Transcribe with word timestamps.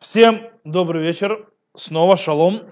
Всем 0.00 0.48
добрый 0.64 1.02
вечер. 1.02 1.46
Снова 1.76 2.16
шалом. 2.16 2.62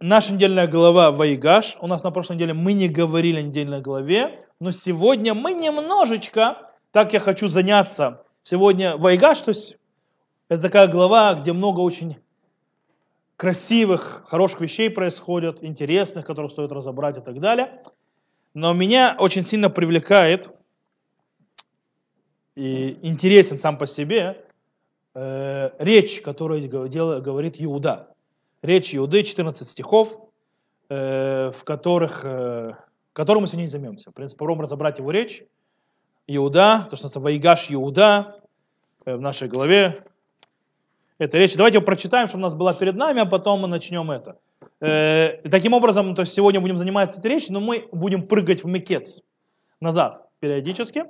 Наша 0.00 0.32
недельная 0.32 0.66
глава 0.66 1.10
Вайгаш. 1.10 1.76
У 1.82 1.86
нас 1.86 2.02
на 2.02 2.10
прошлой 2.10 2.36
неделе 2.36 2.54
мы 2.54 2.72
не 2.72 2.88
говорили 2.88 3.40
о 3.40 3.42
недельной 3.42 3.82
главе, 3.82 4.46
но 4.58 4.70
сегодня 4.70 5.34
мы 5.34 5.52
немножечко, 5.52 6.72
так 6.92 7.12
я 7.12 7.20
хочу 7.20 7.48
заняться. 7.48 8.24
Сегодня 8.42 8.96
Вайгаш, 8.96 9.42
то 9.42 9.50
есть 9.50 9.76
это 10.48 10.62
такая 10.62 10.88
глава, 10.88 11.34
где 11.34 11.52
много 11.52 11.80
очень 11.80 12.16
красивых, 13.36 14.22
хороших 14.24 14.62
вещей 14.62 14.88
происходят, 14.88 15.62
интересных, 15.62 16.24
которых 16.24 16.52
стоит 16.52 16.72
разобрать 16.72 17.18
и 17.18 17.20
так 17.20 17.38
далее. 17.38 17.82
Но 18.54 18.72
меня 18.72 19.14
очень 19.18 19.42
сильно 19.42 19.68
привлекает 19.68 20.48
и 22.54 22.98
интересен 23.02 23.58
сам 23.58 23.76
по 23.76 23.86
себе 23.86 24.47
э, 25.18 25.70
речь, 25.78 26.20
которую 26.22 26.68
говорит 26.68 27.56
Иуда. 27.58 28.08
Речь 28.62 28.94
Иуды, 28.94 29.22
14 29.22 29.68
стихов, 29.68 30.18
э, 30.88 31.50
в 31.50 31.64
которых, 31.64 32.24
э, 32.24 32.74
которым 33.12 33.42
мы 33.42 33.46
сегодня 33.48 33.68
займемся. 33.68 34.10
В 34.10 34.14
принципе, 34.14 34.38
попробуем 34.38 34.62
разобрать 34.62 34.98
его 34.98 35.10
речь. 35.10 35.44
Иуда, 36.26 36.86
то, 36.90 36.96
что 36.96 37.06
называется 37.06 37.20
Вайгаш 37.20 37.72
Иуда, 37.72 38.40
э, 39.04 39.16
в 39.16 39.20
нашей 39.20 39.48
главе. 39.48 40.04
Это 41.18 41.38
речь. 41.38 41.54
Давайте 41.54 41.78
его 41.78 41.84
прочитаем, 41.84 42.28
чтобы 42.28 42.42
у 42.42 42.44
нас 42.44 42.54
была 42.54 42.74
перед 42.74 42.94
нами, 42.94 43.20
а 43.22 43.26
потом 43.26 43.60
мы 43.60 43.68
начнем 43.68 44.10
это. 44.10 44.38
Э, 44.80 45.38
таким 45.50 45.72
образом, 45.72 46.14
то 46.14 46.22
есть 46.22 46.34
сегодня 46.34 46.60
будем 46.60 46.76
заниматься 46.76 47.18
этой 47.18 47.32
речью, 47.32 47.54
но 47.54 47.60
мы 47.60 47.88
будем 47.90 48.26
прыгать 48.26 48.62
в 48.62 48.68
Мекец 48.68 49.22
назад 49.80 50.28
периодически. 50.40 51.04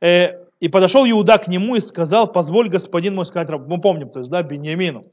Э, 0.00 0.47
и 0.60 0.68
подошел 0.68 1.08
Иуда 1.08 1.38
к 1.38 1.48
нему 1.48 1.76
и 1.76 1.80
сказал, 1.80 2.30
позволь 2.30 2.68
господин 2.68 3.14
мой 3.14 3.26
сказать, 3.26 3.48
мы 3.50 3.80
помним, 3.80 4.10
то 4.10 4.20
есть, 4.20 4.30
да, 4.30 4.42
Беньямину, 4.42 5.06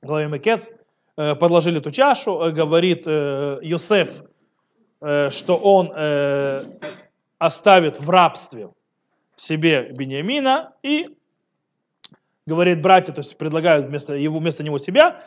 главе 0.00 0.28
Мекец, 0.28 0.70
э, 1.16 1.34
подложили 1.34 1.78
эту 1.78 1.90
чашу, 1.90 2.40
э, 2.40 2.52
говорит 2.52 3.04
э, 3.06 3.58
Йосеф, 3.62 4.24
что 5.30 5.56
он 5.56 5.92
оставит 7.38 7.98
в 7.98 8.08
рабстве 8.08 8.70
себе 9.34 9.90
Беньямина 9.90 10.74
и 10.84 11.16
говорит 12.46 12.80
братья, 12.80 13.12
то 13.12 13.20
есть 13.20 13.36
предлагают 13.36 13.88
вместо, 13.88 14.14
его, 14.14 14.38
вместо 14.38 14.62
него 14.62 14.78
себя, 14.78 15.24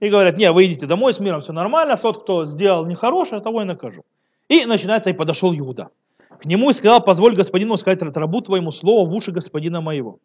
и 0.00 0.08
говорят, 0.08 0.38
не, 0.38 0.50
вы 0.50 0.64
идите 0.64 0.86
домой, 0.86 1.14
с 1.14 1.20
миром 1.20 1.38
все 1.38 1.52
нормально, 1.52 1.96
тот, 1.96 2.24
кто 2.24 2.44
сделал 2.44 2.84
нехорошее, 2.84 3.40
того 3.40 3.62
и 3.62 3.64
накажу. 3.64 4.04
И 4.48 4.64
начинается, 4.64 5.10
и 5.10 5.12
подошел 5.12 5.56
Иуда 5.56 5.90
к 6.42 6.44
нему 6.44 6.70
и 6.70 6.72
сказал, 6.72 7.00
позволь 7.00 7.36
господину 7.36 7.76
сказать 7.76 8.02
рабу 8.02 8.40
твоему 8.40 8.72
слово 8.72 9.08
в 9.08 9.14
уши 9.14 9.30
господина 9.30 9.80
моего. 9.80 10.18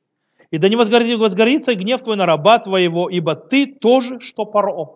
И 0.50 0.58
да 0.58 0.68
не 0.68 0.76
возгорится 0.76 1.76
гнев 1.76 2.02
твой 2.02 2.16
на 2.16 2.26
раба 2.26 2.58
твоего, 2.58 3.08
ибо 3.08 3.36
ты 3.36 3.68
тоже, 3.68 4.20
что 4.20 4.46
паро. 4.46 4.96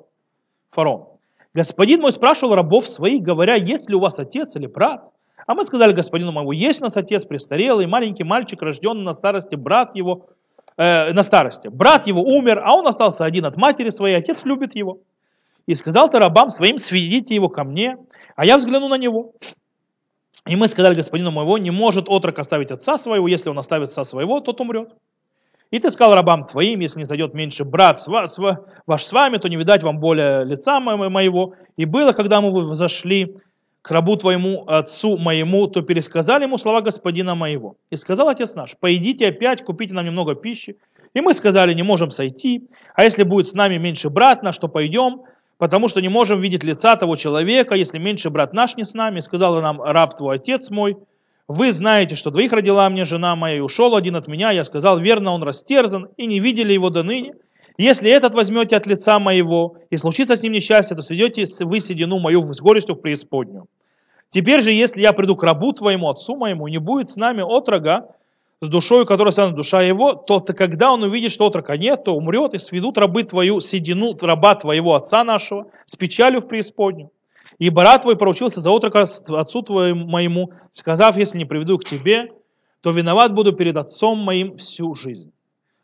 Фарон. 0.72 1.06
Господин 1.54 2.02
мой 2.02 2.12
спрашивал 2.12 2.56
рабов 2.56 2.88
своих, 2.88 3.22
говоря, 3.22 3.54
есть 3.54 3.88
ли 3.88 3.96
у 3.96 4.00
вас 4.00 4.18
отец 4.18 4.56
или 4.56 4.66
брат? 4.66 5.12
А 5.46 5.54
мы 5.54 5.64
сказали 5.64 5.92
господину 5.92 6.32
моему, 6.32 6.54
есть 6.54 6.82
у 6.82 6.86
нас 6.86 6.98
отец 6.98 7.26
престарелый, 7.26 7.86
маленький 7.86 8.24
мальчик, 8.24 8.62
рожденный 8.62 9.04
на 9.04 9.14
старости, 9.14 9.54
брат 9.54 9.96
его, 9.96 10.28
э, 10.78 11.14
на 11.14 11.22
старости. 11.22 11.68
Брат 11.68 12.08
его 12.08 12.24
умер, 12.24 12.64
а 12.66 12.74
он 12.76 12.88
остался 12.88 13.26
один 13.26 13.46
от 13.46 13.58
матери 13.58 13.90
своей, 13.90 14.16
отец 14.16 14.44
любит 14.46 14.76
его. 14.76 15.00
И 15.68 15.76
сказал 15.76 16.10
ты 16.10 16.18
рабам 16.18 16.50
своим, 16.50 16.80
сведите 16.80 17.36
его 17.36 17.50
ко 17.50 17.64
мне, 17.64 17.98
а 18.36 18.46
я 18.46 18.58
взгляну 18.58 18.88
на 18.88 18.98
него. 18.98 19.34
И 20.48 20.56
мы 20.56 20.68
сказали 20.68 20.96
господину 20.96 21.32
моего, 21.32 21.58
не 21.58 21.72
может 21.72 22.10
отрок 22.10 22.40
оставить 22.40 22.72
отца 22.72 22.98
своего, 22.98 23.28
если 23.28 23.50
он 23.50 23.60
оставит 23.60 23.90
отца 23.90 24.04
своего, 24.04 24.40
тот 24.40 24.60
умрет. 24.60 24.90
И 25.70 25.80
ты 25.80 25.90
сказал 25.90 26.16
рабам 26.16 26.46
твоим, 26.46 26.82
если 26.82 27.00
не 27.00 27.06
зайдет 27.06 27.34
меньше 27.34 27.64
брат 27.64 28.00
с 28.00 28.08
вас, 28.08 28.38
ваш 28.86 29.04
с 29.04 29.12
вами, 29.12 29.38
то 29.38 29.48
не 29.48 29.56
видать 29.56 29.84
вам 29.84 30.00
более 30.00 30.44
лица 30.44 30.80
моего. 30.82 31.54
И 31.78 31.86
было, 31.86 32.12
когда 32.12 32.42
мы 32.42 32.76
зашли 32.76 33.38
к 33.82 33.92
рабу 33.92 34.18
твоему, 34.18 34.66
отцу 34.68 35.18
моему, 35.18 35.68
то 35.68 35.82
пересказали 35.82 36.44
ему 36.44 36.58
слова 36.58 36.82
господина 36.82 37.36
моего. 37.36 37.78
И 37.90 37.96
сказал 37.96 38.28
отец 38.28 38.54
наш, 38.54 38.76
пойдите 38.78 39.28
опять, 39.28 39.64
купите 39.64 39.94
нам 39.94 40.06
немного 40.06 40.36
пищи. 40.36 40.78
И 41.14 41.22
мы 41.22 41.34
сказали, 41.34 41.74
не 41.74 41.84
можем 41.84 42.10
сойти, 42.10 42.68
а 42.96 43.04
если 43.04 43.24
будет 43.24 43.48
с 43.48 43.54
нами 43.54 43.78
меньше 43.78 44.10
брат 44.10 44.44
наш, 44.44 44.58
то 44.58 44.68
пойдем, 44.68 45.22
потому 45.62 45.88
что 45.88 46.02
не 46.02 46.10
можем 46.10 46.42
видеть 46.42 46.64
лица 46.64 46.96
того 46.96 47.16
человека, 47.16 47.76
если 47.76 48.00
меньше 48.00 48.32
брат 48.32 48.52
наш 48.52 48.78
не 48.78 48.84
с 48.84 48.96
нами. 48.96 49.20
Сказал 49.20 49.62
нам 49.62 49.80
раб 49.80 50.18
твой, 50.18 50.38
отец 50.38 50.72
мой, 50.72 50.98
вы 51.48 51.72
знаете, 51.72 52.16
что 52.16 52.32
двоих 52.32 52.52
родила 52.52 52.90
мне 52.90 53.06
жена 53.06 53.36
моя, 53.36 53.58
и 53.58 53.60
ушел 53.60 53.96
один 53.96 54.16
от 54.16 54.28
меня. 54.28 54.50
Я 54.50 54.64
сказал, 54.64 54.98
верно, 54.98 55.34
он 55.34 55.44
растерзан, 55.44 56.08
и 56.18 56.26
не 56.26 56.40
видели 56.40 56.74
его 56.74 56.90
до 56.90 57.04
ныне. 57.04 57.36
Если 57.78 58.10
этот 58.10 58.34
возьмете 58.34 58.76
от 58.76 58.88
лица 58.88 59.20
моего, 59.20 59.76
и 59.92 59.98
случится 59.98 60.36
с 60.36 60.42
ним 60.42 60.54
несчастье, 60.54 60.96
то 60.96 61.04
сведете 61.04 61.46
вы 61.64 61.80
седину 61.80 62.18
мою 62.18 62.42
с 62.42 62.60
горестью 62.60 62.96
в 62.96 63.02
преисподнюю. 63.02 63.68
Теперь 64.32 64.62
же, 64.62 64.72
если 64.72 65.02
я 65.02 65.14
приду 65.14 65.36
к 65.36 65.44
рабу 65.44 65.74
твоему, 65.74 66.10
отцу 66.10 66.38
моему, 66.38 66.70
не 66.70 66.80
будет 66.80 67.10
с 67.10 67.18
нами 67.18 67.44
отрога, 67.44 68.08
с 68.64 68.68
душой, 68.70 69.08
которая 69.08 69.32
станет 69.32 69.56
душа 69.56 69.82
его, 69.82 70.14
то 70.14 70.38
-то, 70.38 70.54
когда 70.54 70.94
он 70.94 71.02
увидит, 71.02 71.32
что 71.32 71.48
отрока 71.48 71.76
нет, 71.78 72.04
то 72.04 72.16
умрет, 72.16 72.54
и 72.54 72.60
сведут 72.60 72.98
рабы 73.00 73.24
твою 73.24 73.60
седину, 73.60 74.16
раба 74.22 74.54
твоего 74.54 74.94
отца 74.94 75.24
нашего, 75.24 75.66
с 75.88 75.96
печалью 75.96 76.42
в 76.42 76.48
преисподнюю. 76.48 77.10
И 77.58 77.72
брат 77.72 78.04
твой 78.04 78.16
поручился 78.16 78.62
за 78.62 78.70
отрока 78.70 79.02
отцу 79.02 79.62
твоему 79.64 80.06
моему, 80.06 80.52
сказав, 80.72 81.18
если 81.18 81.40
не 81.40 81.46
приведу 81.46 81.80
к 81.80 81.86
тебе, 81.86 82.32
то 82.82 82.92
виноват 82.92 83.34
буду 83.34 83.52
перед 83.54 83.78
отцом 83.78 84.20
моим 84.20 84.58
всю 84.58 84.94
жизнь. 84.94 85.32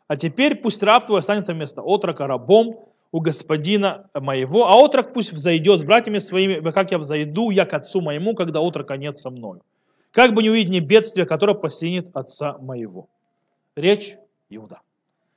А 0.06 0.16
теперь 0.16 0.54
пусть 0.54 0.82
раб 0.82 1.04
твой 1.04 1.18
останется 1.18 1.54
вместо 1.54 1.82
отрока 1.82 2.28
рабом 2.28 2.76
у 3.10 3.20
господина 3.20 4.08
моего, 4.14 4.68
а 4.68 4.76
отрок 4.76 5.12
пусть 5.12 5.32
взойдет 5.32 5.80
с 5.80 5.84
братьями 5.84 6.18
своими, 6.18 6.70
как 6.70 6.92
я 6.92 6.98
взойду 6.98 7.50
я 7.50 7.64
к 7.64 7.74
отцу 7.74 8.00
моему, 8.00 8.34
когда 8.34 8.60
отрока 8.60 8.96
нет 8.96 9.18
со 9.18 9.30
мною 9.30 9.62
как 10.10 10.34
бы 10.34 10.42
не 10.42 10.50
увидеть 10.50 10.70
не 10.70 10.80
бедствие, 10.80 11.26
которое 11.26 11.54
постигнет 11.54 12.14
отца 12.16 12.58
моего. 12.58 13.08
Речь 13.76 14.16
Иуда. 14.48 14.80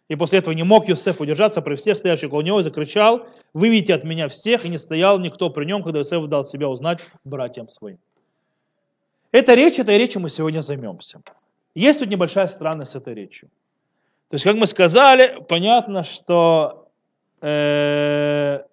И 0.08 0.16
после 0.16 0.40
этого 0.40 0.54
не 0.54 0.64
мог 0.64 0.90
Юсеф 0.90 1.22
удержаться 1.22 1.62
при 1.62 1.76
всех 1.76 1.98
стоящих 1.98 2.30
около 2.30 2.42
него 2.42 2.60
и 2.60 2.64
закричал, 2.64 3.28
выведите 3.54 3.94
от 3.94 4.04
меня 4.04 4.28
всех, 4.28 4.66
и 4.66 4.70
не 4.70 4.78
стоял 4.78 5.20
никто 5.20 5.50
при 5.50 5.66
нем, 5.66 5.84
когда 5.84 6.00
Юсеф 6.00 6.28
дал 6.28 6.44
себя 6.44 6.68
узнать 6.68 7.00
братьям 7.24 7.68
своим. 7.68 7.98
Эта 9.32 9.54
речь, 9.54 9.80
этой 9.80 9.98
речью 9.98 10.22
мы 10.22 10.30
сегодня 10.30 10.60
займемся. 10.62 11.22
Есть 11.74 12.00
тут 12.00 12.10
небольшая 12.10 12.48
странность 12.48 12.92
с 12.92 12.96
этой 12.96 13.14
речью. 13.14 13.50
То 14.30 14.36
есть, 14.36 14.44
как 14.44 14.56
мы 14.56 14.68
сказали, 14.68 15.42
понятно, 15.48 16.04
что, 16.04 16.90
э, 17.42 18.64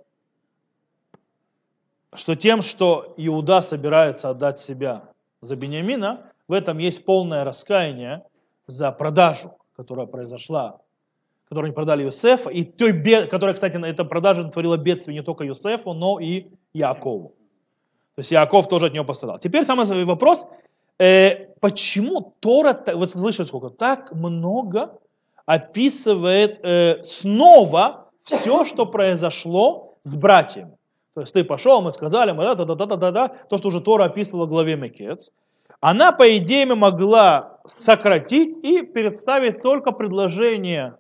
что 2.15 2.35
тем, 2.35 2.63
что 2.63 3.15
Иуда 3.17 3.61
собирается 3.61 4.31
отдать 4.31 4.59
себя 4.59 5.05
за 5.41 5.57
Бениамина, 5.57 6.33
в 6.47 6.53
этом 6.53 6.79
есть 6.79 7.05
полное 7.05 7.45
раскаяние 7.45 8.25
за 8.67 8.91
продажу, 8.93 9.55
которая 9.77 10.07
произошла, 10.07 10.81
которую 11.49 11.69
они 11.69 11.75
продали 11.75 12.05
Юсефа, 12.05 12.51
и 12.51 12.65
той, 12.65 12.93
которая, 13.27 13.55
кстати, 13.55 13.83
эта 13.85 14.05
продажа 14.05 14.43
натворила 14.43 14.77
бедствие 14.77 15.17
не 15.17 15.23
только 15.23 15.45
Юсефу, 15.45 15.93
но 15.95 16.19
и 16.19 16.47
Якову. 16.73 17.35
То 18.15 18.21
есть 18.21 18.33
Яков 18.33 18.69
тоже 18.69 18.87
от 18.87 18.95
него 18.95 19.05
пострадал. 19.05 19.39
Теперь 19.39 19.65
самый 19.65 20.05
вопрос, 20.05 20.47
э, 20.99 21.47
почему 21.61 22.35
Тора, 22.41 22.83
вот 22.95 23.11
слышали 23.11 23.47
сколько, 23.47 23.71
так 23.71 24.13
много 24.13 24.99
описывает 25.47 26.61
э, 26.63 27.03
снова 27.03 28.11
все, 28.25 28.65
что 28.65 28.87
произошло 28.87 29.95
с 30.03 30.17
братьями. 30.17 30.77
То 31.19 31.23
есть 31.23 31.33
ты 31.33 31.43
пошел, 31.43 31.83
мы 31.83 31.91
сказали, 31.91 32.31
мы 32.31 32.45
да, 32.45 32.55
да, 32.55 32.65
да, 32.65 32.87
да, 32.87 32.97
да, 32.97 33.11
да, 33.11 33.29
то, 33.29 33.59
что 33.59 33.69
уже 33.69 33.81
Тора 33.81 34.05
описывала 34.05 34.47
в 34.47 34.49
главе 34.49 34.77
Мекец, 34.77 35.33
она, 35.81 36.13
по 36.13 36.37
идее, 36.37 36.65
могла 36.65 37.59
сократить 37.67 38.65
и 38.65 38.83
представить 38.83 39.61
только 39.61 39.91
предложение 39.91 40.95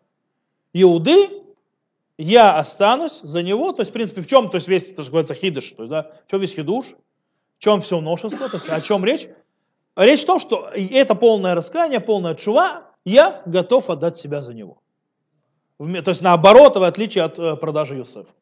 Иуды, 0.73 1.29
я 2.17 2.56
останусь 2.59 3.20
за 3.20 3.44
него, 3.44 3.70
то 3.70 3.82
есть, 3.82 3.93
в 3.93 3.94
принципе, 3.94 4.23
в 4.23 4.26
чем, 4.26 4.50
то 4.50 4.56
есть, 4.56 4.67
весь, 4.67 4.93
так 4.93 5.06
сказать, 5.06 5.38
хидыш, 5.38 5.70
то 5.70 5.85
есть, 5.85 5.91
да, 5.91 6.11
в 6.26 6.31
чем 6.32 6.41
весь 6.41 6.55
хидуш, 6.56 6.87
в 7.59 7.62
чем 7.62 7.81
все 7.81 8.00
новшество, 8.00 8.49
то 8.49 8.56
есть, 8.56 8.69
о 8.69 8.81
чем 8.81 9.05
речь? 9.05 9.29
Речь 9.94 10.23
в 10.23 10.26
том, 10.26 10.41
что 10.41 10.69
это 10.75 11.14
полное 11.14 11.55
раскаяние, 11.55 12.00
полная 12.00 12.35
чува, 12.35 12.88
я 13.05 13.41
готов 13.47 13.88
отдать 13.88 14.19
себя 14.19 14.43
за 14.43 14.53
него. 14.53 14.82
То 15.79 16.11
есть, 16.11 16.23
наоборот, 16.23 16.75
в 16.75 16.82
отличие 16.82 17.23
от 17.23 17.38
э, 17.38 17.55
продажи 17.55 17.94
Юсефа. 17.94 18.32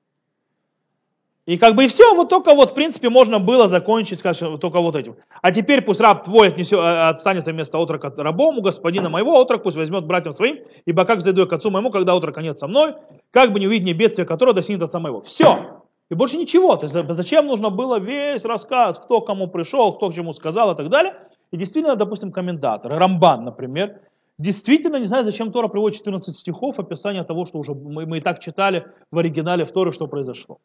И 1.46 1.58
как 1.58 1.76
бы 1.76 1.84
и 1.84 1.88
все, 1.88 2.12
вот 2.14 2.28
только 2.28 2.54
вот 2.54 2.70
в 2.70 2.74
принципе 2.74 3.08
можно 3.08 3.38
было 3.38 3.68
закончить, 3.68 4.18
скажем, 4.18 4.58
только 4.58 4.80
вот 4.80 4.96
этим. 4.96 5.14
А 5.42 5.52
теперь 5.52 5.80
пусть 5.80 6.00
раб 6.00 6.24
твой 6.24 6.48
отнесет, 6.48 6.80
э, 6.80 7.08
отстанется 7.08 7.52
вместо 7.52 7.78
отрока 7.78 8.12
рабому, 8.16 8.62
господина 8.62 9.08
моего, 9.08 9.40
отрок 9.40 9.62
пусть 9.62 9.76
возьмет 9.76 10.04
братьям 10.06 10.32
своим, 10.32 10.58
ибо 10.86 11.04
как 11.04 11.20
зайду 11.20 11.42
я 11.42 11.46
к 11.46 11.52
отцу 11.52 11.70
моему, 11.70 11.90
когда 11.90 12.16
отрока 12.16 12.42
нет 12.42 12.58
со 12.58 12.66
мной, 12.66 12.94
как 13.30 13.52
бы 13.52 13.60
не 13.60 13.68
увидеть 13.68 13.84
мне 13.84 14.24
которое 14.24 14.54
достигнет 14.54 14.82
отца 14.82 14.98
моего. 14.98 15.20
Все. 15.20 15.82
И 16.10 16.14
больше 16.14 16.36
ничего. 16.36 16.74
То 16.74 16.86
есть 16.86 16.96
зачем 17.10 17.46
нужно 17.46 17.70
было 17.70 18.00
весь 18.00 18.44
рассказ, 18.44 18.98
кто 18.98 19.20
кому 19.20 19.46
пришел, 19.46 19.92
кто 19.92 20.10
к 20.10 20.14
чему 20.14 20.32
сказал 20.32 20.72
и 20.72 20.76
так 20.76 20.88
далее. 20.88 21.14
И 21.52 21.56
действительно, 21.56 21.94
допустим, 21.94 22.32
комментатор, 22.32 22.92
Рамбан, 22.92 23.44
например, 23.44 24.00
Действительно, 24.38 24.96
не 24.96 25.06
знаю, 25.06 25.24
зачем 25.24 25.50
Тора 25.50 25.68
приводит 25.68 25.96
14 25.96 26.36
стихов 26.36 26.78
описания 26.78 27.24
того, 27.24 27.46
что 27.46 27.58
уже 27.58 27.72
мы, 27.72 28.04
мы 28.04 28.18
и 28.18 28.20
так 28.20 28.38
читали 28.38 28.84
в 29.10 29.16
оригинале 29.16 29.64
в 29.64 29.72
Торе, 29.72 29.92
что 29.92 30.08
произошло. 30.08 30.58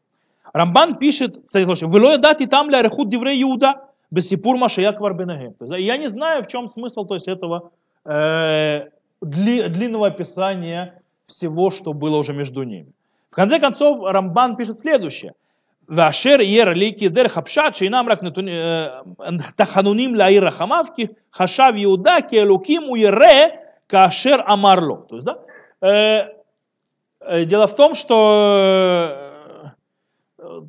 Рамбан 0.53 0.97
пишет, 0.97 1.39
кстати, 1.45 1.65
слушай, 1.65 1.87
«Велоя 1.87 2.17
дати 2.17 2.45
там 2.45 2.69
ля 2.69 2.81
рехут 2.81 3.09
диврей 3.09 3.41
Иуда, 3.43 3.81
бесипур 4.09 4.57
машия 4.57 4.91
кварбенагем». 4.91 5.55
Я 5.77 5.97
не 5.97 6.07
знаю, 6.07 6.43
в 6.43 6.47
чем 6.47 6.67
смысл 6.67 7.05
то 7.05 7.15
есть, 7.15 7.27
этого 7.27 7.71
э, 8.05 8.89
дли, 9.21 9.67
длинного 9.69 10.07
описания 10.07 11.01
всего, 11.27 11.71
что 11.71 11.93
было 11.93 12.17
уже 12.17 12.33
между 12.33 12.63
ними. 12.63 12.91
В 13.31 13.35
конце 13.35 13.59
концов, 13.59 14.03
Рамбан 14.03 14.57
пишет 14.57 14.81
следующее. 14.81 15.33
Вашер 15.87 16.41
ер 16.41 16.73
лики 16.73 17.07
дер 17.07 17.29
хапшат, 17.29 17.77
шейнам 17.77 18.07
рак 18.07 18.21
э, 18.23 19.01
тахануним 19.55 20.15
лаир 20.15 20.51
хамавки, 20.51 21.15
хашав 21.29 21.75
Иуда 21.75 22.21
келуким 22.21 22.89
уере 22.89 23.59
кашер 23.87 24.43
амарло. 24.45 25.05
То 25.09 25.15
есть, 25.15 25.25
да? 25.25 25.37
Э, 25.81 26.33
э, 27.21 27.45
дело 27.45 27.67
в 27.67 27.75
том, 27.75 27.93
что 27.93 29.20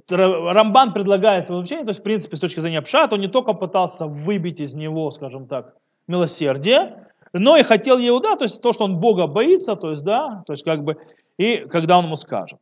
Рамбан 0.09 0.93
предлагает 0.93 1.47
свое 1.47 1.63
учение, 1.63 1.85
то 1.85 1.91
есть, 1.91 2.01
в 2.01 2.03
принципе, 2.03 2.37
с 2.37 2.41
точки 2.41 2.61
зрения 2.61 2.83
Пшат, 2.83 3.13
он 3.13 3.21
не 3.21 3.29
только 3.29 3.53
пытался 3.53 4.07
выбить 4.07 4.61
из 4.61 4.75
него, 4.75 5.11
скажем 5.11 5.47
так, 5.47 5.75
милосердие, 6.07 7.09
но 7.33 7.57
и 7.57 7.63
хотел 7.63 7.99
Иуда, 7.99 8.37
то 8.37 8.45
есть 8.45 8.61
то, 8.61 8.73
что 8.73 8.85
он 8.85 8.99
Бога 8.99 9.27
боится, 9.27 9.77
то 9.77 9.91
есть, 9.91 10.05
да, 10.05 10.43
то 10.47 10.53
есть 10.53 10.65
как 10.65 10.85
бы, 10.85 10.99
и 11.39 11.59
когда 11.71 11.99
он 11.99 12.07
ему 12.07 12.17
скажет. 12.17 12.59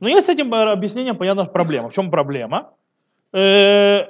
Но 0.00 0.08
есть 0.08 0.26
с 0.26 0.30
этим 0.30 0.52
объяснением 0.54 1.16
понятна 1.16 1.44
проблема. 1.44 1.88
В 1.88 1.92
чем 1.92 2.10
проблема? 2.10 2.72
Э, 3.32 4.04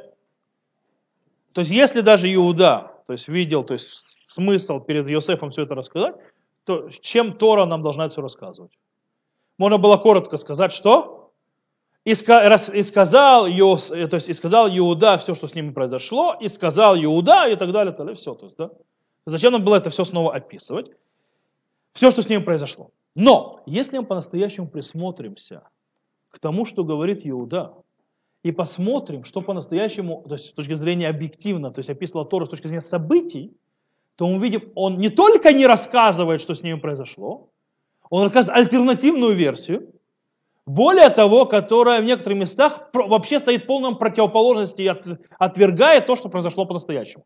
то 1.52 1.60
есть 1.60 1.70
если 1.70 2.02
даже 2.02 2.32
Иуда, 2.34 2.92
то 3.06 3.12
есть 3.12 3.28
видел, 3.28 3.64
то 3.64 3.74
есть 3.74 4.00
смысл 4.28 4.80
перед 4.80 5.10
Иосифом 5.10 5.50
все 5.50 5.62
это 5.62 5.74
рассказать, 5.74 6.14
то 6.64 6.90
чем 7.00 7.32
Тора 7.32 7.64
нам 7.64 7.82
должна 7.82 8.04
это 8.04 8.12
все 8.12 8.22
рассказывать? 8.22 8.72
Можно 9.56 9.78
было 9.78 9.96
коротко 9.96 10.36
сказать, 10.36 10.72
что? 10.72 11.17
И, 12.08 12.14
сказал, 12.14 13.46
Иос, 13.48 13.88
то 13.88 14.14
есть, 14.14 14.30
и 14.30 14.32
сказал 14.32 14.68
Иуда 14.70 15.18
все, 15.18 15.34
что 15.34 15.46
с 15.46 15.54
ними 15.54 15.72
произошло, 15.72 16.34
и 16.40 16.48
сказал 16.48 16.96
Иуда, 16.96 17.46
и 17.48 17.54
так 17.54 17.70
далее, 17.70 17.92
и 17.92 17.96
так 17.96 18.06
далее, 18.06 18.14
все. 18.14 18.34
То 18.34 18.46
есть, 18.46 18.56
да? 18.56 18.70
Зачем 19.26 19.52
нам 19.52 19.62
было 19.62 19.76
это 19.76 19.90
все 19.90 20.04
снова 20.04 20.34
описывать? 20.34 20.90
Все, 21.92 22.10
что 22.10 22.22
с 22.22 22.30
ним 22.30 22.44
произошло. 22.44 22.92
Но, 23.14 23.60
если 23.66 23.98
мы 23.98 24.06
по-настоящему 24.06 24.68
присмотримся 24.68 25.68
к 26.30 26.38
тому, 26.38 26.64
что 26.64 26.82
говорит 26.82 27.20
Иуда, 27.24 27.74
и 28.42 28.52
посмотрим, 28.52 29.24
что 29.24 29.42
по-настоящему, 29.42 30.24
то 30.26 30.36
есть 30.36 30.46
с 30.46 30.52
точки 30.52 30.76
зрения 30.76 31.08
объективно, 31.08 31.70
то 31.70 31.80
есть 31.80 31.90
описывала 31.90 32.24
Тора 32.24 32.46
с 32.46 32.48
точки 32.48 32.68
зрения 32.68 32.80
событий, 32.80 33.52
то 34.16 34.26
мы 34.26 34.38
видим, 34.38 34.72
он 34.74 34.96
не 34.96 35.10
только 35.10 35.52
не 35.52 35.66
рассказывает, 35.66 36.40
что 36.40 36.54
с 36.54 36.62
ним 36.62 36.80
произошло, 36.80 37.50
он 38.08 38.22
рассказывает 38.22 38.58
альтернативную 38.58 39.34
версию, 39.34 39.92
более 40.68 41.08
того, 41.08 41.46
которая 41.46 42.02
в 42.02 42.04
некоторых 42.04 42.38
местах 42.38 42.90
вообще 42.92 43.38
стоит 43.38 43.62
в 43.62 43.66
полном 43.66 43.96
противоположности 43.96 44.82
и 44.82 44.92
отвергает 45.38 46.04
то, 46.04 46.14
что 46.14 46.28
произошло 46.28 46.66
по-настоящему. 46.66 47.24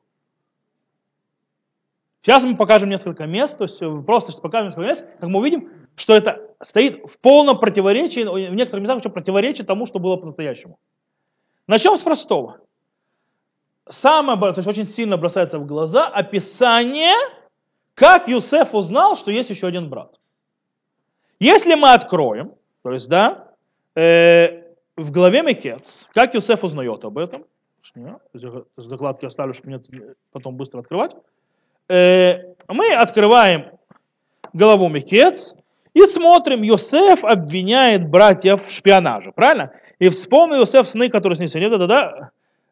Сейчас 2.23 2.45
мы 2.45 2.57
покажем 2.57 2.89
несколько 2.89 3.27
мест, 3.27 3.59
то 3.59 3.65
есть 3.65 3.83
э, 3.83 4.03
просто 4.07 4.41
покажем 4.41 4.69
несколько 4.69 4.87
мест, 4.87 5.07
как 5.19 5.29
мы 5.29 5.41
увидим, 5.41 5.71
что 5.97 6.15
это 6.15 6.41
стоит 6.61 7.11
в 7.11 7.19
полном 7.19 7.59
противоречии, 7.59 8.21
в 8.21 8.55
некоторых 8.55 8.83
местах 8.83 8.99
еще 8.99 9.11
противоречит 9.11 9.67
тому, 9.67 9.87
что 9.87 9.99
было 9.99 10.17
по-настоящему. 10.17 10.79
Начнем 11.67 11.97
с 11.97 12.01
простого. 12.03 12.61
Самое, 13.89 14.39
то 14.39 14.55
есть 14.55 14.69
очень 14.69 14.87
сильно 14.87 15.17
бросается 15.17 15.59
в 15.59 15.67
глаза 15.67 16.07
описание, 16.07 17.17
как 17.95 18.29
Юсеф 18.29 18.73
узнал, 18.73 19.17
что 19.17 19.33
есть 19.33 19.51
еще 19.51 19.67
один 19.67 19.91
брат. 19.91 20.21
Если 21.41 21.75
мы 21.75 21.93
откроем, 21.93 22.55
то 22.83 22.93
есть, 22.93 23.09
да, 23.09 23.49
э, 23.95 24.63
в 24.97 25.11
главе 25.11 25.43
Мекец, 25.43 26.09
как 26.15 26.35
Юсеф 26.35 26.65
узнает 26.65 27.05
об 27.05 27.19
этом, 27.19 27.45
закладки 28.77 29.27
оставлю, 29.27 29.55
чтобы 29.55 29.77
мне 29.77 30.15
потом 30.33 30.57
быстро 30.57 30.81
открывать, 30.81 31.13
Э, 31.89 32.55
мы 32.69 32.95
открываем 32.95 33.67
голову 34.55 34.89
Мекец 34.89 35.55
и 35.95 36.01
смотрим, 36.07 36.63
Йосеф 36.63 37.25
обвиняет 37.25 38.09
братьев 38.09 38.67
в 38.67 38.71
шпионаже, 38.71 39.33
правильно? 39.33 39.73
И 39.99 40.09
вспомнил 40.09 40.61
Йосеф 40.61 40.89
сны, 40.89 41.11
которые 41.11 41.37
с 41.37 41.39
ним 41.41 41.49
сегодня, 41.49 41.79
да, 41.79 41.87
да, 41.87 42.31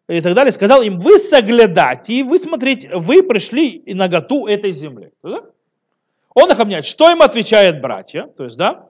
и 0.08 0.20
так 0.20 0.34
далее, 0.34 0.52
сказал 0.52 0.82
им, 0.82 0.98
вы 0.98 1.18
соглядайте, 1.18 2.24
вы 2.24 2.38
смотрите, 2.38 2.90
вы 2.94 3.22
пришли 3.22 3.68
и 3.68 3.94
наготу 3.94 4.46
этой 4.46 4.72
земли. 4.72 5.12
Да? 5.22 5.42
Он 6.34 6.50
их 6.50 6.58
обвиняет. 6.58 6.84
Что 6.84 7.10
им 7.10 7.22
отвечает 7.22 7.80
братья? 7.80 8.26
То 8.36 8.44
есть, 8.44 8.56
да, 8.56 8.88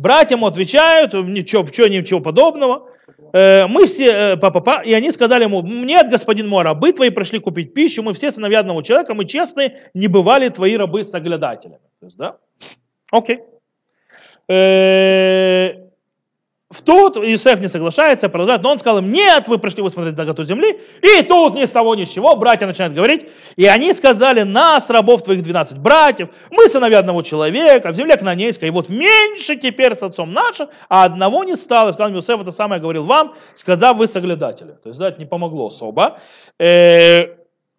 братья 0.00 0.36
ему 0.36 0.46
отвечают, 0.46 1.12
ничего, 1.14 1.62
ничего, 1.62 1.86
ничего 1.86 2.20
подобного. 2.20 2.88
Э, 3.32 3.66
мы 3.66 3.86
все, 3.86 4.36
папа, 4.36 4.82
э, 4.82 4.88
и 4.88 4.94
они 4.94 5.10
сказали 5.10 5.44
ему, 5.44 5.62
нет, 5.62 6.10
господин 6.10 6.48
мой, 6.48 6.64
рабы 6.64 6.92
твои 6.92 7.10
пришли 7.10 7.38
купить 7.38 7.74
пищу, 7.74 8.02
мы 8.02 8.14
все 8.14 8.30
сыновья 8.30 8.60
одного 8.60 8.82
человека, 8.82 9.14
мы 9.14 9.26
честные, 9.26 9.90
не 9.94 10.08
бывали 10.08 10.48
твои 10.48 10.76
рабы 10.76 11.04
с 11.04 11.14
оглядателями. 11.14 11.82
То 12.00 12.06
есть, 12.06 12.16
да? 12.16 12.38
Окей. 13.12 13.40
Э, 14.48 15.89
в 16.70 16.82
тот 16.82 17.16
Иосиф 17.16 17.58
не 17.58 17.68
соглашается, 17.68 18.28
продолжает, 18.28 18.62
но 18.62 18.70
он 18.70 18.78
сказал 18.78 19.00
им, 19.00 19.10
нет, 19.10 19.48
вы 19.48 19.58
пришли 19.58 19.82
вы 19.82 19.90
смотреть 19.90 20.16
земли. 20.46 20.80
И 21.02 21.22
тут 21.22 21.56
ни 21.56 21.64
с 21.64 21.70
того 21.72 21.96
ни 21.96 22.04
с 22.04 22.10
чего 22.10 22.36
братья 22.36 22.64
начинают 22.66 22.94
говорить. 22.94 23.26
И 23.56 23.66
они 23.66 23.92
сказали, 23.92 24.42
нас, 24.42 24.88
рабов 24.88 25.24
твоих 25.24 25.42
12 25.42 25.78
братьев, 25.78 26.28
мы 26.50 26.68
сыновья 26.68 27.00
одного 27.00 27.22
человека, 27.22 27.90
в 27.90 27.96
земле 27.96 28.16
Кнанейской, 28.16 28.68
и 28.68 28.70
вот 28.70 28.88
меньше 28.88 29.56
теперь 29.56 29.96
с 29.96 30.02
отцом 30.02 30.32
нашим, 30.32 30.68
а 30.88 31.04
одного 31.04 31.42
не 31.42 31.56
стало. 31.56 31.90
И 31.90 31.92
сказал 31.92 32.14
Иосиф, 32.14 32.40
это 32.40 32.52
самое 32.52 32.80
говорил 32.80 33.02
вам, 33.02 33.34
сказав, 33.54 33.96
вы 33.96 34.06
соглядатели. 34.06 34.76
То 34.80 34.90
есть, 34.90 35.00
да, 35.00 35.08
это 35.08 35.18
не 35.18 35.26
помогло 35.26 35.66
особо. 35.66 36.20
Э, 36.60 37.24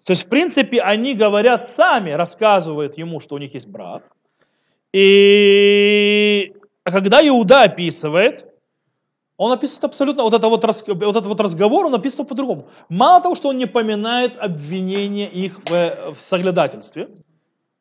то 0.03 0.11
есть, 0.11 0.25
в 0.25 0.27
принципе, 0.27 0.81
они 0.81 1.13
говорят 1.13 1.65
сами, 1.65 2.11
рассказывают 2.11 2.97
ему, 2.97 3.21
что 3.21 3.35
у 3.35 3.37
них 3.37 3.53
есть 3.53 3.69
брат. 3.69 4.03
И 4.91 6.51
когда 6.83 7.25
Иуда 7.25 7.61
описывает, 7.61 8.50
он 9.41 9.51
описывает 9.51 9.85
абсолютно, 9.85 10.21
вот, 10.21 10.35
это 10.35 10.49
вот, 10.49 10.63
вот 10.63 11.15
этот 11.15 11.25
вот 11.25 11.41
разговор, 11.41 11.87
он 11.87 11.95
описывает 11.95 12.29
по-другому. 12.29 12.67
Мало 12.89 13.23
того, 13.23 13.33
что 13.33 13.49
он 13.49 13.57
не 13.57 13.65
поминает 13.65 14.37
обвинение 14.37 15.27
их 15.27 15.61
в, 15.67 16.13
в 16.13 16.21
соглядательстве, 16.21 17.09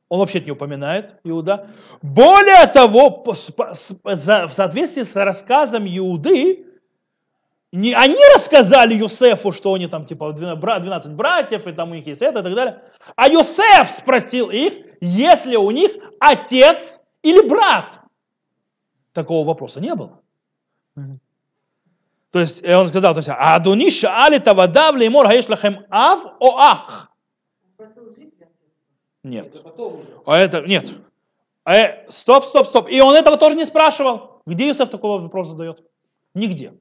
он 0.09 0.21
вообще 0.21 0.41
не 0.41 0.53
упоминает 0.53 1.17
Иуда. 1.23 1.69
Более 2.01 2.67
того, 2.67 3.23
в 3.27 4.53
соответствии 4.53 5.03
с 5.03 5.15
рассказом 5.15 5.87
Иуды, 5.87 6.65
не 7.73 7.93
они 7.93 8.17
рассказали 8.35 8.95
Юсефу, 8.95 9.53
что 9.53 9.75
они 9.75 9.87
там 9.87 10.07
типа 10.07 10.33
12 10.33 11.13
братьев, 11.13 11.67
и 11.67 11.73
там 11.73 11.91
у 11.91 11.95
них 11.95 12.07
есть 12.07 12.23
это 12.23 12.41
и 12.41 12.43
так 12.43 12.55
далее. 12.55 12.83
А 13.17 13.29
Юсеф 13.29 13.91
спросил 13.91 14.49
их, 14.49 14.73
есть 15.03 15.45
ли 15.45 15.59
у 15.59 15.71
них 15.71 15.93
отец 16.21 17.03
или 17.23 17.47
брат. 17.47 18.01
Такого 19.13 19.47
вопроса 19.47 19.79
не 19.83 19.95
было. 19.95 20.23
То 22.31 22.39
есть 22.39 22.65
он 22.65 22.87
сказал, 22.89 23.15
то 23.15 23.19
есть, 23.19 23.29
Адуни 23.29 23.91
шаали 23.91 24.39
тавадав 24.39 24.95
леймор 24.95 25.27
хаеш 25.27 25.49
лахем 25.49 25.85
ав 25.91 26.25
о 26.39 26.57
ах. 26.59 27.11
Нет. 29.23 29.63
А 30.27 30.39
это, 30.39 30.63
нет. 30.63 30.95
Э, 31.67 32.09
стоп, 32.09 32.45
стоп, 32.45 32.67
стоп. 32.67 32.89
И 32.89 33.01
он 33.01 33.15
этого 33.15 33.37
тоже 33.37 33.57
не 33.57 33.65
спрашивал. 33.65 34.41
Где 34.47 34.69
Юсеф 34.69 34.89
такого 34.89 35.21
вопроса 35.21 35.51
задает? 35.51 35.85
Нигде. 36.35 36.75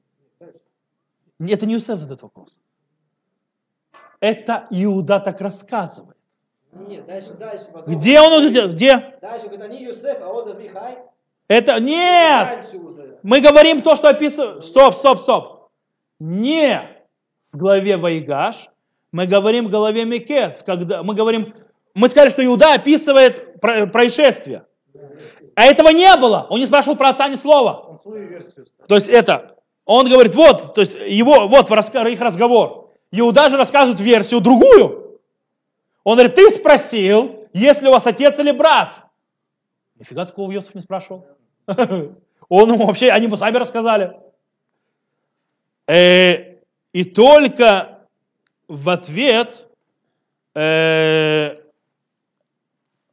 Это 1.38 1.66
не 1.66 1.74
Юсеф 1.74 1.98
задает 1.98 2.22
вопрос. 2.22 2.56
Это 4.20 4.66
Иуда 4.70 5.20
так 5.20 5.40
рассказывает. 5.40 6.16
Нет, 6.72 7.06
дальше, 7.06 7.34
дальше. 7.34 7.66
Где 7.86 8.20
он? 8.20 8.48
Где? 8.48 9.18
Дальше, 9.20 9.48
говорит, 9.48 9.62
они 9.62 9.82
Юсеф, 9.82 10.22
а 10.22 10.28
он 10.28 10.48
Авихай. 10.50 10.98
Это 11.50 11.80
нет! 11.80 12.64
Мы 13.24 13.40
говорим 13.40 13.82
то, 13.82 13.96
что 13.96 14.08
описывает. 14.08 14.62
Стоп, 14.62 14.94
стоп, 14.94 15.18
стоп. 15.18 15.70
Не 16.20 16.80
в 17.50 17.56
главе 17.56 17.96
Вайгаш, 17.96 18.68
мы 19.10 19.26
говорим 19.26 19.66
в 19.66 19.70
главе 19.70 20.04
Мекец, 20.04 20.62
когда 20.62 21.02
мы 21.02 21.16
говорим, 21.16 21.52
мы 21.92 22.08
сказали, 22.08 22.30
что 22.30 22.44
Иуда 22.44 22.74
описывает 22.74 23.60
происшествие. 23.60 24.64
А 25.56 25.64
этого 25.64 25.88
не 25.88 26.16
было. 26.18 26.46
Он 26.50 26.60
не 26.60 26.66
спрашивал 26.66 26.96
про 26.96 27.08
отца 27.08 27.26
ни 27.26 27.34
слова. 27.34 28.00
То 28.86 28.94
есть 28.94 29.08
это, 29.08 29.56
он 29.84 30.08
говорит, 30.08 30.36
вот, 30.36 30.74
то 30.74 30.82
есть 30.82 30.94
его, 30.94 31.48
вот 31.48 31.68
их 31.68 32.20
разговор. 32.20 32.92
Иуда 33.10 33.50
же 33.50 33.56
рассказывает 33.56 33.98
версию 33.98 34.40
другую. 34.40 35.18
Он 36.04 36.14
говорит, 36.14 36.36
ты 36.36 36.48
спросил, 36.50 37.48
есть 37.52 37.82
ли 37.82 37.88
у 37.88 37.90
вас 37.90 38.06
отец 38.06 38.38
или 38.38 38.52
брат. 38.52 39.00
Нифига 39.98 40.24
такого 40.24 40.52
Йосиф 40.52 40.76
не 40.76 40.80
спрашивал. 40.80 41.26
Он 42.48 42.72
ему 42.72 42.86
вообще, 42.86 43.10
они 43.10 43.26
ему 43.26 43.36
сами 43.36 43.56
рассказали. 43.56 44.16
Э, 45.86 46.56
и 46.92 47.04
только 47.04 48.00
в 48.68 48.88
ответ 48.88 49.66
э, 50.54 51.56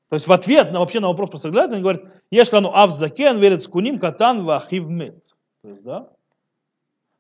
То 0.10 0.14
есть 0.16 0.28
в 0.28 0.32
ответ 0.32 0.72
на 0.72 0.80
вообще 0.80 1.00
на 1.00 1.08
вопрос 1.08 1.30
про 1.30 1.38
соглядатели, 1.38 1.76
они 1.76 1.84
говорят, 1.84 2.04
если 2.32 2.58
оно 2.58 2.76
авзакен, 2.76 3.40
верит 3.40 3.62
скуним, 3.62 4.00
катан, 4.00 4.44
вахив 4.44 4.88
мед. 4.88 5.24
То 5.62 5.70
есть, 5.70 5.84
да? 5.84 6.10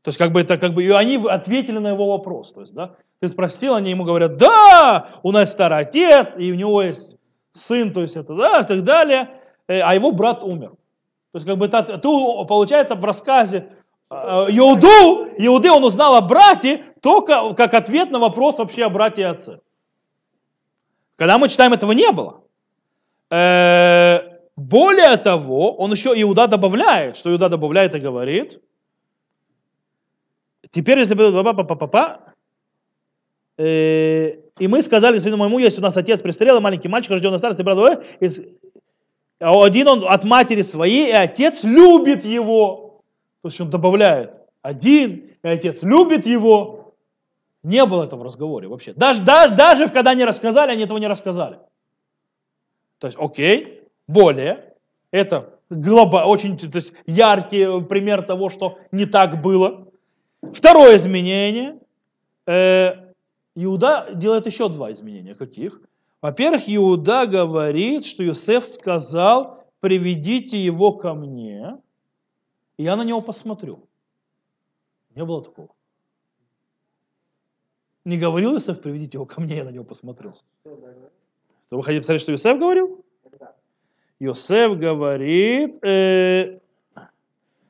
То 0.02 0.10
есть, 0.10 0.18
как 0.18 0.32
бы 0.32 0.40
это, 0.40 0.58
как 0.58 0.74
бы, 0.74 0.84
и 0.84 0.90
они 0.90 1.18
ответили 1.28 1.80
на 1.80 1.90
его 1.90 2.08
вопрос. 2.12 2.54
То 2.54 2.62
есть, 2.62 2.74
да? 2.74 2.96
Ты 3.20 3.30
спросил, 3.30 3.76
они 3.76 3.90
ему 3.90 4.06
говорят, 4.06 4.38
да, 4.38 5.10
у 5.24 5.32
нас 5.32 5.52
старый 5.52 5.80
отец, 5.80 6.36
и 6.38 6.52
у 6.52 6.56
него 6.56 6.82
есть 6.82 7.18
сын, 7.52 7.92
то 7.92 8.02
есть 8.02 8.16
это, 8.16 8.36
да, 8.36 8.62
и 8.62 8.66
так 8.66 8.84
далее, 8.84 9.30
э, 9.68 9.80
а 9.80 9.96
его 9.96 10.12
брат 10.12 10.44
умер. 10.44 10.74
То 11.38 11.40
есть, 11.40 11.48
как 11.48 11.58
бы, 11.60 11.68
ты, 11.68 12.46
получается, 12.48 12.96
в 12.96 13.06
рассказе 13.06 13.70
э, 14.10 14.16
Иуду, 14.16 15.30
Иуды, 15.38 15.70
он 15.70 15.84
узнал 15.84 16.16
о 16.16 16.22
брате 16.22 16.84
только 17.00 17.54
как 17.54 17.76
ответ 17.76 18.10
на 18.10 18.18
вопрос 18.18 18.58
вообще 18.58 18.86
о 18.86 18.90
брате 18.90 19.22
и 19.22 19.26
отце. 19.26 19.60
Когда 21.16 21.38
мы 21.38 21.48
читаем, 21.48 21.74
этого 21.74 21.92
не 21.92 22.12
было. 22.12 22.42
Э, 23.30 24.40
более 24.56 25.16
того, 25.18 25.76
он 25.76 25.92
еще 25.92 26.20
Иуда 26.20 26.48
добавляет, 26.48 27.18
что 27.18 27.32
Иуда 27.32 27.50
добавляет 27.50 27.94
и 27.94 28.00
говорит, 28.00 28.60
теперь, 30.72 30.98
если 30.98 31.14
бы 31.14 31.32
папа, 31.44 31.64
папа, 31.64 31.76
папа, 31.76 32.34
и 33.60 34.68
мы 34.68 34.82
сказали 34.82 35.16
господину 35.16 35.38
моему, 35.38 35.60
есть 35.60 35.78
у 35.78 35.82
нас 35.82 35.96
отец 35.98 36.22
престарелый, 36.22 36.62
маленький 36.62 36.90
мальчик, 36.90 37.12
рожденный 37.12 37.38
старости, 37.38 37.62
брат, 37.62 37.78
а 37.78 38.04
один 39.40 39.88
он 39.88 40.08
от 40.08 40.24
матери 40.24 40.62
своей, 40.62 41.10
и 41.10 41.12
отец 41.12 41.64
любит 41.64 42.26
его. 42.26 43.02
То 43.42 43.50
есть 43.50 43.62
он 43.62 43.70
добавляет, 43.70 44.42
один, 44.62 45.32
и 45.44 45.48
отец 45.48 45.84
любит 45.84 46.26
его. 46.26 46.94
Не 47.64 47.86
было 47.86 48.04
этого 48.04 48.22
в 48.22 48.24
разговоре 48.24 48.68
вообще. 48.68 48.94
Даже, 48.94 49.22
даже, 49.24 49.56
даже 49.56 49.88
когда 49.90 50.12
они 50.12 50.26
рассказали, 50.26 50.72
они 50.72 50.84
этого 50.84 50.98
не 50.98 51.08
рассказали. 51.08 51.60
То 53.00 53.08
есть, 53.08 53.18
окей, 53.20 53.84
более, 54.08 54.74
это 55.12 55.60
глоба, 55.70 56.26
очень 56.26 56.58
то 56.58 56.78
есть, 56.78 56.94
яркий 57.06 57.82
пример 57.86 58.24
того, 58.24 58.50
что 58.50 58.80
не 58.92 59.06
так 59.06 59.42
было. 59.42 59.88
Второе 60.54 60.96
изменение. 60.96 61.80
Э, 62.46 63.12
Иуда 63.56 64.10
делает 64.14 64.46
еще 64.46 64.70
два 64.70 64.92
изменения. 64.92 65.36
Каких? 65.36 65.82
Во-первых, 66.22 66.64
Иуда 66.68 67.28
говорит, 67.28 68.06
что 68.06 68.26
Иосиф 68.26 68.66
сказал, 68.66 69.66
приведите 69.80 70.58
его 70.58 70.94
ко 70.94 71.14
мне, 71.14 71.78
и 72.78 72.84
я 72.84 72.96
на 72.96 73.04
него 73.04 73.22
посмотрю. 73.22 73.88
Не 75.16 75.24
было 75.24 75.44
такого. 75.44 75.70
Не 78.04 78.18
говорил 78.18 78.56
Иосиф, 78.56 78.82
приведите 78.82 79.18
его 79.18 79.26
ко 79.26 79.42
мне, 79.42 79.58
я 79.58 79.64
на 79.64 79.70
него 79.70 79.84
посмотрю. 79.84 80.34
Вы 80.64 81.84
хотите 81.84 82.00
посмотреть, 82.02 82.22
что 82.22 82.32
Иосиф 82.32 82.60
говорил? 82.60 83.06
Иосиф 84.20 84.80
говорит, 84.80 85.78
э, 85.84 86.60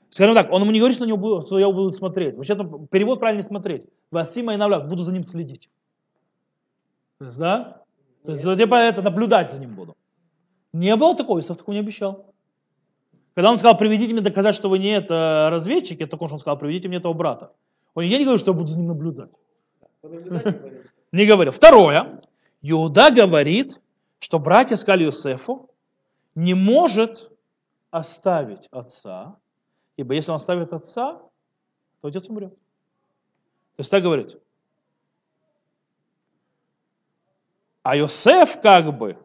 скажем 0.10 0.36
так, 0.36 0.51
он 0.51 0.62
ему 0.62 0.72
не 0.72 0.80
говорит, 0.80 0.96
что, 0.96 1.06
на 1.06 1.10
него, 1.10 1.42
что 1.42 1.60
я 1.60 1.70
буду 1.70 1.92
смотреть. 1.92 2.38
Вообще-то 2.38 2.88
перевод 2.89 3.20
правильно 3.20 3.44
смотреть. 3.44 3.88
Васима 4.12 4.54
и 4.54 4.58
Навляк, 4.58 4.88
буду 4.88 5.04
за 5.04 5.12
ним 5.12 5.24
следить. 5.24 5.70
Да? 7.20 7.84
То 8.27 8.31
есть, 8.34 8.43
типа, 8.43 8.75
это 8.75 9.01
наблюдать 9.01 9.51
за 9.51 9.57
ним 9.57 9.74
буду. 9.74 9.96
Не 10.74 10.98
было 10.98 11.15
такого, 11.15 11.39
Исав 11.39 11.55
такого 11.55 11.74
не 11.74 11.79
обещал. 11.79 12.25
Когда 13.34 13.50
он 13.50 13.57
сказал, 13.57 13.77
приведите 13.77 14.12
мне 14.12 14.22
доказать, 14.22 14.53
что 14.53 14.67
вы 14.67 14.79
не 14.79 14.89
это 14.89 15.48
разведчики, 15.50 16.03
это 16.03 16.17
он 16.19 16.38
сказал, 16.38 16.60
приведите 16.60 16.89
мне 16.89 16.98
этого 16.98 17.13
брата. 17.13 17.53
Он, 17.96 18.03
я 18.03 18.17
не 18.17 18.25
говорю, 18.25 18.38
что 18.38 18.51
я 18.51 18.57
буду 18.57 18.67
за 18.67 18.79
ним 18.79 18.88
наблюдать. 18.88 19.29
Не 21.13 21.25
говорил. 21.25 21.53
Второе. 21.53 22.22
Иуда 22.62 23.12
говорит, 23.12 23.79
что 24.19 24.39
братья 24.39 24.75
сказали 24.75 25.05
Юсефу, 25.05 25.69
не 26.36 26.53
может 26.53 27.31
оставить 27.91 28.67
отца, 28.72 29.38
ибо 29.96 30.15
если 30.15 30.31
он 30.31 30.36
оставит 30.36 30.74
отца, 30.74 31.22
то 32.01 32.07
отец 32.10 32.27
умрет. 32.27 32.50
То 32.50 33.79
есть 33.79 33.89
так 33.89 34.03
говорит. 34.03 34.38
А 37.88 37.96
Йосеф 37.96 38.60
как 38.60 38.98
бы, 38.98 39.15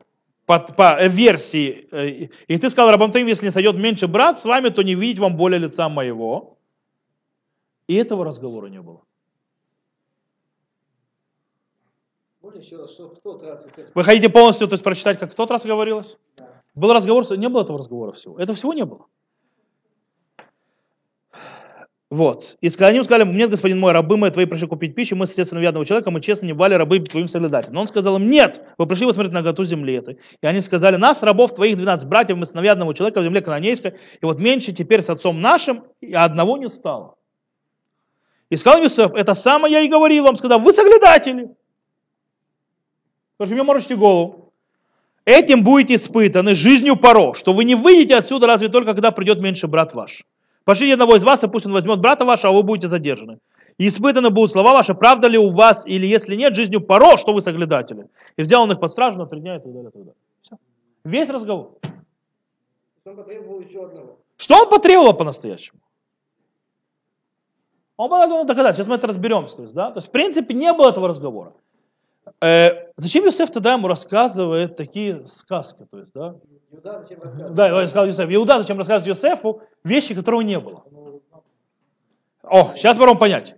по, 0.46 0.60
по 0.60 1.04
версии, 1.08 1.88
э, 1.90 2.28
и 2.46 2.58
ты 2.58 2.70
сказал 2.70 2.92
рабам 2.92 3.10
твоим, 3.10 3.26
если 3.26 3.46
не 3.46 3.50
сойдет 3.50 3.74
меньше 3.74 4.06
брат 4.06 4.38
с 4.38 4.44
вами, 4.44 4.68
то 4.68 4.82
не 4.82 4.94
видеть 4.94 5.18
вам 5.18 5.36
более 5.36 5.58
лица 5.58 5.88
моего. 5.88 6.58
И 7.88 7.96
этого 7.96 8.24
разговора 8.24 8.68
не 8.68 8.80
было. 8.80 9.02
Вы 13.96 14.04
хотите 14.04 14.28
полностью 14.28 14.68
то 14.68 14.74
есть, 14.74 14.84
прочитать, 14.84 15.18
как 15.18 15.32
в 15.32 15.34
тот 15.34 15.50
раз 15.50 15.66
говорилось? 15.66 16.16
Да. 16.36 16.62
Был 16.76 16.92
разговор, 16.92 17.24
не 17.36 17.48
было 17.48 17.62
этого 17.62 17.78
разговора 17.78 18.12
всего. 18.12 18.38
Этого 18.38 18.54
всего 18.54 18.74
не 18.74 18.84
было. 18.84 19.06
Вот. 22.12 22.58
И 22.60 22.68
сказали, 22.68 22.96
они 22.96 23.04
сказали, 23.04 23.24
нет, 23.24 23.48
господин 23.48 23.80
мой, 23.80 23.92
рабы 23.92 24.18
мои 24.18 24.30
твои 24.30 24.44
пришли 24.44 24.66
купить 24.66 24.94
пищу, 24.94 25.16
мы 25.16 25.24
средства 25.24 25.56
вядного 25.56 25.86
человека, 25.86 26.10
мы 26.10 26.20
честно 26.20 26.44
не 26.44 26.52
бали 26.52 26.74
рабы 26.74 27.00
твоим 27.00 27.26
соглядателям. 27.26 27.76
Но 27.76 27.80
он 27.80 27.86
сказал 27.86 28.18
им, 28.18 28.28
нет, 28.28 28.60
вы 28.76 28.86
пришли 28.86 29.06
посмотреть 29.06 29.32
на 29.32 29.40
готу 29.40 29.64
земли 29.64 29.94
этой. 29.94 30.18
И 30.42 30.46
они 30.46 30.60
сказали, 30.60 30.96
нас, 30.96 31.22
рабов 31.22 31.54
твоих 31.54 31.78
12 31.78 32.06
братьев, 32.06 32.36
мы 32.36 32.44
сыновья 32.44 32.74
человека 32.74 33.18
в 33.18 33.24
земле 33.24 33.40
кананейской, 33.40 33.92
и 34.20 34.26
вот 34.26 34.38
меньше 34.40 34.72
теперь 34.72 35.00
с 35.00 35.08
отцом 35.08 35.40
нашим, 35.40 35.84
и 36.02 36.12
одного 36.12 36.58
не 36.58 36.68
стало. 36.68 37.14
И 38.50 38.58
сказал 38.58 38.82
Иосиф, 38.82 39.14
это 39.14 39.32
самое 39.32 39.72
я 39.72 39.80
и 39.80 39.88
говорил 39.88 40.24
вам, 40.24 40.36
сказал, 40.36 40.60
вы 40.60 40.74
соглядатели. 40.74 41.48
Потому 43.38 43.46
что 43.46 43.54
мне 43.54 43.62
морочите 43.62 43.96
голову. 43.96 44.52
Этим 45.24 45.64
будете 45.64 45.94
испытаны 45.94 46.54
жизнью 46.54 46.96
поро, 46.96 47.32
что 47.32 47.54
вы 47.54 47.64
не 47.64 47.74
выйдете 47.74 48.16
отсюда 48.16 48.48
разве 48.48 48.68
только, 48.68 48.92
когда 48.92 49.12
придет 49.12 49.40
меньше 49.40 49.66
брат 49.66 49.94
ваш. 49.94 50.26
Пошлите 50.64 50.94
одного 50.94 51.16
из 51.16 51.24
вас, 51.24 51.42
и 51.42 51.48
пусть 51.48 51.66
он 51.66 51.72
возьмет 51.72 52.00
брата 52.00 52.24
вашего, 52.24 52.52
а 52.52 52.56
вы 52.56 52.62
будете 52.62 52.88
задержаны. 52.88 53.38
И 53.78 53.88
испытаны 53.88 54.30
будут 54.30 54.52
слова 54.52 54.72
ваши, 54.72 54.94
правда 54.94 55.28
ли 55.28 55.38
у 55.38 55.48
вас, 55.48 55.84
или 55.86 56.06
если 56.06 56.36
нет, 56.36 56.54
жизнью 56.54 56.80
поро, 56.80 57.16
что 57.16 57.32
вы 57.32 57.40
соглядатели. 57.40 58.06
И 58.36 58.42
взял 58.42 58.62
он 58.62 58.70
их 58.72 58.78
под 58.78 58.90
стражу 58.90 59.18
на 59.18 59.26
три 59.26 59.40
дня 59.40 59.56
и 59.56 59.58
так 59.58 59.72
далее. 59.72 59.88
И 59.88 59.92
так 59.92 60.02
далее. 60.02 60.14
Все. 60.42 60.56
Весь 61.04 61.30
разговор. 61.30 61.72
Он 63.04 63.16
потребовал 63.16 63.60
еще 63.60 63.84
одного. 63.84 64.18
Что 64.36 64.62
он 64.62 64.70
потребовал 64.70 65.14
по-настоящему? 65.14 65.80
Он 67.96 68.08
был 68.08 68.44
доказать. 68.44 68.76
Сейчас 68.76 68.86
мы 68.86 68.96
это 68.96 69.06
разберемся. 69.06 69.56
То 69.56 69.62
есть, 69.62 69.74
да? 69.74 69.90
то 69.90 69.98
есть, 69.98 70.08
в 70.08 70.10
принципе, 70.10 70.54
не 70.54 70.72
было 70.72 70.90
этого 70.90 71.08
разговора. 71.08 71.52
Э, 72.40 72.88
зачем 72.96 73.24
Иосиф 73.24 73.50
тогда 73.50 73.74
ему 73.74 73.88
рассказывает 73.88 74.76
такие 74.76 75.26
сказки? 75.26 75.86
То 75.90 75.98
есть, 75.98 76.10
да? 76.14 76.36
Иуда 76.70 77.00
зачем 77.00 77.20
рассказывает? 77.20 77.54
Да, 77.54 77.80
я 77.80 77.86
сказал 77.86 78.06
Иосиф. 78.08 78.26
Иуда 78.30 78.60
зачем 78.60 78.78
рассказывать 78.78 79.08
Иосифу 79.08 79.62
вещи, 79.84 80.14
которого 80.14 80.40
не 80.40 80.58
было? 80.58 80.84
О, 82.42 82.72
сейчас 82.76 82.98
можем 82.98 83.18
понять. 83.18 83.56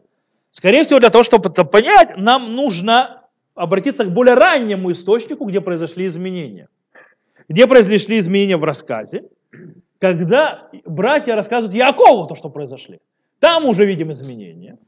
Скорее 0.50 0.85
всего, 0.85 1.00
для 1.00 1.11
того, 1.11 1.25
чтобы 1.25 1.49
это 1.49 1.64
понять, 1.64 2.16
нам 2.16 2.54
нужно 2.54 3.23
обратиться 3.54 4.04
к 4.04 4.12
более 4.12 4.35
раннему 4.35 4.92
источнику, 4.92 5.44
где 5.47 5.61
произошли 5.61 6.06
изменения. 6.06 6.68
Где 7.49 7.66
произошли 7.66 8.18
изменения 8.18 8.56
в 8.56 8.64
рассказе, 8.64 9.25
когда 9.99 10.68
братья 10.85 11.35
рассказывают 11.35 11.75
Якову 11.75 12.26
то, 12.26 12.35
что 12.35 12.50
произошли. 12.50 13.00
Там 13.38 13.66
уже 13.66 13.85
видим 13.85 14.12
изменения. 14.12 14.78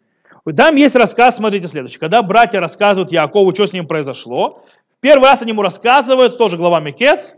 Там 0.55 0.77
есть 0.77 0.95
рассказ, 0.95 1.37
смотрите, 1.37 1.67
следующий. 1.67 1.99
Когда 1.99 2.23
братья 2.23 2.61
рассказывают 2.61 3.11
Якову, 3.11 3.53
что 3.53 3.67
с 3.67 3.73
ним 3.73 3.87
произошло, 3.87 4.63
первый 5.01 5.25
раз 5.25 5.43
они 5.43 5.51
ему 5.51 5.63
рассказывают, 5.63 6.39
тоже 6.39 6.57
глава 6.57 6.81
Мекец, 6.81 7.35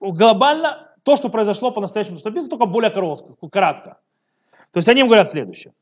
глобально 0.00 0.90
то, 1.02 1.16
что 1.16 1.28
произошло 1.30 1.70
по-настоящему, 1.70 2.18
что 2.18 2.28
написано, 2.28 2.50
только 2.50 2.66
более 2.66 2.90
коротко, 2.90 3.34
кратко. 3.48 3.98
То 4.72 4.78
есть 4.78 4.88
они 4.88 5.00
им 5.00 5.06
говорят 5.06 5.30
следующее. 5.30 5.72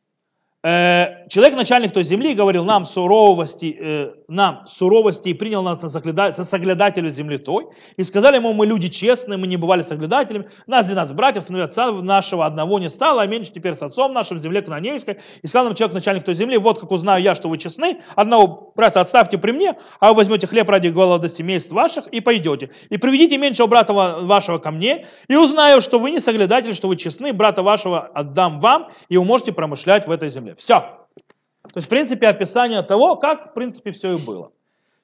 Э, 0.62 1.26
человек, 1.30 1.56
начальник 1.56 1.92
той 1.92 2.02
земли, 2.04 2.34
говорил 2.34 2.66
нам 2.66 2.84
суровости, 2.84 3.78
э, 3.80 4.12
нам 4.28 4.66
суровости 4.66 5.30
и 5.30 5.34
принял 5.34 5.62
нас 5.62 5.80
на 5.80 5.88
соглядателю 5.88 7.08
земли 7.08 7.38
той. 7.38 7.68
И 7.96 8.04
сказали 8.04 8.36
ему, 8.36 8.52
мы 8.52 8.66
люди 8.66 8.88
честные, 8.88 9.38
мы 9.38 9.46
не 9.46 9.56
бывали 9.56 9.80
соглядателями. 9.80 10.50
Нас 10.66 10.84
12 10.84 11.16
братьев, 11.16 11.44
сыновей 11.44 11.64
отца 11.64 11.90
нашего 11.92 12.44
одного 12.44 12.78
не 12.78 12.90
стало, 12.90 13.22
а 13.22 13.26
меньше 13.26 13.52
теперь 13.52 13.74
с 13.74 13.82
отцом 13.82 14.12
нашим 14.12 14.36
в 14.36 14.40
земле 14.40 14.60
Кананейской. 14.60 15.20
И 15.40 15.46
сказал 15.46 15.64
нам 15.64 15.74
человек, 15.74 15.94
начальник 15.94 16.24
той 16.24 16.34
земли, 16.34 16.58
вот 16.58 16.78
как 16.78 16.90
узнаю 16.90 17.22
я, 17.22 17.34
что 17.34 17.48
вы 17.48 17.56
честны, 17.56 18.02
одного 18.14 18.74
брата 18.76 19.00
отставьте 19.00 19.38
при 19.38 19.52
мне, 19.52 19.76
а 19.98 20.10
вы 20.10 20.16
возьмете 20.16 20.46
хлеб 20.46 20.68
ради 20.68 20.88
голода 20.88 21.30
семейств 21.30 21.72
ваших 21.72 22.06
и 22.08 22.20
пойдете. 22.20 22.68
И 22.90 22.98
приведите 22.98 23.38
меньшего 23.38 23.66
брата 23.66 23.94
вашего 23.94 24.58
ко 24.58 24.70
мне, 24.70 25.06
и 25.26 25.36
узнаю, 25.36 25.80
что 25.80 25.98
вы 25.98 26.10
не 26.10 26.20
соглядатели, 26.20 26.74
что 26.74 26.88
вы 26.88 26.96
честны, 26.96 27.32
брата 27.32 27.62
вашего 27.62 28.00
отдам 28.00 28.60
вам, 28.60 28.90
и 29.08 29.16
вы 29.16 29.24
можете 29.24 29.52
промышлять 29.52 30.06
в 30.06 30.10
этой 30.10 30.28
земле 30.28 30.49
земле. 30.50 30.56
Все. 30.56 30.80
То 31.62 31.76
есть, 31.76 31.86
в 31.86 31.90
принципе, 31.90 32.28
описание 32.28 32.82
того, 32.82 33.16
как, 33.16 33.50
в 33.50 33.54
принципе, 33.54 33.92
все 33.92 34.12
и 34.12 34.16
было. 34.16 34.52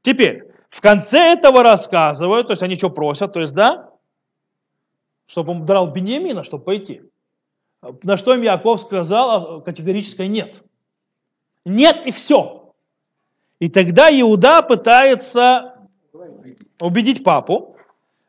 Теперь, 0.02 0.44
в 0.70 0.80
конце 0.80 1.32
этого 1.32 1.62
рассказывают, 1.62 2.48
то 2.48 2.52
есть 2.52 2.62
они 2.62 2.76
что 2.76 2.90
просят, 2.90 3.32
то 3.32 3.40
есть, 3.40 3.54
да, 3.54 3.90
чтобы 5.26 5.52
он 5.52 5.66
драл 5.66 5.88
Беньямина, 5.88 6.42
чтобы 6.42 6.64
пойти. 6.64 7.02
На 8.02 8.16
что 8.16 8.34
им 8.34 8.42
Яков 8.42 8.80
сказал 8.80 9.62
категорическое 9.62 10.26
нет. 10.26 10.62
Нет 11.64 12.02
и 12.06 12.10
все. 12.10 12.72
И 13.58 13.68
тогда 13.68 14.08
Иуда 14.10 14.62
пытается 14.62 15.74
убедить 16.80 17.24
папу, 17.24 17.76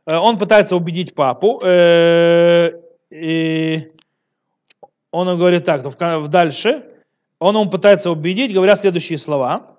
Э, 0.07 0.17
он 0.17 0.37
пытается 0.37 0.75
убедить 0.75 1.13
папу, 1.13 1.61
э, 1.63 2.71
и 3.09 3.91
он 5.11 5.37
говорит 5.37 5.65
так, 5.65 5.83
дальше, 6.29 6.85
он 7.39 7.55
ему 7.55 7.69
пытается 7.69 8.11
убедить, 8.11 8.53
говоря 8.53 8.75
следующие 8.75 9.17
слова. 9.17 9.77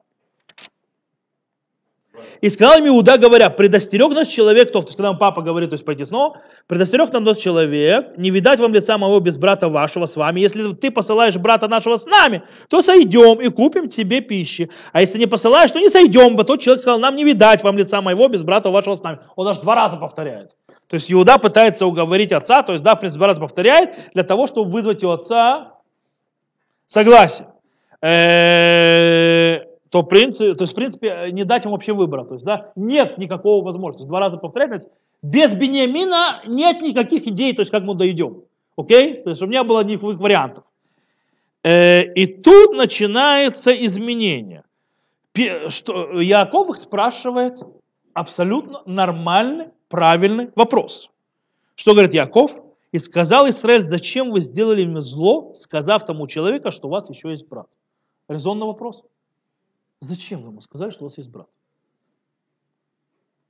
И 2.40 2.50
сказал 2.50 2.78
им 2.78 2.86
Иуда, 2.86 3.18
говоря, 3.18 3.50
предостерег 3.50 4.12
нас 4.12 4.28
человек, 4.28 4.70
то, 4.70 4.78
есть 4.78 4.94
когда 4.94 5.12
папа 5.14 5.42
говорит, 5.42 5.70
то 5.70 5.74
есть 5.74 5.84
пойти 5.84 6.04
снова, 6.04 6.40
предостерег 6.68 7.12
нам 7.12 7.24
тот 7.24 7.38
человек, 7.38 8.16
не 8.16 8.30
видать 8.30 8.60
вам 8.60 8.72
лица 8.72 8.96
моего 8.96 9.18
без 9.18 9.36
брата 9.36 9.68
вашего 9.68 10.06
с 10.06 10.14
вами. 10.14 10.38
Если 10.40 10.72
ты 10.72 10.92
посылаешь 10.92 11.36
брата 11.36 11.66
нашего 11.66 11.96
с 11.96 12.06
нами, 12.06 12.44
то 12.68 12.80
сойдем 12.80 13.40
и 13.40 13.48
купим 13.48 13.88
тебе 13.88 14.20
пищи. 14.20 14.70
А 14.92 15.00
если 15.00 15.18
не 15.18 15.26
посылаешь, 15.26 15.72
то 15.72 15.80
не 15.80 15.90
сойдем 15.90 16.36
бы. 16.36 16.44
Тот 16.44 16.60
человек 16.60 16.82
сказал, 16.82 17.00
нам 17.00 17.16
не 17.16 17.24
видать 17.24 17.64
вам 17.64 17.76
лица 17.76 18.00
моего 18.02 18.28
без 18.28 18.44
брата 18.44 18.70
вашего 18.70 18.94
с 18.94 19.02
нами. 19.02 19.18
Он 19.34 19.48
аж 19.48 19.58
два 19.58 19.74
раза 19.74 19.96
повторяет. 19.96 20.52
То 20.86 20.94
есть 20.94 21.12
Иуда 21.12 21.38
пытается 21.38 21.86
уговорить 21.86 22.32
отца, 22.32 22.62
то 22.62 22.72
есть 22.72 22.84
да, 22.84 22.94
в 22.94 23.00
принципе, 23.00 23.18
два 23.18 23.26
раза 23.26 23.40
повторяет, 23.40 23.90
для 24.14 24.22
того, 24.22 24.46
чтобы 24.46 24.70
вызвать 24.70 25.02
у 25.02 25.10
отца 25.10 25.77
согласие. 26.88 27.48
Э, 28.02 29.64
то, 29.90 30.02
принцип, 30.02 30.56
то 30.56 30.64
есть, 30.64 30.72
в 30.72 30.76
принципе, 30.76 31.28
не 31.30 31.44
дать 31.44 31.64
ему 31.64 31.74
вообще 31.74 31.92
выбора. 31.92 32.24
То 32.24 32.34
есть, 32.34 32.44
да, 32.44 32.72
нет 32.76 33.18
никакого 33.18 33.64
возможности. 33.64 34.06
Два 34.06 34.20
раза 34.20 34.38
повторять, 34.38 34.88
без 35.22 35.54
Бениамина 35.54 36.42
нет 36.46 36.82
никаких 36.82 37.26
идей, 37.26 37.54
то 37.54 37.60
есть, 37.60 37.70
как 37.70 37.84
мы 37.84 37.94
дойдем. 37.94 38.42
Окей? 38.76 39.22
То 39.22 39.30
есть, 39.30 39.42
у 39.42 39.46
меня 39.46 39.64
было 39.64 39.82
никаких 39.84 40.18
вариантов. 40.18 40.64
Э, 41.62 42.02
и 42.02 42.26
тут 42.26 42.76
начинается 42.76 43.72
изменение. 43.72 44.64
Что 45.68 46.20
Яков 46.20 46.70
их 46.70 46.76
спрашивает 46.76 47.60
абсолютно 48.12 48.82
нормальный, 48.86 49.68
правильный 49.88 50.50
вопрос. 50.56 51.10
Что 51.76 51.92
говорит 51.92 52.12
Яков? 52.12 52.60
И 52.92 52.98
сказал 52.98 53.48
Израиль, 53.50 53.82
зачем 53.82 54.30
вы 54.30 54.40
сделали 54.40 54.84
мне 54.84 55.02
зло, 55.02 55.54
сказав 55.54 56.06
тому 56.06 56.26
человеку, 56.26 56.70
что 56.70 56.88
у 56.88 56.90
вас 56.90 57.08
еще 57.10 57.30
есть 57.30 57.46
брат? 57.46 57.68
Резонный 58.28 58.66
вопрос. 58.66 59.04
Зачем 60.00 60.42
вы 60.42 60.48
ему 60.48 60.60
сказали, 60.60 60.90
что 60.90 61.04
у 61.04 61.08
вас 61.08 61.18
есть 61.18 61.28
брат? 61.28 61.48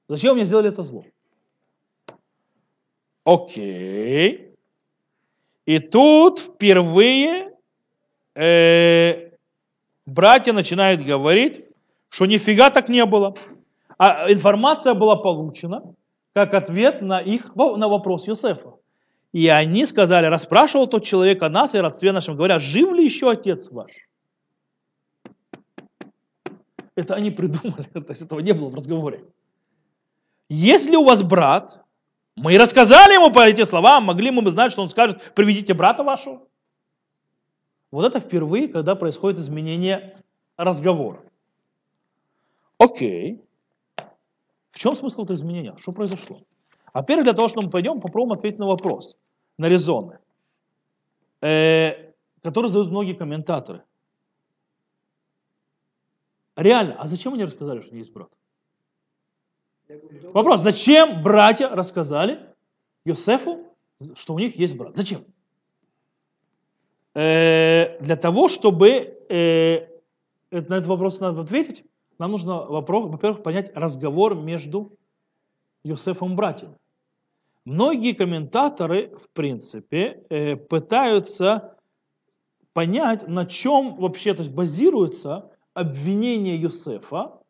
Зачем 0.08 0.34
мне 0.34 0.44
сделали 0.44 0.68
это 0.70 0.82
зло? 0.82 1.04
Окей. 3.24 4.54
И 5.66 5.78
тут 5.78 6.38
впервые 6.38 7.52
э, 8.34 9.32
братья 10.06 10.52
начинают 10.52 11.02
говорить, 11.02 11.64
что 12.08 12.26
нифига 12.26 12.70
так 12.70 12.88
не 12.88 13.04
было. 13.04 13.36
А 13.98 14.32
информация 14.32 14.94
была 14.94 15.16
получена 15.16 15.94
как 16.32 16.54
ответ 16.54 17.02
на 17.02 17.20
их 17.20 17.54
на 17.54 17.88
вопрос 17.88 18.26
Юсефа. 18.26 18.74
И 19.32 19.48
они 19.48 19.84
сказали, 19.84 20.26
расспрашивал 20.26 20.86
тот 20.86 21.04
человек 21.04 21.42
о 21.42 21.50
нас 21.50 21.74
и 21.74 21.78
родстве 21.78 22.12
нашем, 22.12 22.36
говоря, 22.36 22.58
жив 22.58 22.92
ли 22.92 23.04
еще 23.04 23.30
отец 23.30 23.70
ваш? 23.70 23.92
Это 26.94 27.14
они 27.14 27.30
придумали, 27.30 27.82
то 27.92 28.04
есть 28.08 28.22
этого 28.22 28.40
не 28.40 28.52
было 28.52 28.70
в 28.70 28.74
разговоре. 28.74 29.24
Если 30.48 30.96
у 30.96 31.04
вас 31.04 31.22
брат, 31.22 31.84
мы 32.36 32.56
рассказали 32.56 33.14
ему 33.14 33.30
по 33.30 33.40
эти 33.40 33.64
слова, 33.64 34.00
могли 34.00 34.30
мы 34.30 34.42
бы 34.42 34.50
знать, 34.50 34.72
что 34.72 34.82
он 34.82 34.88
скажет, 34.88 35.34
приведите 35.34 35.74
брата 35.74 36.02
вашего. 36.02 36.46
Вот 37.90 38.04
это 38.04 38.20
впервые, 38.20 38.68
когда 38.68 38.94
происходит 38.94 39.38
изменение 39.38 40.16
разговора. 40.56 41.22
Окей. 42.78 43.42
В 44.70 44.78
чем 44.78 44.94
смысл 44.94 45.24
этого 45.24 45.36
изменения? 45.36 45.74
Что 45.78 45.92
произошло? 45.92 46.42
А 46.98 47.04
первое, 47.04 47.22
для 47.22 47.32
того, 47.32 47.46
чтобы 47.46 47.66
мы 47.66 47.70
пойдем, 47.70 48.00
попробуем 48.00 48.36
ответить 48.36 48.58
на 48.58 48.66
вопрос, 48.66 49.16
на 49.56 49.68
резоны, 49.68 50.18
э, 51.40 52.12
которые 52.42 52.70
задают 52.70 52.90
многие 52.90 53.12
комментаторы. 53.12 53.84
Реально, 56.56 56.96
а 56.98 57.06
зачем 57.06 57.34
они 57.34 57.44
рассказали, 57.44 57.82
что 57.82 57.94
есть 57.94 58.12
брат? 58.12 58.30
Вопрос, 60.34 60.62
зачем 60.62 61.22
братья 61.22 61.68
рассказали 61.68 62.40
Йосефу, 63.04 63.68
что 64.16 64.34
у 64.34 64.40
них 64.40 64.56
есть 64.56 64.74
брат? 64.74 64.96
Зачем? 64.96 65.24
Э, 67.14 67.96
для 68.00 68.16
того, 68.16 68.48
чтобы 68.48 68.88
э, 69.28 69.86
на 70.50 70.74
этот 70.74 70.86
вопрос 70.86 71.20
надо 71.20 71.42
ответить, 71.42 71.84
нам 72.18 72.32
нужно, 72.32 72.56
во-первых, 72.56 73.44
понять 73.44 73.70
разговор 73.76 74.34
между 74.34 74.98
Йосефом 75.84 76.32
и 76.32 76.34
братьями. 76.34 76.74
Многие 77.68 78.14
комментаторы, 78.14 79.14
в 79.18 79.28
принципе, 79.28 80.22
э, 80.30 80.56
пытаются 80.56 81.76
понять, 82.72 83.28
на 83.28 83.44
чем 83.44 83.96
вообще 83.96 84.32
то 84.32 84.40
есть, 84.40 84.54
базируется 84.54 85.50
обвинение 85.74 86.56
Юсефа, 86.56 87.42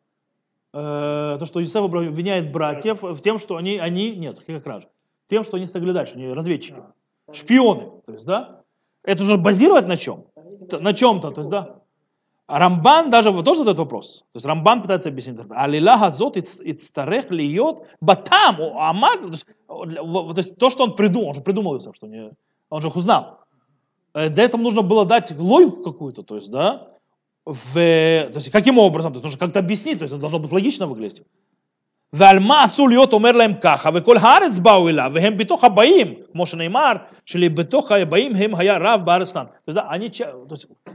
э, 0.73 1.37
то, 1.39 1.45
что 1.45 1.61
Юсеф 1.61 1.83
обвиняет 1.83 2.51
братьев 2.51 3.01
в 3.01 3.21
тем, 3.21 3.37
что 3.37 3.55
они, 3.55 3.77
они 3.77 4.13
нет, 4.13 4.43
как 4.45 4.67
раз, 4.67 4.83
тем, 5.29 5.45
что 5.45 5.55
они 5.55 5.65
соглядали, 5.65 6.05
что 6.05 6.17
они 6.17 6.27
разведчики, 6.27 6.83
шпионы, 7.31 7.89
то 8.05 8.11
есть, 8.11 8.25
да, 8.25 8.63
это 9.03 9.23
уже 9.23 9.37
базировать 9.37 9.87
на 9.87 9.95
чем? 9.95 10.25
На 10.69 10.91
чем-то, 10.91 11.31
то 11.31 11.39
есть, 11.39 11.49
да. 11.49 11.78
Рамбан 12.48 13.10
даже 13.10 13.32
тоже 13.42 13.60
задает 13.60 13.78
вопрос. 13.78 14.18
То 14.32 14.36
есть 14.36 14.46
Рамбан 14.46 14.82
пытается 14.82 15.08
объяснить. 15.08 15.38
Алила 15.50 15.96
газот 15.96 16.36
ицтарех 16.36 17.30
льет 17.30 17.76
батам, 18.00 18.60
амад. 18.76 19.20
То 19.66 20.34
есть 20.36 20.58
то, 20.58 20.68
что 20.68 20.84
он 20.84 20.94
придумал, 20.94 21.28
он 21.28 21.34
же 21.34 21.40
придумал, 21.40 21.80
что 21.80 22.06
не, 22.06 22.32
он 22.68 22.82
же 22.82 22.88
их 22.88 22.96
узнал. 22.96 23.40
Э, 24.14 24.28
для 24.28 24.44
этого 24.44 24.60
нужно 24.60 24.82
было 24.82 25.06
дать 25.06 25.32
логику 25.38 25.82
какую-то, 25.82 26.22
то 26.22 26.36
есть, 26.36 26.50
да, 26.50 26.88
в, 27.44 27.74
то 27.74 28.32
есть 28.34 28.50
каким 28.50 28.78
образом, 28.78 29.12
то 29.12 29.16
есть 29.16 29.24
нужно 29.24 29.38
как-то 29.38 29.58
объяснить, 29.58 29.98
то 29.98 30.04
есть 30.04 30.12
это 30.12 30.20
должно 30.20 30.38
быть 30.38 30.52
логично 30.52 30.86
выглядеть. 30.86 31.22
ועל 32.12 32.38
מה 32.38 32.62
עשו 32.62 32.88
להיות 32.88 33.12
אומר 33.12 33.32
להם 33.32 33.52
ככה, 33.60 33.90
וכל 33.94 34.16
הארץ 34.16 34.58
באו 34.58 34.88
אליו, 34.88 35.10
והם 35.14 35.36
בתוך 35.36 35.64
הבאים, 35.64 36.14
כמו 36.32 36.46
שנאמר, 36.46 36.92
שבתוך 37.26 37.92
הבאים 37.92 38.36
הם 38.36 38.54
היה 38.54 38.78
רב 38.78 39.00
בארץ 39.04 39.32
כאן. 39.32 39.44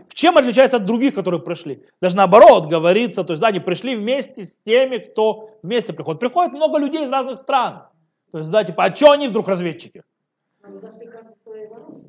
В 0.07 0.15
чем 0.15 0.37
отличается 0.37 0.77
от 0.77 0.85
других, 0.85 1.15
которые 1.15 1.41
пришли? 1.41 1.85
Даже 2.01 2.17
наоборот 2.17 2.67
говорится, 2.67 3.25
то 3.25 3.33
есть 3.33 3.41
да, 3.41 3.49
они 3.49 3.61
пришли 3.61 3.97
вместе 3.97 4.47
с 4.47 4.59
теми, 4.59 4.99
кто 4.99 5.51
вместе 5.63 5.93
приходит. 5.93 6.21
Приходит 6.21 6.53
много 6.53 6.79
людей 6.79 7.05
из 7.05 7.11
разных 7.11 7.39
стран. 7.39 7.85
То 8.33 8.39
есть, 8.39 8.51
да, 8.51 8.65
типа, 8.65 8.85
а 8.85 8.95
что 8.95 9.13
они 9.13 9.29
вдруг 9.29 9.49
разведчики? 9.49 10.03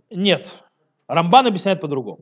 Нет. 0.09 0.61
Рамбан 1.07 1.47
объясняет 1.47 1.81
по-другому. 1.81 2.19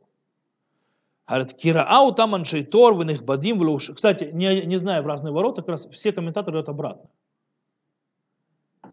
Говорит, 1.28 1.54
кираау 1.54 2.12
там 2.12 2.36
аншейтор, 2.36 2.96
бадим 2.96 3.78
Кстати, 3.78 4.30
не, 4.34 4.66
не 4.66 4.78
знаю, 4.78 5.04
в 5.04 5.08
разные 5.08 5.32
ворота, 5.32 5.62
как 5.62 5.70
раз 5.70 5.88
все 5.88 6.12
комментаторы 6.12 6.52
говорят 6.52 6.70
обратно. 6.70 7.10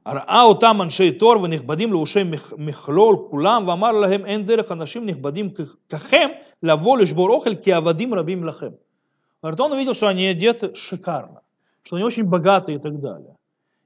ראו 0.08 0.48
אותם 0.48 0.78
אנשי 0.82 1.12
תור 1.12 1.42
ונכבדים 1.42 1.92
לאושי 1.92 2.20
מכלול 2.58 3.18
כולם 3.30 3.68
ואמר 3.68 3.92
להם 3.92 4.26
אין 4.26 4.46
דרך 4.46 4.72
אנשים 4.72 5.06
נכבדים 5.06 5.50
ככם 5.90 6.30
לבוא 6.64 6.98
לשבור 6.98 7.30
אוכל 7.30 7.56
כי 7.56 7.74
עבדים 7.74 8.14
רבים 8.14 8.44
לכם. 8.44 8.70
Говорит, 9.44 9.60
он 9.60 9.74
увидел, 9.74 9.94
что 9.94 10.08
они 10.08 10.26
одеты 10.26 10.74
шикарно, 10.74 11.42
что 11.84 11.98
они 11.98 12.06
очень 12.06 12.24
богатые 12.24 12.78
и 12.78 12.82
так 12.82 13.00
далее. 13.00 13.36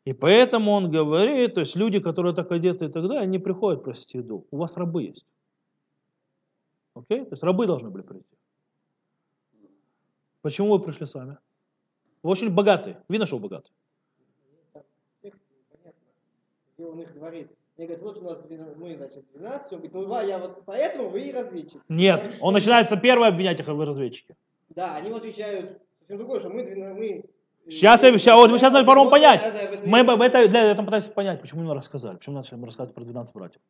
И 0.06 0.14
поэтому 0.14 0.72
он 0.72 0.90
говорит, 0.90 1.56
то 1.56 1.60
есть 1.60 1.76
люди, 1.76 2.00
которые 2.00 2.34
так 2.34 2.50
одеты 2.50 2.86
и 2.86 2.88
так 2.88 3.04
далее, 3.04 3.20
они 3.20 3.40
приходят 3.40 3.84
просить 3.84 4.14
еду. 4.14 4.46
У 4.52 4.58
вас 4.58 4.78
рабы 4.78 5.04
есть. 5.04 5.26
Окей? 6.94 7.26
То 7.26 7.34
есть 7.34 7.44
рабы 7.44 7.68
должны 7.68 7.90
были 7.90 8.04
прийти. 8.04 8.38
Почему 10.42 10.72
вы 10.72 10.80
пришли 10.80 11.06
с 11.06 11.14
вами? 11.14 11.38
Вы 12.24 12.30
очень 12.30 12.50
богатые. 12.50 13.04
Видно, 13.10 13.26
что 13.26 13.36
вы 13.36 13.44
богатые. 13.44 13.74
Где 16.85 16.93
он 16.93 17.01
их 17.01 17.15
говорит. 17.15 17.51
Мне 17.77 17.87
говорят, 17.87 18.05
вот 18.05 18.19
у 18.19 18.21
нас 18.21 18.39
мы, 18.77 18.97
значит, 18.97 19.25
12, 19.35 19.73
он 19.73 19.79
говорит, 19.79 19.95
ну 19.95 20.27
я 20.27 20.39
вот 20.39 20.63
поэтому 20.65 21.09
вы 21.09 21.23
и 21.23 21.33
разведчики. 21.33 21.81
Нет, 21.89 22.21
говорю, 22.21 22.39
он 22.41 22.55
начинается 22.55 22.97
первый 22.97 23.29
обвинять 23.29 23.59
их, 23.59 23.67
вы 23.67 23.85
разведчики. 23.85 24.37
Да, 24.69 24.95
они 24.97 25.11
отвечают 25.11 25.81
совсем 26.01 26.19
другое, 26.19 26.41
что 26.41 26.51
мы, 26.51 26.63
мы 26.63 27.25
Сейчас, 27.67 28.03
сейчас, 28.03 28.37
вот 28.37 28.51
мы 28.51 28.59
сейчас 28.59 28.73
попробуем 28.75 29.11
понять. 29.11 29.41
Мы 29.87 30.01
это, 30.01 30.47
для 30.47 30.71
этого 30.71 30.85
пытаемся 30.85 31.11
понять, 31.11 31.41
почему 31.41 31.63
мы 31.63 31.75
рассказали, 31.75 32.17
почему 32.17 32.37
начали 32.37 32.63
рассказывать 32.63 32.95
про 32.95 33.05
12 33.05 33.35
братьев. 33.35 33.63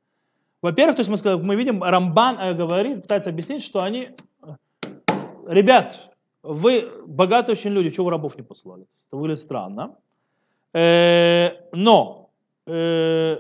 Во-первых, 0.61 0.97
то 0.97 1.03
есть 1.03 1.25
мы, 1.25 1.39
мы 1.39 1.55
видим, 1.55 1.83
Рамбан 1.83 2.39
э, 2.41 2.55
говорит, 2.55 3.03
пытается 3.03 3.31
объяснить, 3.31 3.63
что 3.63 3.83
они, 3.83 4.11
э, 4.43 4.47
ребят, 5.47 6.11
вы 6.43 6.91
богатые 7.07 7.53
очень 7.53 7.71
люди, 7.71 7.91
чего 7.91 8.07
вы 8.07 8.11
рабов 8.11 8.37
не 8.37 8.43
послали? 8.43 8.87
Это 9.09 9.17
выглядит 9.17 9.41
странно. 9.41 9.97
Э, 10.73 11.53
но 11.71 12.24
Э, 12.67 13.37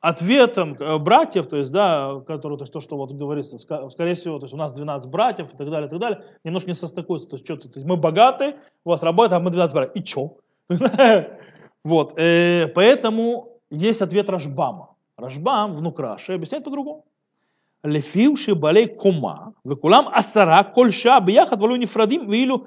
ответом 0.00 0.76
э, 0.78 0.98
братьев, 0.98 1.46
то 1.46 1.56
есть, 1.56 1.70
да, 1.70 2.20
которые, 2.26 2.58
то, 2.58 2.62
есть, 2.62 2.72
то, 2.72 2.80
что 2.80 2.96
вот 2.96 3.12
говорится, 3.12 3.58
скорее 3.58 4.14
всего, 4.14 4.38
то 4.38 4.44
есть 4.44 4.54
у 4.54 4.56
нас 4.56 4.72
12 4.72 5.10
братьев 5.10 5.52
и 5.52 5.56
так 5.56 5.70
далее, 5.70 5.86
и 5.86 5.90
так 5.90 6.00
далее, 6.00 6.24
немножко 6.42 6.70
не 6.70 6.74
состыкуется, 6.74 7.28
то 7.28 7.36
есть, 7.36 7.44
что 7.44 7.56
то 7.56 7.78
есть, 7.78 7.86
мы 7.86 7.96
богаты, 7.96 8.56
у 8.84 8.90
вас 8.90 9.02
работа, 9.02 9.36
а 9.36 9.40
мы 9.40 9.50
12 9.50 9.74
братьев, 9.74 9.96
и 9.96 10.04
чё? 10.04 10.36
Вот, 11.82 12.12
э, 12.18 12.68
поэтому 12.74 13.58
есть 13.70 14.02
ответ 14.02 14.28
Рашбама. 14.28 14.96
Рашбам, 15.16 15.76
внук 15.76 15.98
Раши, 15.98 16.34
объясняет 16.34 16.64
по-другому. 16.64 17.06
Лефивши 17.82 18.54
балей 18.54 18.86
кума, 18.86 19.54
векулам 19.64 20.08
асара 20.08 20.62
кольша 20.62 21.18
бияхат 21.20 21.58
валю 21.58 21.76
нефрадим 21.76 22.28
вилю 22.28 22.66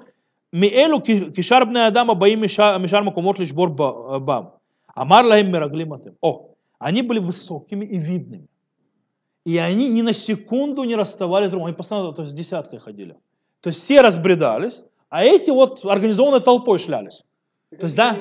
миэлу 0.50 1.00
кишарбная 1.00 1.84
бне 1.84 1.86
адама 1.86 2.14
баим 2.14 2.42
мишар 2.42 3.02
макомот 3.04 3.38
лишбор 3.38 3.70
бам. 3.70 4.54
Амарла 4.94 5.30
лаим 5.30 5.52
мираглиматым. 5.52 6.16
О, 6.20 6.54
они 6.78 7.02
были 7.02 7.18
высокими 7.18 7.84
и 7.84 7.98
видными. 7.98 8.48
И 9.44 9.58
они 9.58 9.88
ни 9.90 10.02
на 10.02 10.12
секунду 10.12 10.84
не 10.84 10.96
расставались 10.96 11.50
друг 11.50 11.64
Они 11.64 11.74
постоянно 11.74 12.12
то 12.12 12.22
есть, 12.22 12.32
с 12.32 12.36
десяткой 12.36 12.78
ходили. 12.78 13.16
То 13.60 13.68
есть 13.68 13.80
все 13.80 14.00
разбредались, 14.00 14.82
а 15.08 15.24
эти 15.24 15.50
вот 15.50 15.84
организованной 15.84 16.40
толпой 16.40 16.78
шлялись. 16.78 17.22
Так 17.70 17.80
то 17.80 17.86
есть, 17.86 17.96
да? 17.96 18.16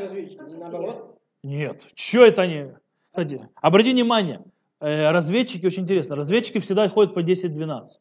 Нет, 1.43 1.87
что 1.95 2.25
это 2.25 2.43
они? 2.43 2.71
Кстати, 3.09 3.47
обрати 3.55 3.91
внимание, 3.91 4.43
э, 4.79 5.11
разведчики 5.11 5.65
очень 5.65 5.83
интересно. 5.83 6.15
Разведчики 6.15 6.59
всегда 6.59 6.87
ходят 6.89 7.13
по 7.13 7.19
10-12. 7.19 7.99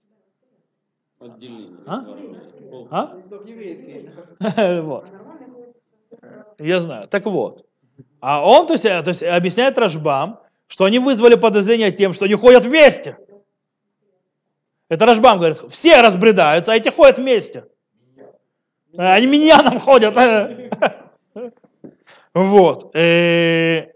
А? 1.86 2.04
А? 2.90 3.16
вот. 4.82 5.06
Я 6.58 6.80
знаю. 6.80 7.08
Так 7.08 7.26
вот. 7.26 7.66
А 8.22 8.40
он, 8.40 8.68
то 8.68 8.74
есть, 8.74 8.84
э, 8.84 9.02
то 9.02 9.08
есть 9.08 9.22
объясняет 9.24 9.76
Рашбам, 9.76 10.38
что 10.68 10.84
они 10.84 11.00
вызвали 11.00 11.34
подозрение 11.34 11.90
тем, 11.90 12.12
что 12.12 12.24
они 12.24 12.34
ходят 12.34 12.64
вместе. 12.64 13.18
Это 14.88 15.06
Рашбам 15.06 15.38
говорит, 15.38 15.58
все 15.70 16.00
разбредаются, 16.00 16.72
а 16.72 16.76
эти 16.76 16.88
ходят 16.88 17.18
вместе. 17.18 17.64
Э, 18.96 19.14
Они 19.14 19.26
миньяном 19.26 19.80
ходят. 19.80 20.16
Вот. 22.32 22.94
Э, 22.94 23.88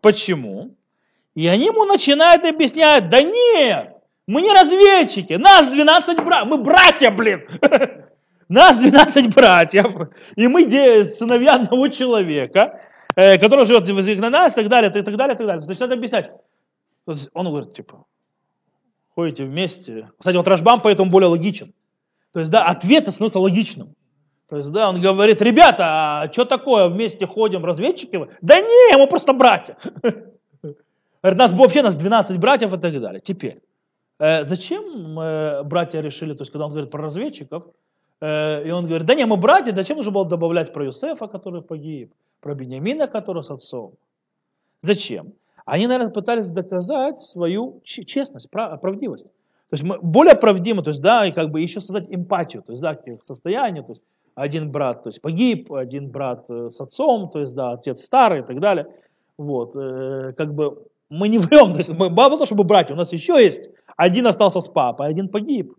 Почему? 0.00 0.76
И 1.34 1.48
они 1.48 1.64
ему 1.64 1.84
начинают 1.84 2.46
объяснять, 2.46 3.10
да 3.10 3.22
нет, 3.22 3.94
мы 4.26 4.42
не 4.42 4.52
разведчики, 4.52 5.32
нас 5.32 5.66
12 5.66 6.22
братьев, 6.22 6.48
мы 6.48 6.58
братья, 6.58 7.10
блин. 7.10 7.48
Нас 8.48 8.78
12 8.78 9.34
братьев, 9.34 10.10
и 10.36 10.46
мы 10.46 10.70
сыновья 11.04 11.54
одного 11.54 11.88
человека, 11.88 12.78
э, 13.16 13.38
который 13.38 13.64
живет 13.64 14.18
на 14.18 14.30
нас, 14.30 14.52
и 14.52 14.56
так 14.56 14.68
далее, 14.68 14.90
и 14.90 14.92
так 14.92 15.16
далее, 15.16 15.34
и 15.34 15.38
так 15.38 15.46
далее. 15.46 15.62
То 15.62 15.68
есть 15.68 15.80
надо 15.80 15.94
объяснять. 15.94 16.30
Есть 17.06 17.28
он 17.34 17.46
говорит, 17.46 17.72
типа, 17.72 18.06
ходите 19.14 19.44
вместе. 19.44 20.10
Кстати, 20.18 20.36
вот 20.36 20.48
Рашбам 20.48 20.80
поэтому 20.80 21.10
более 21.10 21.28
логичен. 21.28 21.72
То 22.32 22.40
есть, 22.40 22.50
да, 22.50 22.64
ответ 22.64 23.08
становится 23.08 23.38
логичным. 23.38 23.94
То 24.48 24.56
есть, 24.56 24.70
да, 24.70 24.88
он 24.88 25.00
говорит, 25.00 25.40
ребята, 25.40 26.22
а 26.22 26.32
что 26.32 26.44
такое, 26.44 26.88
вместе 26.88 27.26
ходим, 27.26 27.64
разведчики? 27.64 28.16
вы?» 28.16 28.28
Да 28.40 28.60
не, 28.60 28.96
мы 28.96 29.06
просто 29.06 29.32
братья. 29.32 29.76
Говорит, 31.22 31.38
нас 31.38 31.52
вообще, 31.52 31.80
нас 31.80 31.96
12 31.96 32.36
братьев 32.38 32.74
и 32.74 32.78
так 32.78 33.00
далее. 33.00 33.20
Теперь, 33.20 33.62
э, 34.18 34.44
зачем 34.44 35.18
э, 35.18 35.62
братья 35.62 36.02
решили, 36.02 36.34
то 36.34 36.42
есть, 36.42 36.52
когда 36.52 36.66
он 36.66 36.70
говорит 36.70 36.90
про 36.90 37.02
разведчиков, 37.02 37.64
и 38.24 38.70
он 38.70 38.86
говорит, 38.86 39.06
да 39.06 39.14
не, 39.14 39.26
мы 39.26 39.36
братья, 39.36 39.74
зачем 39.74 39.96
нужно 39.96 40.12
было 40.12 40.24
добавлять 40.24 40.72
про 40.72 40.84
Юсефа, 40.84 41.26
который 41.26 41.62
погиб, 41.62 42.12
про 42.40 42.54
Бениамина, 42.54 43.06
который 43.06 43.42
с 43.42 43.50
отцом? 43.50 43.94
Зачем? 44.82 45.34
Они, 45.64 45.86
наверное, 45.86 46.12
пытались 46.12 46.50
доказать 46.50 47.20
свою 47.20 47.80
честность, 47.84 48.50
прав- 48.50 48.80
правдивость. 48.80 49.26
То 49.26 49.76
есть 49.76 49.82
мы 49.82 49.98
более 50.00 50.34
правдимо, 50.34 50.82
то 50.82 50.90
есть, 50.90 51.00
да, 51.00 51.26
и 51.26 51.32
как 51.32 51.50
бы 51.50 51.60
еще 51.60 51.80
создать 51.80 52.06
эмпатию, 52.08 52.62
то 52.62 52.72
есть, 52.72 52.82
да, 52.82 52.94
к 52.94 53.06
их 53.08 53.24
состоянию, 53.24 53.82
то 53.82 53.92
есть, 53.92 54.02
один 54.34 54.70
брат, 54.70 55.02
то 55.02 55.08
есть, 55.08 55.22
погиб, 55.22 55.72
один 55.72 56.10
брат 56.10 56.50
э, 56.50 56.68
с 56.70 56.80
отцом, 56.80 57.30
то 57.30 57.40
есть, 57.40 57.54
да, 57.54 57.72
отец 57.72 58.04
старый 58.04 58.40
и 58.40 58.42
так 58.42 58.60
далее. 58.60 58.86
Вот, 59.38 59.74
э, 59.74 60.32
как 60.36 60.54
бы 60.54 60.86
мы 61.08 61.28
не 61.28 61.38
врем, 61.40 61.72
то 61.72 61.78
есть, 61.78 61.90
мы, 61.90 62.10
мало 62.10 62.32
того, 62.32 62.46
чтобы 62.46 62.64
братья, 62.64 62.94
у 62.94 62.96
нас 62.96 63.12
еще 63.12 63.42
есть, 63.42 63.70
один 63.96 64.26
остался 64.26 64.60
с 64.60 64.68
папой, 64.68 65.06
один 65.06 65.28
погиб. 65.28 65.74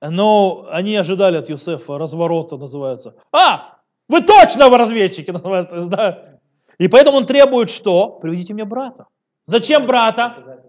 Но 0.00 0.66
они 0.70 0.96
ожидали 0.96 1.36
от 1.36 1.48
Юсефа 1.50 1.98
разворота, 1.98 2.56
называется. 2.56 3.14
А, 3.32 3.78
вы 4.08 4.22
точно 4.22 4.68
вы 4.68 4.78
разведчики, 4.78 5.30
называется, 5.32 5.86
да. 5.86 6.40
И 6.78 6.88
поэтому 6.88 7.18
он 7.18 7.26
требует 7.26 7.70
что? 7.70 8.18
Приведите 8.22 8.54
мне 8.54 8.64
брата. 8.64 9.06
Зачем 9.46 9.86
брата? 9.86 10.64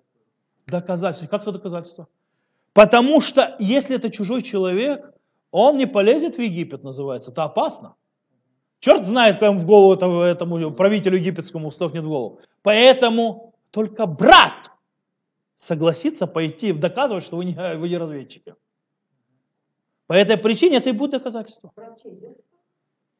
Доказательство. 0.67 1.27
Как 1.27 1.41
это 1.41 1.53
доказательство? 1.53 2.07
Потому 2.73 3.21
что 3.21 3.55
если 3.59 3.95
это 3.95 4.09
чужой 4.09 4.41
человек, 4.41 5.13
он 5.51 5.77
не 5.77 5.85
полезет 5.85 6.35
в 6.35 6.41
Египет, 6.41 6.83
называется. 6.83 7.31
Это 7.31 7.43
опасно. 7.43 7.95
Черт 8.79 9.05
знает, 9.05 9.39
как 9.39 9.53
в 9.53 9.65
голову 9.65 9.93
этому, 9.93 10.21
этому 10.21 10.71
правителю 10.71 11.17
египетскому 11.17 11.69
стукнет 11.71 12.03
в 12.03 12.07
голову. 12.07 12.39
Поэтому 12.63 13.53
только 13.69 14.05
брат 14.07 14.71
согласится 15.57 16.25
пойти 16.25 16.73
доказывать, 16.73 17.23
что 17.23 17.37
вы 17.37 17.45
не, 17.45 17.77
вы 17.77 17.89
не 17.89 17.97
разведчики. 17.97 18.55
По 20.11 20.15
этой 20.15 20.35
причине 20.35 20.75
это 20.75 20.89
и 20.89 20.91
будет 20.91 21.11
доказательство. 21.11 21.71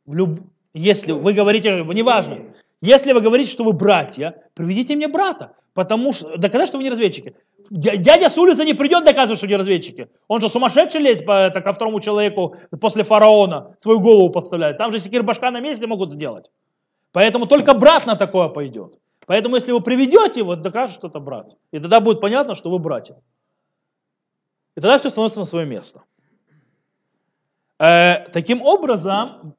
Люб- 0.06 0.42
Если 0.74 1.14
вы 1.14 1.32
говорите, 1.32 1.86
неважно, 1.86 2.54
если 2.82 3.14
вы 3.14 3.22
говорите, 3.22 3.50
что 3.50 3.64
вы 3.64 3.72
братья, 3.72 4.44
приведите 4.56 4.98
мне 4.98 5.08
брата, 5.08 5.56
потому 5.74 6.12
что 6.12 6.36
доказать, 6.36 6.68
что 6.68 6.80
вы 6.80 6.84
не 6.84 6.90
разведчики. 6.90 7.34
Дя- 7.72 7.96
Дядя 7.96 8.28
с 8.28 8.38
улицы 8.38 8.66
не 8.66 8.74
придет 8.74 9.06
доказывать, 9.06 9.38
что 9.38 9.48
не 9.48 9.56
разведчики. 9.56 10.10
Он 10.28 10.42
же 10.42 10.50
сумасшедший 10.50 11.00
лезть 11.00 11.26
по, 11.26 11.32
это, 11.32 11.62
ко 11.62 11.72
второму 11.72 12.02
человеку 12.02 12.58
после 12.82 13.06
фараона, 13.06 13.74
свою 13.80 14.02
голову 14.02 14.30
подставляет. 14.30 14.78
Там 14.78 14.92
же 14.92 15.00
секир 15.00 15.24
башка 15.24 15.50
на 15.50 15.62
месте 15.62 15.88
могут 15.88 16.12
сделать. 16.12 16.52
Поэтому 17.14 17.46
только 17.46 17.74
брат 17.74 18.06
на 18.06 18.18
такое 18.18 18.50
пойдет. 18.50 19.00
Поэтому 19.28 19.56
если 19.56 19.72
вы 19.72 19.80
приведете 19.80 20.42
его, 20.42 20.58
докажет, 20.58 20.94
что 20.98 21.08
это 21.08 21.22
брат. 21.22 21.56
И 21.72 21.80
тогда 21.80 22.02
будет 22.02 22.20
понятно, 22.20 22.54
что 22.54 22.70
вы 22.70 22.80
братья. 22.80 23.16
И 24.76 24.82
тогда 24.82 24.98
все 24.98 25.10
становится 25.10 25.40
на 25.40 25.46
свое 25.46 25.66
место. 25.66 26.02
Э, 27.82 28.30
таким 28.32 28.62
образом, 28.62 29.56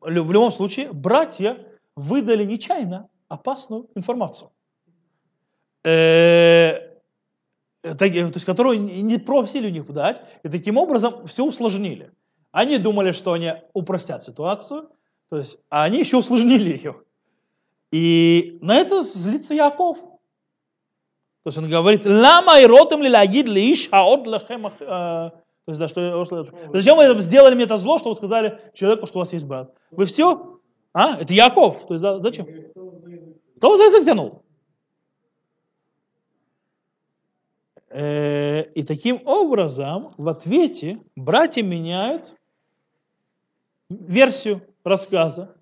в 0.00 0.10
любом 0.10 0.52
случае, 0.52 0.92
братья 0.92 1.56
выдали 1.96 2.44
нечаянно 2.44 3.08
опасную 3.28 3.88
информацию, 3.94 4.50
э, 5.82 6.98
так- 7.82 7.96
то 7.98 8.14
есть, 8.14 8.44
которую 8.44 8.80
не 8.82 9.18
просили 9.18 9.68
у 9.68 9.70
них 9.70 9.90
дать, 9.90 10.20
и 10.42 10.50
таким 10.50 10.76
образом 10.76 11.26
все 11.26 11.44
усложнили. 11.46 12.12
Они 12.52 12.76
думали, 12.76 13.12
что 13.12 13.32
они 13.32 13.54
упростят 13.72 14.22
ситуацию, 14.22 14.90
то 15.30 15.38
есть, 15.38 15.58
а 15.70 15.84
они 15.84 16.00
еще 16.00 16.18
усложнили 16.18 16.76
ее. 16.76 17.02
И 17.90 18.58
на 18.60 18.76
это 18.76 19.02
злится 19.02 19.54
Яков. 19.54 20.00
То 20.00 21.48
есть 21.48 21.56
он 21.56 21.70
говорит, 21.70 22.04
лама 22.04 22.60
и 22.60 22.66
ротом 22.66 23.02
ли 23.02 23.08
лагид 23.08 23.46
ли 23.46 23.72
иш 23.72 23.88
аот 23.92 24.26
лахем 24.26 24.66
ах-» 24.66 24.82
э, 24.82 25.30
То 25.66 25.70
есть, 25.72 25.80
да, 25.80 25.88
что, 25.88 26.24
что- 26.24 26.44
зачем 26.72 26.96
вы 26.96 27.20
сделали 27.20 27.54
мне 27.56 27.64
это 27.64 27.76
зло, 27.76 27.98
что 27.98 28.10
вы 28.10 28.14
сказали 28.14 28.60
человеку, 28.72 29.06
что 29.06 29.18
у 29.18 29.22
вас 29.22 29.32
есть 29.32 29.44
брат? 29.44 29.74
Вы 29.90 30.06
все? 30.06 30.60
А? 30.92 31.16
Это 31.20 31.34
Яков. 31.34 31.86
То 31.88 31.94
есть, 31.94 32.02
да, 32.02 32.20
зачем? 32.20 32.46
Кто 33.56 33.70
вас 33.70 33.78
за 33.78 33.84
язык 33.86 34.04
тянул? 34.04 34.42
Э, 37.90 38.62
И 38.74 38.82
таким 38.84 39.20
образом 39.26 40.14
в 40.16 40.28
ответе 40.28 41.00
братья 41.16 41.62
меняют 41.64 42.34
версию 43.88 44.62
рассказа, 44.84 45.56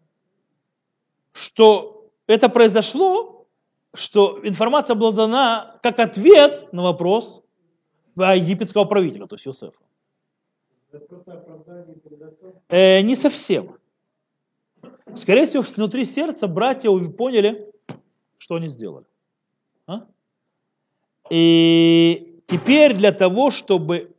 что 1.33 2.11
это 2.27 2.51
произошло, 2.51 3.47
что 3.95 4.38
информация 4.43 4.97
была 4.97 5.12
дана 5.12 5.79
как 5.83 5.99
ответ 5.99 6.73
на 6.73 6.83
вопрос 6.83 7.43
египетского 8.17 8.85
правителя, 8.85 9.27
то 9.27 9.37
есть 9.37 9.47
Иосифа. 9.47 9.84
Э, 12.69 13.01
не 13.01 13.15
совсем. 13.15 13.77
Скорее 15.15 15.47
всего, 15.47 15.63
внутри 15.63 16.05
сердца 16.05 16.49
братья 16.49 16.91
поняли, 17.11 17.73
что 18.39 18.57
они 18.57 18.69
сделали. 18.69 19.07
А? 19.87 20.07
И 21.31 22.43
теперь 22.47 22.95
для 22.95 23.13
того, 23.13 23.51
чтобы 23.51 24.15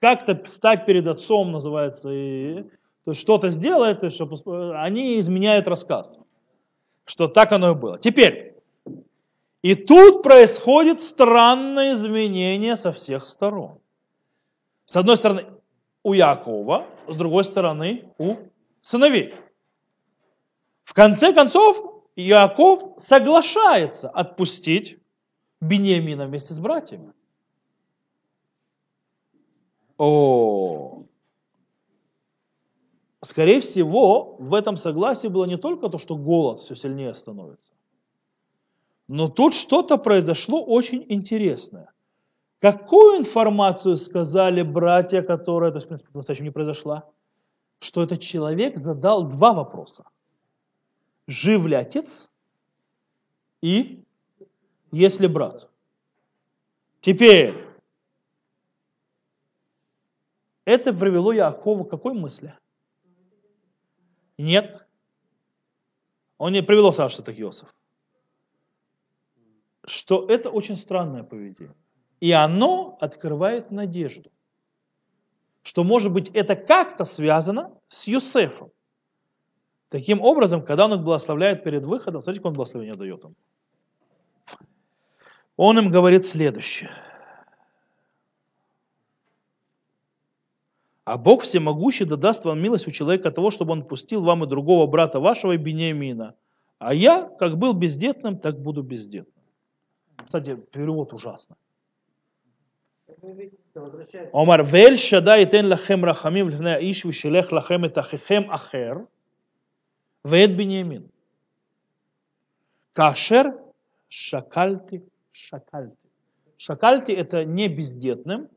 как-то 0.00 0.40
стать 0.44 0.86
перед 0.86 1.06
отцом, 1.06 1.52
называется, 1.52 2.10
и, 2.12 2.64
что-то 3.12 3.50
сделать, 3.50 4.02
есть 4.02 4.16
чтобы, 4.16 4.36
они 4.78 5.18
изменяют 5.18 5.66
рассказ. 5.66 6.18
Что 7.04 7.26
так 7.26 7.52
оно 7.52 7.72
и 7.72 7.74
было. 7.74 7.98
Теперь, 7.98 8.54
и 9.62 9.74
тут 9.74 10.22
происходит 10.22 11.00
странное 11.00 11.94
изменение 11.94 12.76
со 12.76 12.92
всех 12.92 13.24
сторон. 13.24 13.78
С 14.84 14.96
одной 14.96 15.16
стороны, 15.16 15.44
у 16.08 16.14
Якова, 16.14 16.86
с 17.06 17.16
другой 17.16 17.44
стороны, 17.44 18.14
у 18.18 18.36
сыновей. 18.80 19.34
В 20.84 20.94
конце 20.94 21.34
концов, 21.34 22.02
Яков 22.16 22.94
соглашается 22.96 24.08
отпустить 24.08 24.98
Бениамина 25.60 26.26
вместе 26.26 26.54
с 26.54 26.58
братьями. 26.58 27.12
О, 29.98 31.04
скорее 33.22 33.60
всего, 33.60 34.36
в 34.38 34.54
этом 34.54 34.76
согласии 34.76 35.28
было 35.28 35.44
не 35.44 35.58
только 35.58 35.88
то, 35.88 35.98
что 35.98 36.16
голод 36.16 36.60
все 36.60 36.74
сильнее 36.74 37.14
становится, 37.14 37.72
но 39.08 39.28
тут 39.28 39.54
что-то 39.54 39.98
произошло 39.98 40.64
очень 40.64 41.04
интересное. 41.08 41.92
Какую 42.60 43.18
информацию 43.18 43.96
сказали 43.96 44.62
братья, 44.62 45.22
которая, 45.22 45.70
то 45.70 45.76
есть, 45.76 45.86
в 45.86 45.88
принципе, 45.88 46.10
по-настоящему 46.10 46.46
не 46.46 46.52
произошла? 46.52 47.08
Что 47.78 48.02
этот 48.02 48.20
человек 48.20 48.76
задал 48.78 49.28
два 49.28 49.52
вопроса. 49.52 50.04
Жив 51.28 51.66
ли 51.66 51.76
отец? 51.76 52.28
И 53.60 54.04
есть 54.90 55.20
ли 55.20 55.28
брат? 55.28 55.68
Теперь, 57.00 57.54
это 60.64 60.92
привело 60.92 61.32
Якову 61.32 61.84
к 61.84 61.90
какой 61.90 62.12
мысли? 62.12 62.58
Нет. 64.36 64.84
Он 66.38 66.52
не 66.52 66.62
привело 66.62 66.90
Саша 66.90 67.22
так 67.22 67.38
Иосиф. 67.38 67.72
Что 69.84 70.26
это 70.28 70.50
очень 70.50 70.76
странное 70.76 71.22
поведение. 71.22 71.74
И 72.20 72.32
оно 72.32 72.96
открывает 73.00 73.70
надежду. 73.70 74.30
Что, 75.62 75.84
может 75.84 76.12
быть, 76.12 76.30
это 76.30 76.56
как-то 76.56 77.04
связано 77.04 77.72
с 77.88 78.06
Юсефом. 78.06 78.70
Таким 79.88 80.20
образом, 80.20 80.62
когда 80.64 80.86
он 80.86 80.94
их 80.94 81.00
благословляет 81.00 81.64
перед 81.64 81.84
выходом, 81.84 82.22
смотрите, 82.22 82.40
как 82.40 82.46
он 82.46 82.54
благословение 82.54 82.96
дает 82.96 83.24
им. 83.24 83.34
Он 85.56 85.78
им 85.78 85.90
говорит 85.90 86.24
следующее. 86.24 86.90
А 91.04 91.16
Бог 91.16 91.42
всемогущий 91.42 92.04
да 92.04 92.16
даст 92.16 92.44
вам 92.44 92.62
милость 92.62 92.86
у 92.86 92.90
человека 92.90 93.30
того, 93.30 93.50
чтобы 93.50 93.72
он 93.72 93.82
пустил 93.82 94.22
вам 94.22 94.44
и 94.44 94.46
другого 94.46 94.86
брата 94.86 95.20
вашего, 95.20 95.56
Бениамина. 95.56 96.34
А 96.78 96.94
я, 96.94 97.24
как 97.24 97.56
был 97.56 97.72
бездетным, 97.72 98.38
так 98.38 98.60
буду 98.60 98.82
бездетным. 98.82 99.42
Кстати, 100.16 100.54
перевод 100.56 101.14
ужасный. 101.14 101.56
Омар, 104.32 104.64
вель 104.64 104.98
шада 104.98 105.42
итен 105.42 105.66
лахем 105.68 106.04
рахамим 106.04 106.48
львна 106.48 106.78
иш 106.80 107.04
вишелех 107.04 107.52
лахем 107.52 107.84
это 107.84 108.02
хихем 108.02 108.50
ахер, 108.50 109.06
вед 110.24 110.56
бенемин. 110.56 111.10
Кашер 112.92 113.58
шакальти 114.08 115.04
шакальти. 115.32 115.96
Шакальти 116.56 117.12
это 117.12 117.44
не 117.44 117.68
бездетным, 117.68 118.48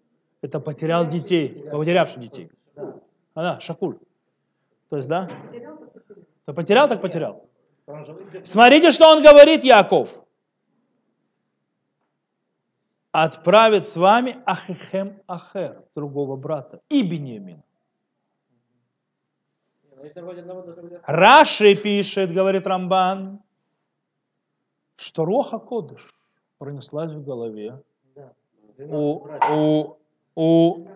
это 0.42 0.60
потерял 0.60 1.08
детей, 1.08 1.66
потерявший 1.72 2.22
детей. 2.22 2.50
А 2.76 3.42
да, 3.42 3.60
шакуль. 3.60 3.98
То 4.90 4.98
есть, 4.98 5.08
да? 5.08 5.30
Потерял, 6.46 6.90
так 6.90 7.02
потерял. 7.02 7.48
Смотрите, 8.44 8.92
что 8.92 9.08
он 9.08 9.24
говорит, 9.24 9.64
Яков 9.64 10.26
отправит 13.12 13.88
с 13.88 13.98
вами 13.98 14.38
Ахихем 14.46 15.22
Ахер, 15.28 15.84
другого 15.96 16.36
брата, 16.36 16.82
и 16.90 17.04
Бениамина. 17.04 17.64
Раши 21.06 21.76
пишет, 21.76 22.34
говорит 22.34 22.66
Рамбан, 22.66 23.40
что 24.96 25.26
Роха 25.26 25.60
Кодыш 25.60 26.02
пронеслась 26.58 27.12
в 27.12 27.24
голове 27.24 27.84
у, 28.80 29.28
у, 29.52 29.98
у, 30.36 30.88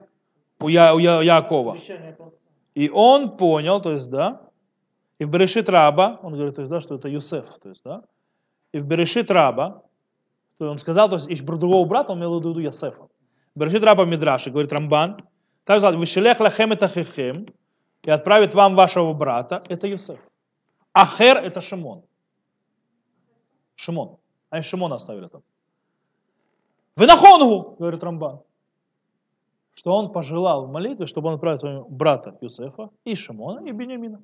у, 0.60 0.68
Я, 0.68 0.96
у 0.96 1.00
Я, 1.00 1.22
Якова. 1.22 1.78
И 2.74 2.90
он 2.90 3.38
понял, 3.38 3.82
то 3.82 3.92
есть, 3.92 4.10
да, 4.10 4.42
и 5.20 5.26
в 5.26 5.30
Берешит 5.30 5.70
Раба, 5.70 6.20
он 6.24 6.34
говорит, 6.34 6.56
то 6.56 6.62
есть, 6.62 6.72
да, 6.72 6.82
что 6.82 6.96
это 6.96 7.08
Юсеф, 7.08 7.46
то 7.62 7.70
есть, 7.70 7.82
да, 7.86 8.04
и 8.74 8.80
в 8.80 8.86
Берешит 8.86 9.32
Раба, 9.32 9.85
то 10.58 10.70
он 10.70 10.78
сказал, 10.78 11.10
то 11.10 11.16
есть, 11.16 11.30
ищ 11.30 11.42
другого 11.42 11.88
брата, 11.88 12.12
он 12.12 12.20
имел 12.20 12.40
в 12.40 12.40
виду 12.40 12.60
Йосефа. 12.60 13.08
Берешит 13.56 13.84
Раба 13.84 14.06
Мидраши, 14.06 14.52
говорит 14.52 14.72
Рамбан, 14.74 15.18
так 15.64 15.80
сказал, 15.80 16.00
«Вишелех 16.00 16.40
лахем 16.40 16.72
это 16.72 16.88
хехем», 16.88 17.48
и 18.04 18.10
отправит 18.10 18.54
вам 18.54 18.76
вашего 18.76 19.14
брата, 19.14 19.64
это 19.68 19.88
Йосеф. 19.88 20.20
Ахер 20.94 21.38
это 21.38 21.60
Шимон. 21.60 22.04
Шимон. 23.76 24.18
Они 24.50 24.62
Шимона 24.62 24.96
оставили 24.96 25.28
там. 25.28 25.42
Вы 26.96 27.08
нахонгу, 27.08 27.76
говорит 27.78 28.04
Рамбан. 28.04 28.42
Что 29.74 29.92
он 29.92 30.14
пожелал 30.14 30.68
в 30.68 30.72
молитве, 30.72 31.06
чтобы 31.06 31.28
он 31.28 31.36
отправил 31.36 31.60
своего 31.60 31.86
брата 31.90 32.38
Юсефа 32.40 32.90
и 33.04 33.16
Шимона 33.16 33.68
и 33.68 33.72
Бениамина. 33.72 34.22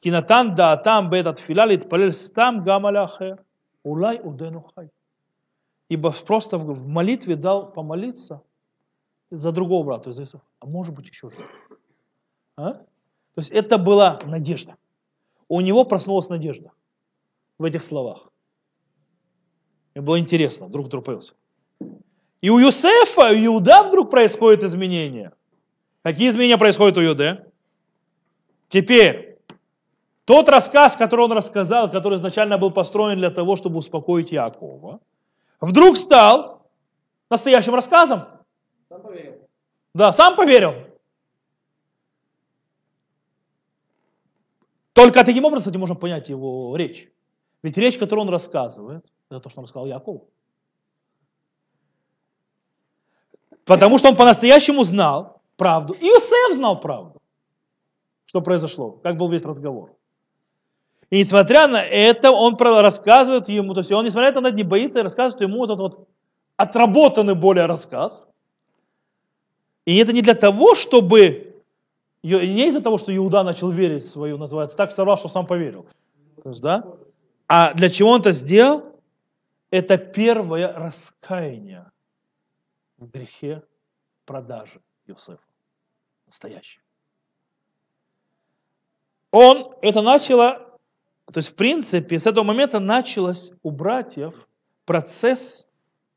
Кинатан 0.00 0.54
да 0.54 0.76
там 0.76 1.10
бет 1.10 1.26
отфиля 1.26 1.64
литпалель 1.64 2.12
стам 2.12 2.62
гамаля 2.62 3.02
ахер. 3.02 3.44
Улай 3.82 4.20
удену 4.22 4.70
хай. 4.74 4.90
Ибо 5.88 6.12
просто 6.12 6.58
в 6.58 6.86
молитве 6.86 7.36
дал 7.36 7.72
помолиться 7.72 8.42
за 9.30 9.52
другого 9.52 9.84
брата, 9.84 10.12
за 10.12 10.24
Исафа. 10.24 10.44
А 10.60 10.66
может 10.66 10.94
быть 10.94 11.08
еще 11.08 11.30
жив. 11.30 11.46
А? 12.56 12.72
То 12.74 13.38
есть 13.38 13.50
это 13.50 13.78
была 13.78 14.20
надежда. 14.24 14.76
У 15.48 15.60
него 15.60 15.84
проснулась 15.84 16.28
надежда 16.28 16.72
в 17.58 17.64
этих 17.64 17.82
словах. 17.82 18.28
И 19.94 20.00
было 20.00 20.18
интересно, 20.18 20.66
вдруг 20.66 20.86
вдруг 20.86 21.04
появился. 21.04 21.34
И 22.40 22.48
у 22.50 22.58
Юсефа, 22.58 23.32
и 23.32 23.46
у 23.46 23.56
Иуда 23.56 23.82
вдруг 23.82 24.10
происходят 24.10 24.62
изменения. 24.62 25.32
Какие 26.02 26.30
изменения 26.30 26.56
происходят 26.56 26.96
у 26.96 27.04
Иуды? 27.04 27.44
Теперь, 28.68 29.29
тот 30.30 30.48
рассказ, 30.48 30.94
который 30.94 31.24
он 31.24 31.32
рассказал, 31.32 31.90
который 31.90 32.14
изначально 32.14 32.56
был 32.56 32.70
построен 32.70 33.18
для 33.18 33.30
того, 33.30 33.56
чтобы 33.56 33.78
успокоить 33.78 34.30
Якова, 34.30 35.00
вдруг 35.60 35.96
стал 35.96 36.70
настоящим 37.28 37.74
рассказом. 37.74 38.28
Сам 38.88 39.02
поверил. 39.02 39.48
Да, 39.92 40.12
сам 40.12 40.36
поверил. 40.36 40.74
Только 44.92 45.24
таким 45.24 45.44
образом, 45.46 45.62
кстати, 45.62 45.78
можем 45.78 45.96
понять 45.96 46.28
его 46.28 46.76
речь. 46.76 47.10
Ведь 47.64 47.76
речь, 47.76 47.98
которую 47.98 48.26
он 48.26 48.30
рассказывает, 48.30 49.12
это 49.30 49.40
то, 49.40 49.50
что 49.50 49.58
он 49.58 49.64
рассказал 49.64 49.86
Якову. 49.86 50.28
Потому 53.64 53.98
что 53.98 54.10
он 54.10 54.14
по-настоящему 54.14 54.84
знал 54.84 55.42
правду. 55.56 55.94
И 55.94 56.06
Иосиф 56.06 56.54
знал 56.54 56.80
правду. 56.80 57.20
Что 58.26 58.40
произошло, 58.40 58.92
как 58.92 59.16
был 59.16 59.28
весь 59.28 59.42
разговор. 59.42 59.96
И 61.10 61.18
несмотря 61.18 61.66
на 61.66 61.82
это, 61.82 62.30
он 62.30 62.56
рассказывает 62.56 63.48
ему, 63.48 63.74
то 63.74 63.80
есть 63.80 63.90
он, 63.90 64.04
несмотря 64.04 64.32
на 64.32 64.46
это, 64.46 64.56
не 64.56 64.62
боится 64.62 65.00
и 65.00 65.02
рассказывает 65.02 65.42
ему 65.42 65.58
вот 65.58 65.70
этот 65.70 65.80
вот 65.80 66.08
отработанный 66.56 67.34
более 67.34 67.66
рассказ. 67.66 68.26
И 69.86 69.96
это 69.96 70.12
не 70.12 70.22
для 70.22 70.34
того, 70.34 70.76
чтобы, 70.76 71.56
не 72.22 72.68
из-за 72.68 72.80
того, 72.80 72.96
что 72.96 73.14
Иуда 73.16 73.42
начал 73.42 73.70
верить 73.70 74.04
в 74.04 74.08
свою, 74.08 74.38
называется, 74.38 74.76
так 74.76 74.92
сорвал, 74.92 75.16
что 75.16 75.26
сам 75.26 75.46
поверил. 75.46 75.86
То 76.44 76.50
есть, 76.50 76.62
да? 76.62 76.84
А 77.48 77.74
для 77.74 77.90
чего 77.90 78.10
он 78.10 78.20
это 78.20 78.30
сделал? 78.30 78.84
Это 79.72 79.98
первое 79.98 80.72
раскаяние 80.72 81.90
в 82.98 83.06
грехе 83.08 83.64
продажи 84.26 84.80
Иосифа. 85.06 85.38
Настоящее. 86.26 86.80
Он 89.32 89.74
это 89.80 90.02
начало 90.02 90.69
то 91.32 91.38
есть, 91.38 91.50
в 91.50 91.54
принципе, 91.54 92.18
с 92.18 92.26
этого 92.26 92.44
момента 92.44 92.80
началось 92.80 93.52
у 93.62 93.70
братьев 93.70 94.48
процесс 94.84 95.66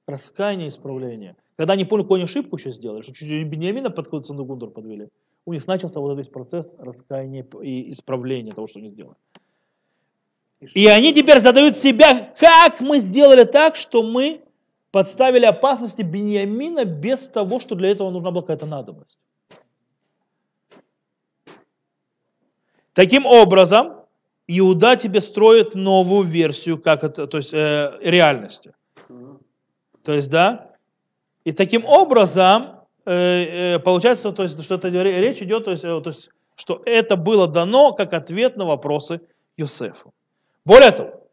раскаяния 0.07 0.65
и 0.65 0.69
исправления. 0.69 1.35
Когда 1.55 1.73
они 1.73 1.85
поняли, 1.85 2.03
какую 2.03 2.15
они 2.15 2.23
ошибку 2.23 2.57
еще 2.57 2.71
сделали, 2.71 3.03
что 3.03 3.13
чуть 3.13 3.29
Бениамина 3.47 3.91
под 3.91 4.09
Гундур 4.09 4.71
подвели, 4.71 5.09
у 5.45 5.53
них 5.53 5.67
начался 5.67 5.99
вот 5.99 6.17
этот 6.17 6.31
процесс 6.31 6.71
раскаяния 6.79 7.45
и 7.61 7.91
исправления 7.91 8.53
того, 8.53 8.67
что 8.67 8.79
они 8.79 8.89
сделали. 8.89 9.15
И 10.73 10.87
они 10.87 11.13
теперь 11.13 11.41
задают 11.41 11.77
себя, 11.77 12.33
как 12.39 12.79
мы 12.79 12.99
сделали 12.99 13.43
так, 13.43 13.75
что 13.75 14.01
мы 14.01 14.41
подставили 14.91 15.45
опасности 15.45 16.01
Бениамина 16.01 16.85
без 16.85 17.27
того, 17.27 17.59
что 17.59 17.75
для 17.75 17.89
этого 17.89 18.09
нужна 18.09 18.31
была 18.31 18.41
какая-то 18.41 18.65
надобность. 18.65 19.19
Таким 22.93 23.25
образом, 23.25 24.02
Иуда 24.47 24.95
тебе 24.95 25.21
строит 25.21 25.75
новую 25.75 26.23
версию 26.23 26.77
как 26.77 27.03
это, 27.03 27.27
то 27.27 27.37
есть, 27.37 27.53
э, 27.53 27.97
реальности. 28.01 28.73
То 30.03 30.13
есть, 30.13 30.29
да. 30.29 30.71
И 31.45 31.51
таким 31.51 31.85
образом 31.85 32.79
э, 33.05 33.75
э, 33.75 33.79
получается, 33.79 34.31
то 34.31 34.43
есть, 34.43 34.61
что 34.63 34.75
это 34.75 34.89
речь 34.89 35.41
идет, 35.41 35.65
то 35.65 35.71
есть, 35.71 35.83
э, 35.83 36.01
то 36.01 36.09
есть, 36.09 36.29
что 36.55 36.81
это 36.85 37.15
было 37.15 37.47
дано 37.47 37.93
как 37.93 38.13
ответ 38.13 38.57
на 38.57 38.65
вопросы 38.65 39.21
Йосефу. 39.57 40.13
Более 40.65 40.91
того, 40.91 41.23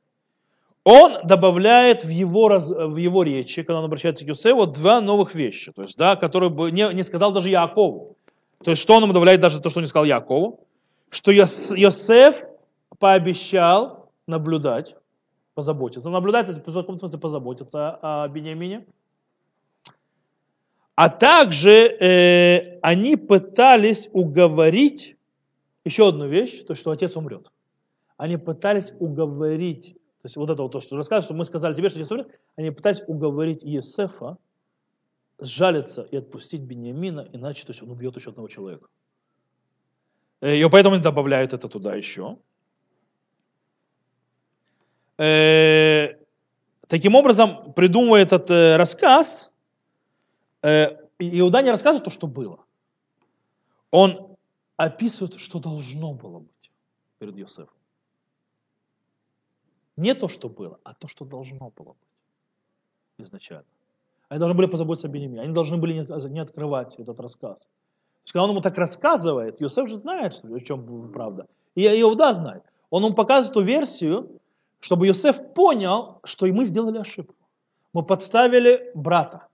он 0.85 1.19
добавляет 1.25 2.05
в 2.05 2.09
его, 2.09 2.49
раз, 2.49 2.71
в 2.71 2.97
его 2.97 3.23
речи, 3.23 3.63
когда 3.63 3.81
он 3.81 3.85
обращается 3.85 4.25
к 4.25 4.29
Йосефу, 4.29 4.67
два 4.67 5.01
новых 5.01 5.35
вещи, 5.35 5.73
то 5.73 5.83
есть, 5.83 5.97
да, 5.97 6.17
которые 6.17 6.51
бы 6.51 6.71
не, 6.71 6.89
не 6.95 7.03
сказал 7.03 7.33
даже 7.33 7.49
Якову. 7.49 8.17
То 8.65 8.71
есть, 8.71 8.83
что 8.83 8.95
он 8.95 9.03
ему 9.03 9.13
добавляет 9.13 9.41
даже 9.41 9.61
то, 9.61 9.69
что 9.69 9.81
не 9.81 9.87
сказал 9.87 10.05
Якову? 10.05 10.61
Что 11.11 11.33
Йос- 11.33 11.77
Йосеф 11.77 12.43
пообещал 12.99 14.13
наблюдать, 14.27 14.97
позаботиться. 15.55 16.11
Наблюдать, 16.11 16.49
это 16.49 16.71
в 16.71 16.75
каком 16.75 16.99
смысле 16.99 17.19
позаботиться 17.19 17.99
о 18.03 18.29
Бениамине. 18.29 18.87
А 20.95 21.09
также 21.09 21.71
э, 21.71 22.79
они 22.81 23.17
пытались 23.17 24.09
уговорить 24.13 25.17
еще 25.85 26.09
одну 26.09 26.29
вещь, 26.29 26.63
то, 26.67 26.75
что 26.75 26.91
отец 26.91 27.17
умрет. 27.17 27.51
Они 28.19 28.37
пытались 28.37 28.93
уговорить, 28.99 29.95
то 29.95 30.27
есть 30.27 30.37
вот 30.37 30.51
это 30.51 30.63
вот 30.63 30.73
то, 30.73 30.81
что 30.81 30.97
рассказывают, 30.97 31.25
что 31.25 31.35
мы 31.35 31.45
сказали 31.45 31.75
тебе, 31.75 31.89
что 31.89 31.99
отец 31.99 32.11
умрет, 32.11 32.39
они 32.57 32.71
пытались 32.71 33.03
уговорить 33.07 33.65
Иосифа 33.65 34.37
сжалиться 35.39 36.03
и 36.03 36.17
отпустить 36.17 36.61
Бениамина, 36.61 37.29
иначе 37.33 37.65
то 37.65 37.71
есть 37.71 37.83
он 37.83 37.91
убьет 37.91 38.15
еще 38.17 38.31
одного 38.31 38.49
человека. 38.49 38.89
Э, 40.43 40.55
И 40.55 40.69
поэтому 40.69 40.97
они 40.97 41.03
добавляют 41.03 41.55
это 41.55 41.69
туда 41.69 41.95
еще. 41.95 42.37
Э, 45.21 46.21
Таким 46.91 47.15
образом, 47.15 47.73
придумывая 47.75 48.23
этот 48.23 48.51
э, 48.51 48.77
рассказ, 48.77 49.49
э, 50.61 50.97
Иуда 51.21 51.63
не 51.63 51.71
рассказывает 51.71 52.05
то, 52.05 52.11
что 52.11 52.27
было. 52.27 52.65
Он 53.93 54.37
описывает, 54.77 55.39
что 55.39 55.61
должно 55.61 56.15
было 56.15 56.41
быть 56.41 56.71
перед 57.21 57.37
Йосефом. 57.37 57.77
Не 59.97 60.15
то, 60.15 60.27
что 60.27 60.49
было, 60.49 60.81
а 60.83 60.95
то, 60.95 61.07
что 61.07 61.25
должно 61.25 61.71
было 61.77 61.93
быть 61.93 62.09
изначально. 63.19 63.69
Они 64.29 64.41
должны 64.41 64.57
были 64.57 64.67
позаботиться 64.67 65.07
о 65.07 65.11
Бенемине. 65.11 65.43
Они 65.43 65.55
должны 65.55 65.77
были 65.77 65.93
не 66.29 66.41
открывать 66.41 66.99
этот 66.99 67.21
рассказ. 67.21 67.63
То 67.63 68.25
есть, 68.25 68.33
когда 68.33 68.45
он 68.45 68.51
ему 68.51 68.63
так 68.63 68.77
рассказывает, 68.79 69.61
Йосеф 69.61 69.89
же 69.89 69.95
знает, 69.95 70.35
что, 70.35 70.49
в 70.49 70.61
чем 70.65 71.13
правда. 71.13 71.47
И 71.77 71.87
Иуда 72.01 72.35
знает. 72.35 72.65
Он 72.91 73.05
ему 73.05 73.15
показывает 73.15 73.55
ту 73.55 73.61
версию, 73.61 74.40
чтобы 74.81 75.07
Йосеф 75.07 75.55
понял, 75.55 76.21
что 76.25 76.47
и 76.47 76.53
мы 76.53 76.65
сделали 76.65 76.99
ошибку. 76.99 77.35
Мы 77.93 78.03
подставили 78.03 78.91
брата. 78.95 79.47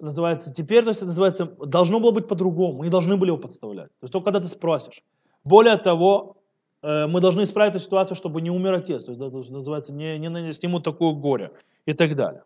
Называется 0.00 0.52
теперь, 0.52 0.84
то 0.84 0.90
есть 0.90 1.02
называется, 1.02 1.46
должно 1.46 1.98
было 1.98 2.12
быть 2.12 2.28
по-другому. 2.28 2.78
Мы 2.78 2.84
не 2.84 2.90
должны 2.90 3.16
были 3.16 3.30
его 3.30 3.38
подставлять. 3.38 3.88
То 3.88 4.04
есть 4.04 4.12
только 4.12 4.26
когда 4.26 4.40
ты 4.40 4.46
спросишь. 4.46 5.02
Более 5.42 5.76
того, 5.76 6.36
э, 6.82 7.06
мы 7.08 7.20
должны 7.20 7.42
исправить 7.42 7.74
эту 7.74 7.84
ситуацию, 7.84 8.16
чтобы 8.16 8.40
не 8.40 8.50
умер 8.50 8.74
отец. 8.74 9.04
То 9.04 9.12
есть 9.12 9.50
называется, 9.50 9.92
не, 9.92 10.18
не 10.18 10.28
нанести 10.28 10.68
ему 10.68 10.78
такое 10.78 11.14
горе 11.14 11.50
и 11.86 11.92
так 11.94 12.14
далее. 12.14 12.44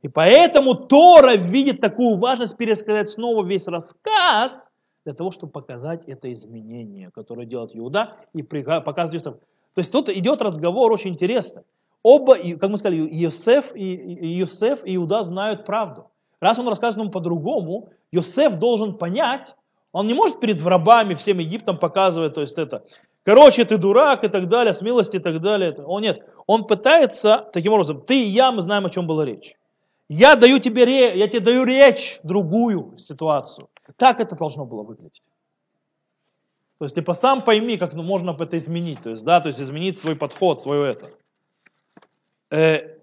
И 0.00 0.08
поэтому 0.08 0.74
Тора 0.74 1.36
видит 1.36 1.80
такую 1.80 2.16
важность 2.16 2.56
пересказать 2.56 3.10
снова 3.10 3.44
весь 3.44 3.66
рассказ, 3.66 4.68
для 5.04 5.14
того, 5.14 5.30
чтобы 5.30 5.52
показать 5.52 6.04
это 6.06 6.32
изменение, 6.32 7.10
которое 7.10 7.46
делает 7.46 7.70
Иуда 7.74 8.16
и 8.32 8.42
показывает 8.42 9.26
Иосиф. 9.26 9.34
То 9.74 9.80
есть 9.80 9.92
тут 9.92 10.08
идет 10.08 10.42
разговор 10.42 10.92
очень 10.92 11.10
интересный. 11.10 11.62
Оба, 12.02 12.36
как 12.36 12.68
мы 12.68 12.78
сказали, 12.78 13.06
Иосиф 13.24 13.74
и, 13.74 14.40
Иосиф 14.40 14.84
и 14.84 14.96
Иуда 14.96 15.22
знают 15.24 15.64
правду. 15.64 16.10
Раз 16.40 16.58
он 16.58 16.68
рассказывает 16.68 17.04
нам 17.04 17.12
по-другому, 17.12 17.90
Иосиф 18.10 18.56
должен 18.56 18.98
понять, 18.98 19.54
он 19.92 20.08
не 20.08 20.14
может 20.14 20.40
перед 20.40 20.64
рабами 20.66 21.14
всем 21.14 21.38
Египтом 21.38 21.78
показывать, 21.78 22.34
то 22.34 22.40
есть 22.40 22.58
это, 22.58 22.84
короче, 23.24 23.64
ты 23.64 23.78
дурак 23.78 24.24
и 24.24 24.28
так 24.28 24.48
далее, 24.48 24.74
смелости 24.74 25.16
и 25.16 25.20
так 25.20 25.40
далее. 25.40 25.74
Он 25.86 26.02
нет, 26.02 26.22
он 26.46 26.66
пытается 26.66 27.48
таким 27.52 27.72
образом, 27.72 28.00
ты 28.00 28.20
и 28.24 28.26
я, 28.26 28.50
мы 28.50 28.62
знаем, 28.62 28.86
о 28.86 28.90
чем 28.90 29.06
была 29.06 29.24
речь. 29.24 29.54
Я 30.08 30.34
даю 30.34 30.58
тебе, 30.58 31.16
я 31.16 31.28
тебе 31.28 31.40
даю 31.40 31.64
речь, 31.64 32.18
другую 32.22 32.98
ситуацию. 32.98 33.68
Так 33.96 34.20
это 34.20 34.34
должно 34.34 34.64
было 34.64 34.82
выглядеть. 34.82 35.22
То 36.82 36.86
есть, 36.86 36.96
типа, 36.96 37.14
сам 37.14 37.44
пойми, 37.44 37.78
как 37.78 37.94
ну, 37.94 38.02
можно 38.02 38.36
это 38.36 38.56
изменить. 38.56 39.00
То 39.04 39.10
есть, 39.10 39.24
да, 39.24 39.40
то 39.40 39.46
есть 39.46 39.60
изменить 39.60 39.96
свой 39.96 40.16
подход, 40.16 40.60
свое 40.60 40.90
это. 40.90 41.12
Э, 42.50 42.98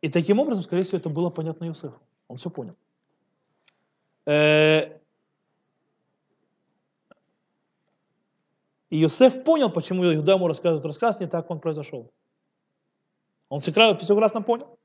и 0.00 0.08
таким 0.08 0.40
образом, 0.40 0.64
скорее 0.64 0.84
всего, 0.84 0.96
это 0.96 1.10
было 1.10 1.28
понятно 1.28 1.66
Иосифу. 1.66 2.00
Он 2.28 2.38
все 2.38 2.48
понял. 2.48 2.74
Э, 4.24 4.98
и 8.88 9.02
Иосиф 9.02 9.44
понял, 9.44 9.68
почему 9.68 10.02
Иуда 10.14 10.32
ему 10.32 10.48
рассказывает 10.48 10.86
рассказ, 10.86 11.20
не 11.20 11.26
так 11.26 11.50
он 11.50 11.60
произошел. 11.60 12.10
Он 13.50 13.60
все 13.60 13.70
кра- 13.70 13.94
все 13.98 14.14
прекрасно 14.14 14.40
понял. 14.40 14.78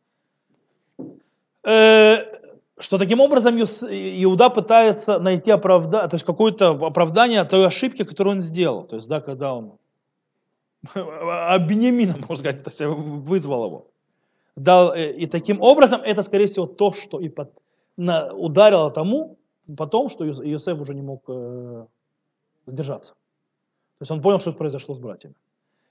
Что 2.82 2.98
таким 2.98 3.20
образом 3.20 3.60
Иуда 3.60 4.50
пытается 4.50 5.20
найти 5.20 5.52
оправдание, 5.52 6.10
то 6.10 6.16
есть 6.16 6.26
какое-то 6.26 6.70
оправдание 6.70 7.44
той 7.44 7.68
ошибки, 7.68 8.04
которую 8.04 8.36
он 8.36 8.42
сделал. 8.42 8.84
То 8.86 8.96
есть, 8.96 9.08
да, 9.08 9.22
когда 9.22 9.54
он 9.54 9.78
а 10.96 11.60
можно 11.60 12.36
сказать, 12.36 12.64
то 12.64 12.70
есть 12.72 12.82
вызвал 12.82 13.66
его. 13.66 13.88
Дал, 14.56 14.94
э, 14.94 15.14
и 15.14 15.28
таким 15.28 15.62
образом 15.62 16.02
это, 16.02 16.24
скорее 16.24 16.48
всего, 16.48 16.66
то, 16.66 16.92
что 16.92 17.20
и 17.20 17.30
под- 17.30 17.54
на- 17.98 18.34
ударило 18.34 18.90
тому, 18.90 19.38
потом, 19.78 20.10
что 20.10 20.26
Иос- 20.26 20.44
Иосиф 20.44 20.82
уже 20.82 20.96
не 20.96 21.04
мог 21.04 21.24
э, 21.28 21.86
сдержаться. 22.66 23.14
То 23.14 24.04
есть 24.04 24.12
он 24.12 24.22
понял, 24.22 24.40
что 24.40 24.50
это 24.50 24.58
произошло 24.58 24.96
с 24.96 25.00
братьями. 25.00 25.36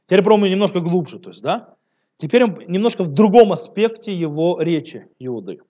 Теперь 0.06 0.24
пробуем 0.24 0.50
немножко 0.50 0.80
глубже, 0.80 1.20
то 1.20 1.30
есть, 1.30 1.42
да? 1.42 1.74
Теперь 2.16 2.42
немножко 2.66 3.04
в 3.04 3.08
другом 3.08 3.52
аспекте 3.52 4.12
его 4.12 4.60
речи 4.60 5.06
Иуды. 5.20 5.60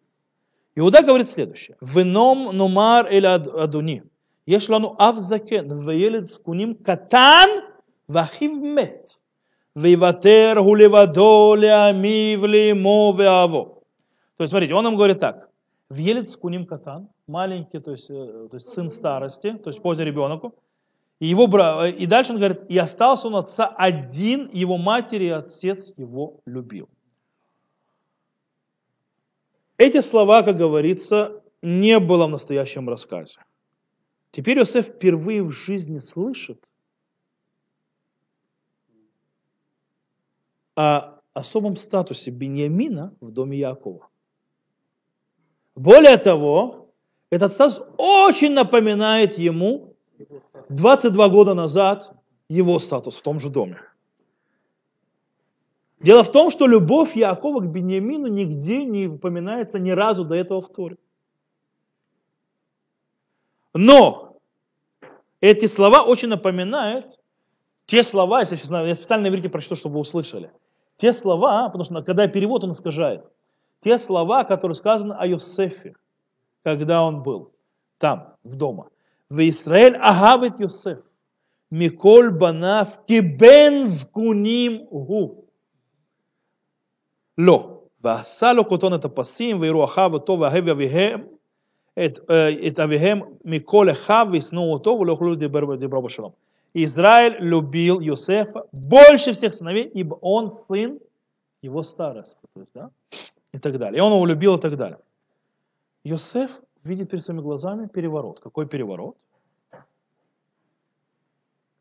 Иуда 0.81 1.03
говорит 1.03 1.29
следующее. 1.29 1.77
«Веном 1.83 2.57
нумар 2.57 3.07
или 3.13 3.27
адуни, 3.27 4.03
ешлану 4.47 4.95
авзакен, 4.99 5.79
веелед 5.79 6.27
скуним 6.31 6.75
катан, 6.75 7.51
вахив 8.09 8.57
мет, 8.57 9.19
виватер 9.75 10.63
гулевадо 10.63 11.55
леами 11.55 12.73
мове 12.73 13.29
аво. 13.29 13.83
То 14.39 14.45
есть, 14.45 14.53
смотрите, 14.53 14.73
он 14.73 14.85
нам 14.85 14.97
говорит 14.97 15.19
так. 15.19 15.51
Вьелец 15.91 16.35
куним 16.37 16.65
катан, 16.65 17.09
маленький, 17.27 17.79
то 17.81 17.91
есть, 17.93 18.09
э, 18.09 18.49
то 18.51 18.55
есть 18.57 18.69
сын 18.69 18.89
старости, 18.89 19.53
то 19.53 19.69
есть 19.69 19.83
поздний 19.83 20.07
ребенок. 20.07 20.45
И, 21.19 21.27
его, 21.27 21.47
бра... 21.47 21.89
Э, 21.89 21.91
и 21.91 22.07
дальше 22.07 22.33
он 22.33 22.39
говорит, 22.39 22.63
и 22.71 22.79
остался 22.79 23.29
он 23.29 23.37
отца 23.37 23.67
один, 23.67 24.49
его 24.51 24.79
матери 24.79 25.25
и 25.25 25.29
отец 25.29 25.93
его 25.99 26.41
любил. 26.47 26.89
Эти 29.81 30.03
слова, 30.03 30.43
как 30.43 30.59
говорится, 30.59 31.43
не 31.63 31.99
было 32.01 32.27
в 32.27 32.29
настоящем 32.29 32.87
рассказе. 32.87 33.41
Теперь 34.31 34.59
Иосиф 34.59 34.89
впервые 34.89 35.43
в 35.43 35.53
жизни 35.53 35.97
слышит 35.97 36.63
о 40.77 41.21
особом 41.33 41.77
статусе 41.77 42.31
Беньямина 42.31 43.17
в 43.23 43.31
доме 43.31 43.57
Якова. 43.57 44.11
Более 45.75 46.19
того, 46.19 46.93
этот 47.31 47.55
статус 47.55 47.81
очень 47.97 48.53
напоминает 48.53 49.39
ему 49.39 49.97
22 50.69 51.29
года 51.31 51.55
назад 51.55 52.15
его 52.51 52.79
статус 52.79 53.17
в 53.17 53.23
том 53.23 53.41
же 53.41 53.49
доме. 53.49 53.81
Дело 56.01 56.25
в 56.25 56.33
том, 56.33 56.51
что 56.51 56.67
любовь 56.67 57.15
Якова 57.15 57.61
к 57.61 57.71
Бениамину 57.71 58.27
нигде 58.27 58.85
не 58.85 59.07
упоминается 59.07 59.79
ни 59.79 59.91
разу 59.91 60.25
до 60.25 60.35
этого 60.35 60.63
в 60.63 60.73
Торе. 60.73 60.97
Но 63.75 64.39
эти 65.41 65.67
слова 65.67 66.03
очень 66.03 66.29
напоминают 66.29 67.19
те 67.85 68.03
слова, 68.03 68.41
если 68.41 68.57
честно, 68.57 68.85
я 68.85 68.95
специально 68.95 69.25
на 69.25 69.33
иврите 69.33 69.51
прочту, 69.51 69.75
чтобы 69.75 69.95
вы 69.95 70.01
услышали. 70.01 70.51
Те 70.97 71.13
слова, 71.13 71.67
потому 71.67 71.85
что 71.85 72.03
когда 72.03 72.29
перевод 72.29 72.65
он 72.65 72.71
искажает, 72.71 73.31
те 73.81 73.99
слова, 73.99 74.45
которые 74.45 74.75
сказаны 74.75 75.15
о 75.15 75.27
Йосефе, 75.27 75.95
когда 76.63 77.05
он 77.05 77.23
был 77.23 77.53
там, 77.99 78.35
в 78.43 78.55
дома. 78.57 78.89
В 79.29 79.47
Израиль 79.49 79.97
агавит 79.97 80.61
Йосеф, 80.61 81.01
миколь 81.71 82.31
банав 82.31 83.05
кибен 83.07 83.87
зкуним 83.87 84.87
гу 84.87 85.50
לא, 87.38 87.80
ועשה 88.04 88.54
לו 88.54 88.68
כותונת 88.68 89.06
הפסים, 89.06 89.62
ויראו 89.62 89.86
אחיו 89.86 90.14
אותו 90.14 90.40
ואהב 90.40 90.68
אביהם, 90.68 91.24
את, 92.06 92.20
אה, 92.30 92.68
את 92.68 92.80
אביהם 92.80 93.20
מכל 93.46 93.92
אחיו, 93.92 94.28
וישנאו 94.32 94.74
אותו, 94.74 94.90
ולא 94.90 95.12
יוכלו 95.12 95.32
לדבר 95.32 95.76
דיברו 95.76 96.02
בשלום. 96.02 96.32
Израиль 96.76 97.38
любил 97.40 98.02
Йосефа 98.02 98.66
больше 98.74 99.32
всех 99.32 99.54
сыновей, 99.54 99.90
ибо 99.94 100.16
он 100.16 100.52
сын 100.52 101.00
его 101.62 101.82
старости. 101.84 102.38
То 102.54 102.60
есть, 102.60 102.72
да? 102.74 102.92
И 103.54 103.60
так 103.60 103.78
далее. 103.78 104.00
И 104.00 104.02
он 104.02 104.12
его 104.12 104.26
любил 104.26 104.56
и 104.56 104.60
так 104.60 104.76
далее. 104.76 105.00
Йосеф 106.04 106.62
видит 106.84 107.10
перед 107.10 107.24
своими 107.24 107.40
глазами 107.40 107.88
переворот. 107.88 108.42
Какой 108.42 108.68
переворот? 108.68 109.16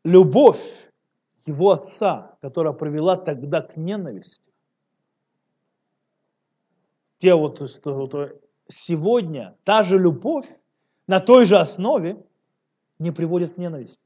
Любовь 0.05 0.89
его 1.45 1.71
отца, 1.71 2.37
которая 2.41 2.73
привела 2.73 3.17
тогда 3.17 3.61
к 3.61 3.75
ненависти, 3.75 4.48
те 7.20 7.34
вот, 7.34 7.58
то 7.58 7.64
есть, 7.64 7.80
то- 7.82 8.06
то 8.06 8.30
сегодня 8.68 9.54
та 9.64 9.82
же 9.84 9.98
любовь 9.98 10.46
на 11.06 11.20
той 11.20 11.44
же 11.44 11.56
основе 11.58 12.16
не 12.98 13.12
приводит 13.12 13.54
к 13.54 13.58
ненависти. 13.58 14.00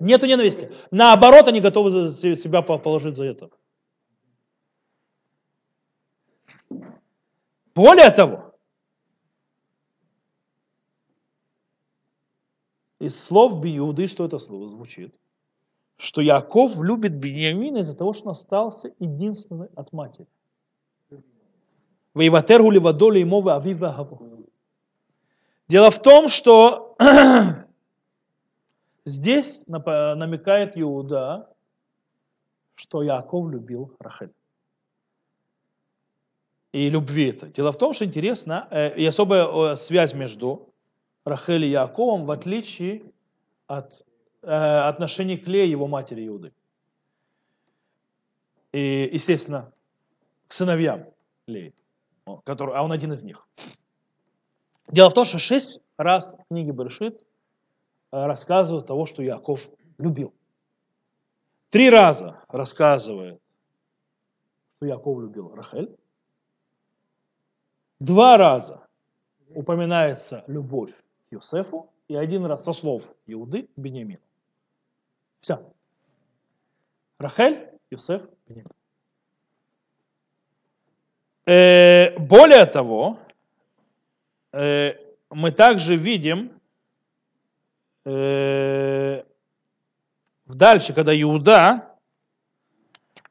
Нету 0.00 0.26
ненависти. 0.26 0.70
Наоборот, 0.90 1.48
они 1.48 1.60
готовы 1.60 1.90
за 1.90 2.10
се- 2.10 2.34
себя 2.34 2.60
по- 2.62 2.78
положить 2.78 3.16
за 3.16 3.24
это. 3.24 3.50
Более 7.74 8.10
того, 8.10 8.54
из 12.98 13.18
слов 13.18 13.60
Биуды, 13.60 14.06
что 14.08 14.24
это 14.24 14.38
слово 14.38 14.68
звучит? 14.68 15.14
Что 15.96 16.20
Яков 16.20 16.76
любит 16.82 17.14
Бениамина 17.14 17.78
из-за 17.78 17.94
того, 17.94 18.12
что 18.12 18.24
он 18.24 18.30
остался 18.32 18.92
единственный 18.98 19.68
от 19.76 19.92
матери. 19.92 20.26
Вейватергу 22.14 22.70
ливадоли 22.70 23.20
ему 23.20 23.46
авива 23.48 23.92
гаву. 23.92 24.48
Дело 25.68 25.90
в 25.90 26.02
том, 26.02 26.28
что 26.28 26.96
здесь 29.04 29.62
намекает 29.66 30.72
Иуда, 30.76 31.48
что 32.74 33.02
Яков 33.02 33.50
любил 33.50 33.94
Рахель. 34.00 34.32
И 36.72 36.90
любви 36.90 37.28
это. 37.30 37.46
Дело 37.46 37.72
в 37.72 37.78
том, 37.78 37.92
что 37.92 38.04
интересно, 38.04 38.68
и 38.96 39.04
особая 39.04 39.76
связь 39.76 40.14
между 40.14 40.72
Рахель 41.24 41.64
и 41.64 41.70
Яковом, 41.70 42.26
в 42.26 42.30
отличие 42.30 43.02
от 43.66 44.04
отношений 44.42 45.36
к 45.36 45.46
Лее, 45.46 45.70
его 45.70 45.86
матери 45.86 46.26
Иуды. 46.26 46.52
И, 48.72 49.10
естественно, 49.12 49.72
к 50.48 50.52
сыновьям 50.52 51.06
Леи, 51.46 51.74
который, 52.38 52.74
а 52.74 52.82
он 52.82 52.92
один 52.92 53.12
из 53.12 53.24
них. 53.24 53.46
Дело 54.88 55.10
в 55.10 55.14
том, 55.14 55.24
что 55.24 55.38
шесть 55.38 55.80
раз 55.96 56.34
в 56.34 56.48
книге 56.48 56.72
Бершит 56.72 57.20
э, 57.20 57.22
рассказывают 58.10 58.86
того, 58.86 59.06
что 59.06 59.22
Яков 59.22 59.70
любил. 59.98 60.34
Три 61.70 61.88
раза 61.88 62.42
рассказывает, 62.48 63.40
что 64.76 64.86
Яков 64.86 65.20
любил 65.20 65.54
Рахель. 65.54 65.96
Два 68.00 68.36
раза 68.36 68.86
упоминается 69.54 70.42
любовь 70.46 70.94
к 71.28 71.32
Йосефу, 71.32 71.90
и 72.08 72.16
один 72.16 72.44
раз 72.46 72.64
со 72.64 72.72
слов 72.72 73.08
Иуды 73.26 73.68
Бениамину. 73.76 74.22
Все. 75.40 75.72
Рахель, 77.18 77.68
Йосеф, 77.90 78.22
Бениамин. 78.48 78.72
Э, 81.50 82.16
более 82.16 82.64
того, 82.64 83.18
э, 84.52 84.94
мы 85.30 85.50
также 85.50 85.96
видим 85.96 86.52
э, 88.04 89.24
дальше, 90.46 90.92
когда 90.92 91.20
Иуда, 91.20 91.88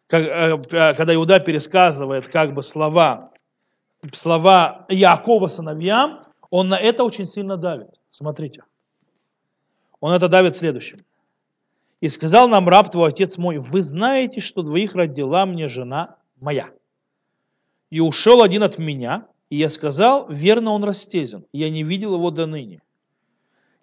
когда 0.07 1.15
Иуда 1.15 1.39
пересказывает 1.39 2.27
как 2.27 2.53
бы 2.53 2.61
слова, 2.61 3.31
слова 4.11 4.85
Якова 4.89 5.47
сыновьям, 5.47 6.25
он 6.49 6.67
на 6.67 6.77
это 6.77 7.05
очень 7.05 7.25
сильно 7.25 7.55
давит. 7.55 8.01
Смотрите. 8.11 8.65
Он 10.01 10.11
это 10.11 10.27
давит 10.27 10.57
следующим. 10.57 11.05
И 12.01 12.09
сказал 12.09 12.49
нам 12.49 12.67
раб 12.67 12.91
твой, 12.91 13.11
отец 13.11 13.37
мой, 13.37 13.59
вы 13.59 13.81
знаете, 13.81 14.41
что 14.41 14.61
двоих 14.61 14.93
родила 14.93 15.45
мне 15.45 15.69
жена 15.69 16.17
моя. 16.41 16.69
И 17.89 17.99
ушел 17.99 18.41
один 18.41 18.63
от 18.63 18.77
меня, 18.77 19.27
и 19.49 19.57
я 19.57 19.69
сказал, 19.69 20.27
верно 20.29 20.71
он 20.71 20.83
растезен, 20.83 21.45
я 21.51 21.69
не 21.69 21.83
видел 21.83 22.13
его 22.15 22.29
до 22.29 22.45
ныне. 22.45 22.81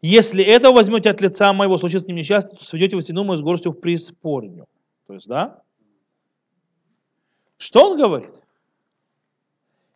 Если 0.00 0.44
это 0.44 0.70
возьмете 0.70 1.10
от 1.10 1.20
лица 1.20 1.52
моего, 1.52 1.78
случится 1.78 2.04
с 2.04 2.08
ним 2.08 2.16
несчастье, 2.16 2.56
то 2.56 2.64
сведете 2.64 2.96
вы 2.96 3.24
мою 3.24 3.38
с 3.38 3.42
горстью 3.42 3.72
в 3.72 3.80
преисподнюю. 3.80 4.66
То 5.06 5.14
есть, 5.14 5.26
да? 5.26 5.62
Что 7.58 7.90
он 7.90 7.98
говорит? 7.98 8.34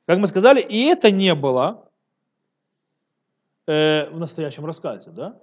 Как 0.06 0.18
мы 0.18 0.26
сказали, 0.26 0.60
и 0.60 0.86
это 0.86 1.10
не 1.10 1.34
было 1.34 1.88
э, 3.66 4.08
в 4.10 4.18
настоящем 4.18 4.64
рассказе, 4.64 5.10
да? 5.10 5.40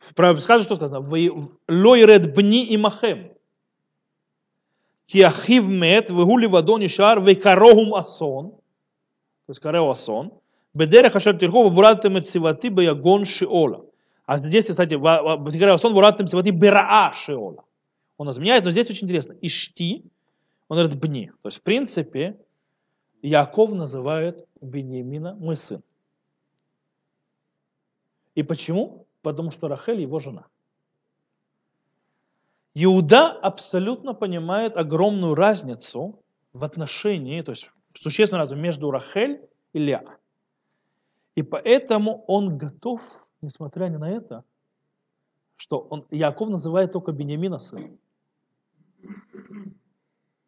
В 0.00 0.18
рассказе 0.18 0.64
что 0.64 0.76
сказано? 0.76 1.00
Лойред 1.68 2.34
бни 2.34 2.64
и 2.64 2.76
махем. 2.76 3.32
Ки 5.10 5.22
ахив 5.22 5.68
мет, 5.68 6.10
вегу 6.10 6.38
ливадон 6.38 6.86
ишар, 6.86 7.20
векарогум 7.20 7.96
асон. 7.96 8.50
То 9.46 9.50
есть 9.50 9.60
карео 9.60 9.90
асон. 9.90 10.32
Бедерех 10.72 11.16
ашер 11.16 11.36
тирху, 11.36 11.68
вуратем 11.68 12.24
цивати 12.24 12.68
беягон 12.68 13.24
шиола. 13.24 13.86
А 14.24 14.38
здесь, 14.38 14.66
кстати, 14.66 14.94
карео 14.94 15.74
асон, 15.74 15.94
вуратем 15.94 16.28
цивати 16.28 16.50
бераа 16.50 17.12
шиола. 17.12 17.64
Он 18.18 18.30
изменяет, 18.30 18.64
но 18.64 18.70
здесь 18.70 18.88
очень 18.88 19.08
интересно. 19.08 19.34
Ишти, 19.40 20.04
он 20.68 20.78
говорит 20.78 21.00
бни. 21.00 21.32
То 21.42 21.48
есть, 21.48 21.58
в 21.58 21.62
принципе, 21.62 22.36
Яков 23.20 23.72
называет 23.72 24.46
Бениамина 24.60 25.34
мой 25.34 25.56
сын. 25.56 25.82
И 28.36 28.44
почему? 28.44 29.06
Потому 29.22 29.50
что 29.50 29.66
Рахель 29.66 30.02
его 30.02 30.20
жена. 30.20 30.46
Иуда 32.74 33.32
абсолютно 33.32 34.14
понимает 34.14 34.76
огромную 34.76 35.34
разницу 35.34 36.22
в 36.52 36.64
отношении, 36.64 37.42
то 37.42 37.52
есть 37.52 37.70
существенную 37.94 38.42
разницу 38.42 38.60
между 38.60 38.90
Рахель 38.90 39.48
и 39.72 39.78
Леа. 39.78 40.18
И 41.34 41.42
поэтому 41.42 42.24
он 42.26 42.56
готов, 42.58 43.02
несмотря 43.40 43.86
ни 43.86 43.96
на 43.96 44.10
это, 44.10 44.44
что 45.56 45.78
он, 45.78 46.06
Яков 46.10 46.48
называет 46.48 46.92
только 46.92 47.12
Бениамина 47.12 47.58
сыном. 47.58 47.98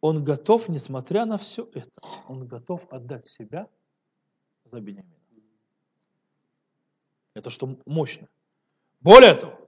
Он 0.00 0.24
готов, 0.24 0.68
несмотря 0.68 1.26
на 1.26 1.38
все 1.38 1.68
это, 1.74 1.90
он 2.28 2.46
готов 2.46 2.86
отдать 2.90 3.26
себя 3.26 3.68
за 4.64 4.80
Бениамина. 4.80 5.14
Это 7.34 7.50
что 7.50 7.78
мощно. 7.86 8.28
Более 9.00 9.34
того, 9.34 9.61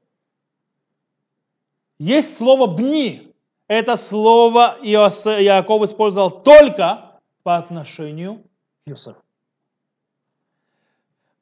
есть 1.99 2.37
слово 2.37 2.67
«бни». 2.67 3.33
Это 3.67 3.97
слово 3.97 4.77
Иосе- 4.83 5.43
Яков 5.43 5.83
использовал 5.85 6.31
только 6.31 7.21
по 7.43 7.57
отношению 7.57 8.43
к 8.85 8.91
Иосифу. 8.91 9.17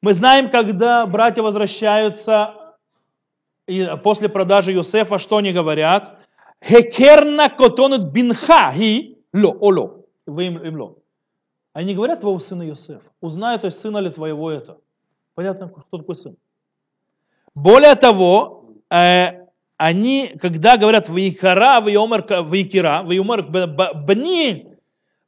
Мы 0.01 0.13
знаем, 0.13 0.49
когда 0.49 1.05
братья 1.05 1.41
возвращаются 1.41 2.75
и 3.67 3.89
после 4.03 4.29
продажи 4.29 4.73
Иосифа, 4.73 5.17
что 5.17 5.37
они 5.37 5.51
говорят? 5.51 6.17
Хекерна 6.63 7.49
котонет 7.49 8.11
бинха 8.11 8.71
хи 8.71 9.17
ло, 9.33 9.51
оло. 9.51 10.05
Им, 10.27 10.79
ло. 10.79 10.95
Они 11.73 11.95
говорят 11.95 12.21
твоего 12.21 12.39
сына 12.39 12.67
Иосиф. 12.67 13.01
Узнай, 13.21 13.57
то 13.59 13.67
есть 13.67 13.81
сына 13.81 13.97
ли 13.97 14.09
твоего 14.09 14.51
это. 14.51 14.77
Понятно, 15.35 15.69
кто 15.69 15.97
такой 15.97 16.15
сын. 16.15 16.37
Более 17.55 17.95
того, 17.95 18.65
э, 18.89 19.42
они, 19.82 20.32
когда 20.40 20.76
говорят 20.76 21.08
«Ваикара», 21.08 21.80
«Ваиомер», 21.80 22.24
«Ваикира», 22.44 23.02
«Ваиомер», 23.04 23.42
«Бни», 24.06 24.64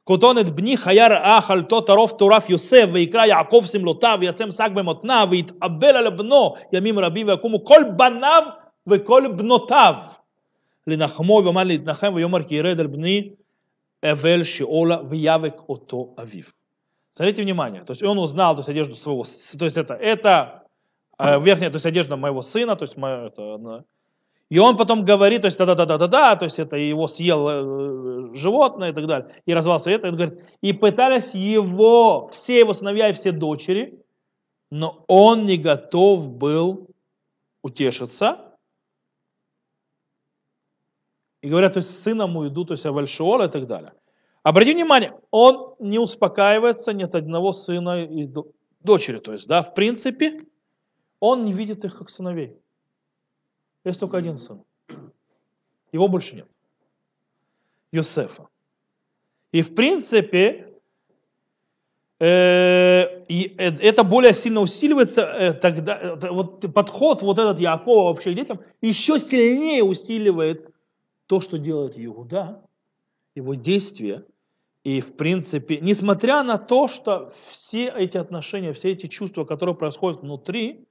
כותונת 0.03 0.49
בני 0.49 0.77
חיי 0.77 1.07
רעה 1.07 1.41
חלתו 1.41 1.81
טרוף 1.81 2.11
טורף 2.11 2.49
יוסף 2.49 2.85
ויקרא 2.93 3.25
יעקב 3.25 3.63
שמלותיו 3.71 4.17
וישם 4.21 4.51
שק 4.51 4.69
במותניו 4.73 5.27
ויתאבל 5.31 5.95
על 5.97 6.09
בנו 6.09 6.55
ימים 6.73 6.99
רבים 6.99 7.27
ויקומו 7.27 7.63
כל 7.63 7.81
בניו 7.95 8.43
וכל 8.87 9.23
בנותיו 9.37 9.93
לנחמו 10.87 11.41
ואמר 11.45 11.63
להתנחם 11.63 12.13
ויאמר 12.15 12.43
כי 12.43 12.55
ירד 12.55 12.79
על 12.79 12.87
בני 12.87 13.29
אבל 14.03 14.43
שאולה 14.43 14.97
ויאבק 15.09 15.61
אותו 15.69 16.15
אביו. 16.21 16.43
Смотрите 17.13 17.43
внимание, 17.43 17.83
то 17.85 17.91
есть 17.91 18.01
он 18.03 18.17
узнал 18.17 18.55
то 18.55 18.61
есть, 18.61 18.69
одежду 18.69 18.95
своего, 18.95 19.23
с- 19.23 19.55
то 19.57 19.65
есть 19.65 19.77
это, 19.77 19.93
это 19.93 20.63
э, 21.19 21.39
верхняя, 21.41 21.69
то 21.69 21.75
есть 21.75 21.85
одежда 21.85 22.15
моего 22.15 22.41
сына, 22.41 22.75
то 22.75 22.83
есть 22.83 22.97
моя, 22.97 23.27
это, 23.27 23.57
на- 23.57 23.83
и 24.48 24.58
он 24.58 24.76
потом 24.76 25.04
говорит, 25.04 25.42
то 25.42 25.46
есть 25.46 25.58
да-да-да-да-да, 25.58 26.36
то 26.36 26.44
есть 26.44 26.58
это 26.58 26.76
его 26.76 27.08
съел 27.08 27.48
э, 27.48 28.36
животное 28.36 28.90
и 28.90 28.94
так 28.94 29.06
далее, 29.06 29.42
и 29.44 29.54
развал 29.54 29.80
свет, 29.80 30.04
и 30.04 30.08
он 30.08 30.16
говорит, 30.16 30.40
и 30.60 30.72
пытались 30.72 31.34
его, 31.34 32.28
все 32.28 32.60
его 32.60 32.72
сыновья 32.72 33.10
и 33.10 33.12
все 33.12 33.32
дочери, 33.32 34.00
но 34.70 35.04
он 35.08 35.46
не 35.46 35.56
готов 35.56 36.30
был 36.30 36.88
утешиться. 37.62 38.56
И 41.42 41.48
говорят, 41.48 41.74
то 41.74 41.78
есть 41.78 42.02
сыном 42.02 42.36
уйду, 42.36 42.64
то 42.64 42.74
есть 42.74 42.86
Авальшиор 42.86 43.44
и 43.44 43.48
так 43.48 43.66
далее. 43.66 43.92
Обратите 44.42 44.76
внимание, 44.76 45.18
он 45.30 45.74
не 45.80 45.98
успокаивается 45.98 46.92
ни 46.92 47.02
от 47.02 47.14
одного 47.16 47.52
сына 47.52 48.04
и 48.04 48.26
до- 48.26 48.52
дочери. 48.80 49.18
То 49.18 49.32
есть, 49.32 49.48
да, 49.48 49.62
в 49.62 49.74
принципе, 49.74 50.40
он 51.18 51.44
не 51.44 51.52
видит 51.52 51.84
их 51.84 51.98
как 51.98 52.10
сыновей. 52.10 52.56
Есть 53.86 54.00
только 54.00 54.18
один 54.18 54.36
сын. 54.36 54.62
Его 55.92 56.08
больше 56.08 56.36
нет. 56.36 56.48
Йосефа. 57.92 58.48
И 59.52 59.62
в 59.62 59.74
принципе, 59.74 60.66
Э, 62.18 63.24
И 63.28 63.54
э, 63.58 63.76
это 63.80 64.02
более 64.02 64.32
сильно 64.32 64.60
усиливается 64.60 65.22
э, 65.22 65.52
тогда, 65.52 66.16
вот 66.30 66.72
подход 66.72 67.20
вот 67.22 67.38
этот 67.38 67.60
Якова 67.60 68.08
вообще 68.08 68.32
к 68.32 68.36
детям 68.36 68.60
еще 68.80 69.18
сильнее 69.18 69.84
усиливает 69.84 70.70
то, 71.26 71.40
что 71.40 71.58
делает 71.58 71.92
Иуда, 71.96 72.62
его 73.34 73.54
действия. 73.54 74.24
И 74.82 75.00
в 75.00 75.14
принципе, 75.16 75.78
несмотря 75.80 76.42
на 76.42 76.56
то, 76.56 76.88
что 76.88 77.34
все 77.50 77.88
эти 77.88 78.16
отношения, 78.16 78.72
все 78.72 78.92
эти 78.92 79.08
чувства, 79.08 79.44
которые 79.44 79.74
происходят 79.74 80.22
внутри, 80.22 80.86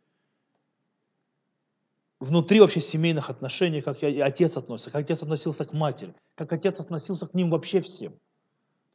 внутри 2.20 2.59
вообще 2.59 2.82
семейных 2.82 3.30
отношений, 3.30 3.82
как 3.82 4.03
и 4.03 4.20
отец 4.20 4.57
относится, 4.57 4.91
как 4.91 5.01
отец 5.01 5.22
относился 5.24 5.66
к 5.66 5.74
матери, 5.74 6.16
как 6.36 6.51
отец 6.53 6.80
относился 6.80 7.28
к 7.28 7.34
ним 7.34 7.49
вообще 7.49 7.82
всем. 7.82 8.13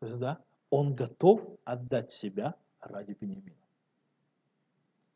То 0.01 0.07
есть, 0.07 0.19
да, 0.19 0.39
он 0.71 0.95
готов 0.95 1.43
отдать 1.65 2.11
себя 2.11 2.55
ради 2.81 3.17
Бенемина. 3.21 3.57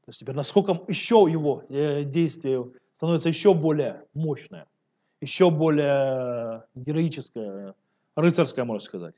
То 0.04 0.10
есть 0.10 0.20
теперь 0.20 0.34
насколько 0.34 0.82
еще 0.86 1.26
его 1.30 1.64
э, 1.70 2.04
действие 2.04 2.70
становится 2.96 3.30
еще 3.30 3.54
более 3.54 4.04
мощное, 4.12 4.66
еще 5.22 5.50
более 5.50 6.64
героическое, 6.74 7.74
рыцарское, 8.14 8.66
можно 8.66 8.84
сказать. 8.84 9.14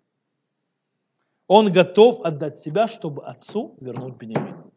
Он 1.48 1.72
готов 1.72 2.20
отдать 2.20 2.56
себя, 2.56 2.86
чтобы 2.86 3.24
отцу 3.24 3.76
вернуть 3.80 4.16
Бенемина. 4.16 4.70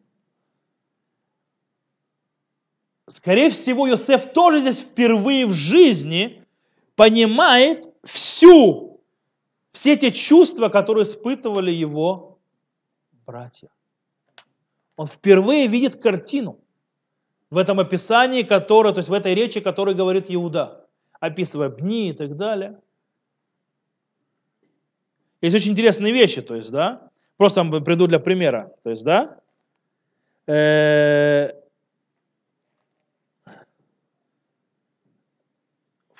Скорее 3.10 3.50
всего, 3.50 3.88
Йосеф 3.88 4.32
тоже 4.32 4.60
здесь 4.60 4.82
впервые 4.82 5.44
в 5.46 5.52
жизни 5.52 6.44
понимает 6.94 7.92
всю, 8.04 9.00
все 9.72 9.96
те 9.96 10.12
чувства, 10.12 10.68
которые 10.68 11.02
испытывали 11.02 11.72
его 11.72 12.38
братья. 13.26 13.68
Он 14.96 15.06
впервые 15.06 15.66
видит 15.66 16.00
картину 16.00 16.60
в 17.50 17.58
этом 17.58 17.80
описании, 17.80 18.42
которое, 18.42 18.92
то 18.94 18.98
есть 18.98 19.08
в 19.08 19.12
этой 19.12 19.34
речи, 19.34 19.58
которой 19.58 19.94
говорит 19.94 20.26
Иуда, 20.28 20.86
описывая 21.18 21.68
бни 21.68 22.10
и 22.10 22.12
так 22.12 22.36
далее. 22.36 22.78
Есть 25.40 25.56
очень 25.56 25.72
интересные 25.72 26.12
вещи, 26.12 26.42
то 26.42 26.54
есть, 26.54 26.70
да, 26.70 27.10
просто 27.38 27.64
приду 27.80 28.06
для 28.06 28.20
примера, 28.20 28.72
то 28.84 28.90
есть, 28.90 29.02
да, 29.02 29.40
э, 30.46 31.54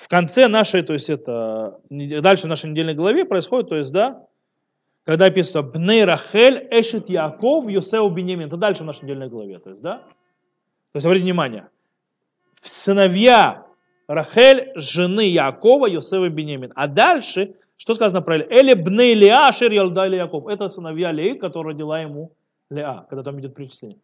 конце 0.11 0.49
нашей, 0.49 0.83
то 0.83 0.93
есть 0.93 1.09
это, 1.09 1.79
дальше 1.89 2.45
в 2.45 2.49
нашей 2.49 2.69
недельной 2.69 2.93
главе 2.93 3.23
происходит, 3.23 3.69
то 3.69 3.77
есть, 3.77 3.91
да, 3.93 4.27
когда 5.05 5.25
описано 5.25 5.63
Бней 5.63 6.03
Рахель, 6.03 6.67
Эшет 6.69 7.09
Яков, 7.09 7.69
Йосеу 7.69 8.09
Бенемин. 8.09 8.47
Это 8.47 8.57
дальше 8.57 8.83
в 8.83 8.85
нашей 8.85 9.05
недельной 9.05 9.29
главе, 9.29 9.57
то 9.59 9.69
есть, 9.69 9.81
да? 9.81 9.99
То 10.91 10.97
есть, 10.97 11.05
обратите 11.05 11.23
внимание, 11.23 11.69
сыновья 12.61 13.65
Рахель, 14.07 14.73
жены 14.75 15.21
Якова, 15.21 15.87
Йосева 15.87 16.27
Бенемин. 16.27 16.73
А 16.75 16.87
дальше, 16.87 17.55
что 17.77 17.93
сказано 17.93 18.21
про 18.21 18.35
Эли? 18.35 18.47
Эли 18.49 18.73
Бней 18.73 19.15
Леа, 19.15 19.49
Шер 19.53 19.71
Ялда 19.71 20.05
Яков. 20.07 20.47
Это 20.47 20.67
сыновья 20.67 21.13
Леи, 21.13 21.35
которая 21.35 21.73
родила 21.73 22.01
ему 22.01 22.33
Леа, 22.69 23.05
когда 23.09 23.23
там 23.23 23.39
идет 23.39 23.55
перечисление. 23.55 23.97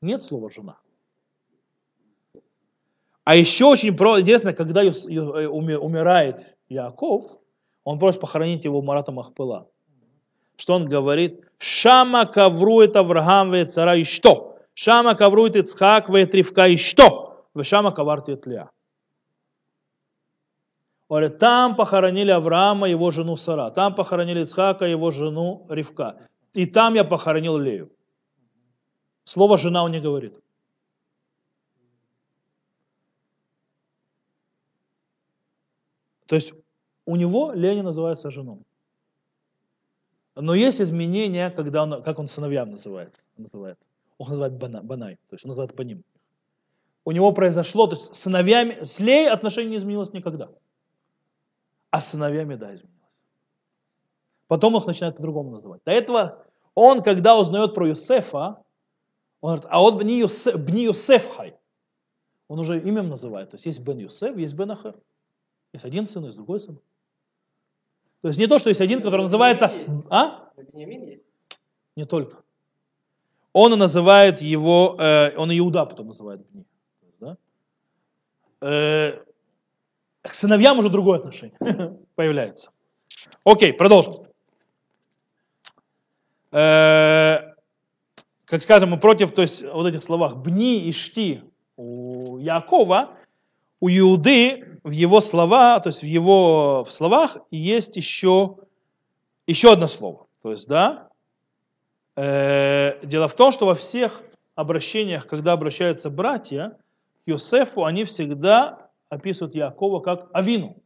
Нет 0.00 0.22
слова 0.22 0.50
жена. 0.50 0.76
А 3.26 3.34
еще 3.34 3.64
очень 3.64 3.88
интересно, 3.88 4.52
когда 4.52 4.84
э, 4.84 4.88
умирает 4.88 6.54
Яков, 6.68 7.24
он 7.82 7.98
просит 7.98 8.20
похоронить 8.20 8.64
его 8.64 8.82
Марата 8.82 9.10
Махпыла. 9.10 9.68
Что 10.56 10.74
он 10.74 10.88
говорит? 10.88 11.40
Шама 11.58 12.26
каврует 12.26 12.94
Авраам 12.94 13.50
ве 13.50 13.64
цара 13.66 13.96
и 13.96 14.04
что? 14.04 14.60
Шама 14.74 15.16
каврует 15.16 15.56
Ицхак 15.56 16.08
ве 16.08 16.24
Ривка 16.24 16.68
и 16.68 16.76
что? 16.76 17.48
Ве 17.52 17.64
шама 17.64 17.90
кавартит 17.90 18.46
Леа. 18.46 18.70
Говорит, 21.08 21.38
там 21.38 21.74
похоронили 21.74 22.30
Авраама, 22.30 22.88
его 22.88 23.10
жену 23.10 23.34
Сара. 23.36 23.70
Там 23.70 23.96
похоронили 23.96 24.44
Ицхака, 24.44 24.84
его 24.86 25.10
жену 25.10 25.66
Ривка. 25.68 26.28
И 26.54 26.64
там 26.64 26.94
я 26.94 27.02
похоронил 27.02 27.58
Лею. 27.58 27.90
Слово 29.24 29.58
жена 29.58 29.82
он 29.82 29.90
не 29.90 30.00
говорит. 30.00 30.38
То 36.26 36.34
есть 36.34 36.52
у 37.04 37.16
него 37.16 37.52
Лея 37.52 37.82
называется 37.82 38.30
женой. 38.30 38.62
Но 40.34 40.54
есть 40.54 40.80
изменения, 40.80 41.50
когда 41.50 41.84
он, 41.84 42.02
как 42.02 42.18
он 42.18 42.28
сыновьям 42.28 42.70
называется, 42.70 43.22
называет. 43.36 43.78
Он 44.18 44.28
называет 44.28 44.54
бана, 44.54 44.82
банай, 44.82 45.16
то 45.28 45.34
есть 45.34 45.44
он 45.44 45.50
называет 45.50 45.78
ним. 45.78 46.04
У 47.04 47.12
него 47.12 47.32
произошло, 47.32 47.86
то 47.86 47.94
есть 47.94 48.14
с 48.14 48.18
сыновьями, 48.18 48.82
с 48.82 48.98
Леей 48.98 49.30
отношение 49.30 49.70
не 49.70 49.76
изменилось 49.76 50.12
никогда. 50.12 50.50
А 51.90 52.00
с 52.00 52.08
сыновьями, 52.08 52.56
да, 52.56 52.74
изменилось. 52.74 52.96
Потом 54.48 54.76
их 54.76 54.86
начинают 54.86 55.16
по-другому 55.16 55.50
называть. 55.50 55.82
До 55.84 55.92
этого 55.92 56.44
он, 56.74 57.02
когда 57.02 57.38
узнает 57.38 57.74
про 57.74 57.88
Юсефа, 57.88 58.62
он 59.40 59.50
говорит, 59.50 59.66
а 59.70 59.80
вот 59.80 59.96
бни, 59.96 60.18
Юсеф, 60.18 60.56
бни 60.56 60.84
Юсефхай. 60.84 61.56
Он 62.48 62.58
уже 62.58 62.78
имем 62.80 63.08
называет. 63.08 63.50
То 63.50 63.54
есть 63.56 63.66
есть 63.66 63.80
Бен 63.80 63.98
Юсеф, 63.98 64.36
есть 64.36 64.54
Бен 64.54 64.70
Ахер. 64.70 64.96
Есть 65.72 65.84
один 65.84 66.08
сын, 66.08 66.24
есть 66.24 66.36
другой 66.36 66.60
сын. 66.60 66.78
То 68.22 68.28
есть 68.28 68.38
не 68.38 68.46
то, 68.46 68.58
что 68.58 68.70
есть 68.70 68.80
один, 68.80 69.02
который 69.02 69.22
называется... 69.22 69.72
А? 70.10 70.50
Не 70.74 72.04
только. 72.04 72.42
Он 73.52 73.78
называет 73.78 74.42
его, 74.42 74.96
э, 74.98 75.34
он 75.36 75.50
Иуда 75.56 75.86
потом 75.86 76.08
называет. 76.08 76.44
Да? 77.20 77.38
Э, 78.60 79.22
к 80.22 80.34
сыновьям 80.34 80.78
уже 80.78 80.90
другое 80.90 81.18
отношение 81.18 81.56
появляется. 82.16 82.70
Окей, 83.44 83.72
продолжим. 83.72 84.26
Э, 86.52 87.54
как 88.44 88.62
скажем, 88.62 88.98
против 89.00 89.32
то 89.32 89.42
есть, 89.42 89.62
вот 89.62 89.86
этих 89.86 90.02
словах 90.02 90.36
«бни» 90.36 90.80
и 90.80 90.92
«шти» 90.92 91.42
у 91.76 92.38
Якова, 92.38 93.15
у 93.80 93.88
Иуды 93.88 94.78
в 94.82 94.90
его 94.90 95.20
слова, 95.20 95.80
то 95.80 95.88
есть 95.88 96.02
в 96.02 96.06
его 96.06 96.84
в 96.84 96.92
словах 96.92 97.38
есть 97.50 97.96
еще, 97.96 98.56
еще 99.46 99.72
одно 99.72 99.86
слово. 99.86 100.26
То 100.42 100.52
есть, 100.52 100.68
да, 100.68 101.08
э, 102.16 103.04
дело 103.04 103.28
в 103.28 103.34
том, 103.34 103.52
что 103.52 103.66
во 103.66 103.74
всех 103.74 104.22
обращениях, 104.54 105.26
когда 105.26 105.52
обращаются 105.52 106.08
братья 106.08 106.78
к 107.24 107.28
Йосефу, 107.28 107.84
они 107.84 108.04
всегда 108.04 108.90
описывают 109.08 109.54
Якова 109.54 110.00
как 110.00 110.30
Авину, 110.32 110.76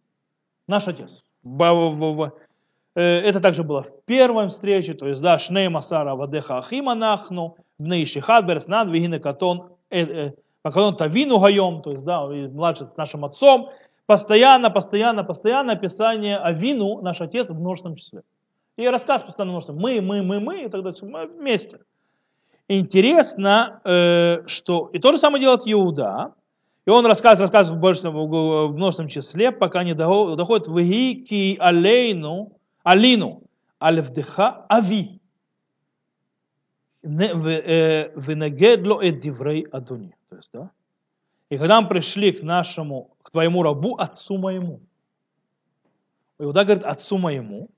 наш 0.67 0.89
отец. 0.89 1.25
Э, 1.45 3.03
это 3.03 3.41
также 3.41 3.63
было 3.63 3.83
в 3.83 4.05
первой 4.05 4.49
встрече, 4.49 4.95
то 4.95 5.07
есть, 5.07 5.23
да, 5.23 5.39
Шней 5.39 5.69
Масара 5.69 6.15
Вадеха 6.15 6.59
Ахима 6.59 6.95
Нахну, 6.95 7.57
Бней 7.79 8.05
Шихад 8.07 8.47
Берснад, 8.47 8.89
Вигине 8.89 9.21
Катон, 9.21 9.77
Макалон 10.63 10.97
Тавину 10.97 11.39
Гайом, 11.39 11.83
то 11.83 11.93
есть, 11.93 12.05
да, 12.05 12.27
младший 12.27 12.87
с 12.87 12.97
нашим 12.97 13.25
отцом, 13.25 13.71
постоянно, 14.07 14.71
постоянно, 14.71 15.25
постоянно 15.25 15.73
описание 15.73 16.37
о 16.37 16.53
вину 16.53 17.01
наш 17.01 17.21
отец 17.21 17.51
в 17.51 17.59
множественном 17.59 17.97
числе. 17.97 18.23
И 18.77 18.87
рассказ 18.89 19.23
постоянно 19.23 19.53
множественном. 19.53 19.83
Мы, 19.83 20.01
мы, 20.01 20.23
мы, 20.23 20.41
мы, 20.41 20.65
и 20.65 20.69
так 20.69 20.83
далее. 20.83 20.99
Мы 21.03 21.27
вместе. 21.27 21.81
Интересно, 22.69 23.81
э, 23.85 24.47
что 24.47 24.91
и 24.93 24.99
то 24.99 25.13
же 25.13 25.19
самое 25.19 25.43
делает 25.43 25.63
Иуда. 25.65 26.35
И 26.87 26.91
он 26.91 27.05
рассказывает, 27.05 27.53
рассказывает 27.53 28.03
в, 28.03 28.09
в 28.09 28.77
множественном 28.77 29.09
числе, 29.09 29.53
пока 29.53 29.83
не 29.85 29.95
доходит 29.95 30.67
в 30.67 30.81
Гики 30.81 31.57
Алейну, 31.59 32.53
Алину, 32.83 33.43
Алевдеха 33.79 34.67
Ави. 34.69 35.21
Э, 37.03 38.11
Венегедло 38.15 39.01
эд 39.03 39.21
диврей 39.21 39.63
Адуни. 39.73 40.15
Есть, 40.41 40.51
да? 40.53 40.71
И 41.51 41.59
когда 41.59 41.81
мы 41.81 41.89
пришли 41.89 42.33
к 42.33 42.43
нашему, 42.43 43.11
к 43.23 43.31
твоему 43.31 43.63
рабу, 43.63 43.97
отцу 43.97 44.39
моему. 44.39 44.81
Иуда 46.39 46.65
говорит, 46.65 46.85
отцу 46.85 47.19
моему. 47.19 47.69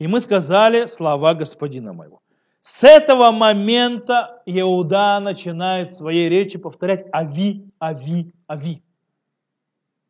И 0.00 0.08
мы 0.08 0.20
сказали 0.20 0.86
слова 0.86 1.34
господина 1.34 1.92
моего. 1.92 2.20
С 2.62 2.82
этого 2.82 3.30
момента 3.30 4.42
Иуда 4.46 5.20
начинает 5.20 5.92
в 5.92 5.96
своей 5.96 6.28
речи 6.28 6.58
повторять 6.58 7.04
«Ави, 7.12 7.70
Ави, 7.78 8.32
Ави». 8.48 8.82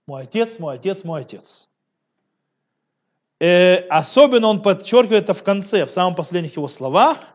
Мой 0.07 0.23
отец, 0.23 0.59
мой 0.59 0.77
отец, 0.77 1.05
мой 1.05 1.23
отец. 1.23 1.69
Э, 3.41 3.87
особенно 3.89 4.47
он 4.47 4.63
подчеркивает 4.63 5.25
это 5.25 5.35
в 5.35 5.43
конце, 5.43 5.85
в 5.85 5.91
самых 5.91 6.17
последних 6.17 6.57
его 6.57 6.69
словах. 6.69 7.35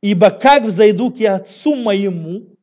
«Ибо 0.00 0.30
как 0.30 0.64
взойду 0.64 1.12
к 1.12 1.20
отцу 1.20 1.74
моему, 1.74 2.56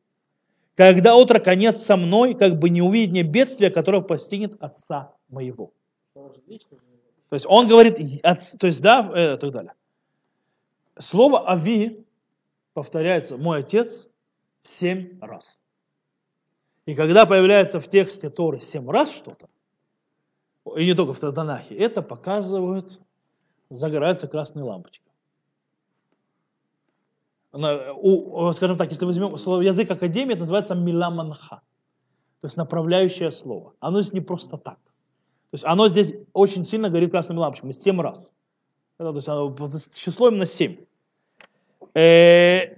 когда 0.78 1.16
отрок 1.16 1.44
конец 1.44 1.82
со 1.82 1.96
мной, 1.96 2.34
как 2.34 2.58
бы 2.58 2.70
не 2.70 2.82
увидит 2.82 3.10
мне 3.10 3.22
бедствия, 3.24 3.68
которое 3.70 4.00
постигнет 4.00 4.62
отца 4.62 5.12
моего. 5.28 5.72
То 6.14 7.34
есть 7.34 7.46
он 7.48 7.66
говорит, 7.66 7.96
то 8.22 8.66
есть 8.66 8.80
да, 8.80 9.34
и 9.34 9.36
так 9.38 9.50
далее. 9.50 9.74
слово 10.98 11.50
«ави» 11.50 12.06
повторяется 12.74 13.36
«мой 13.36 13.60
отец» 13.60 14.08
семь 14.62 15.18
раз. 15.20 15.58
И 16.86 16.94
когда 16.94 17.26
появляется 17.26 17.80
в 17.80 17.88
тексте 17.88 18.30
Торы 18.30 18.60
семь 18.60 18.88
раз 18.88 19.10
что-то, 19.10 19.48
и 20.76 20.86
не 20.86 20.94
только 20.94 21.12
в 21.12 21.18
Танахе, 21.18 21.74
это 21.74 22.02
показывает, 22.02 23.00
загораются 23.68 24.28
красные 24.28 24.62
лампочки. 24.62 25.07
У- 27.52 28.52
скажем 28.52 28.76
так, 28.76 28.90
если 28.90 29.06
возьмем 29.06 29.36
слово, 29.36 29.62
язык 29.62 29.90
академии, 29.90 30.32
это 30.32 30.40
называется 30.40 30.74
миламанха, 30.74 31.62
то 32.40 32.46
есть 32.46 32.56
направляющее 32.56 33.30
слово. 33.30 33.74
Оно 33.80 34.02
здесь 34.02 34.12
не 34.12 34.20
просто 34.20 34.58
так. 34.58 34.78
То 35.50 35.54
есть 35.54 35.64
оно 35.64 35.88
здесь 35.88 36.12
очень 36.34 36.64
сильно 36.66 36.90
горит 36.90 37.10
красными 37.10 37.38
лампочками, 37.38 37.72
семь 37.72 38.00
раз. 38.00 38.28
Это, 38.98 39.10
то 39.10 39.16
есть 39.16 39.28
оно, 39.28 39.56
число 39.94 40.28
именно 40.28 40.44
семь. 40.44 40.84
Э, 41.94 42.76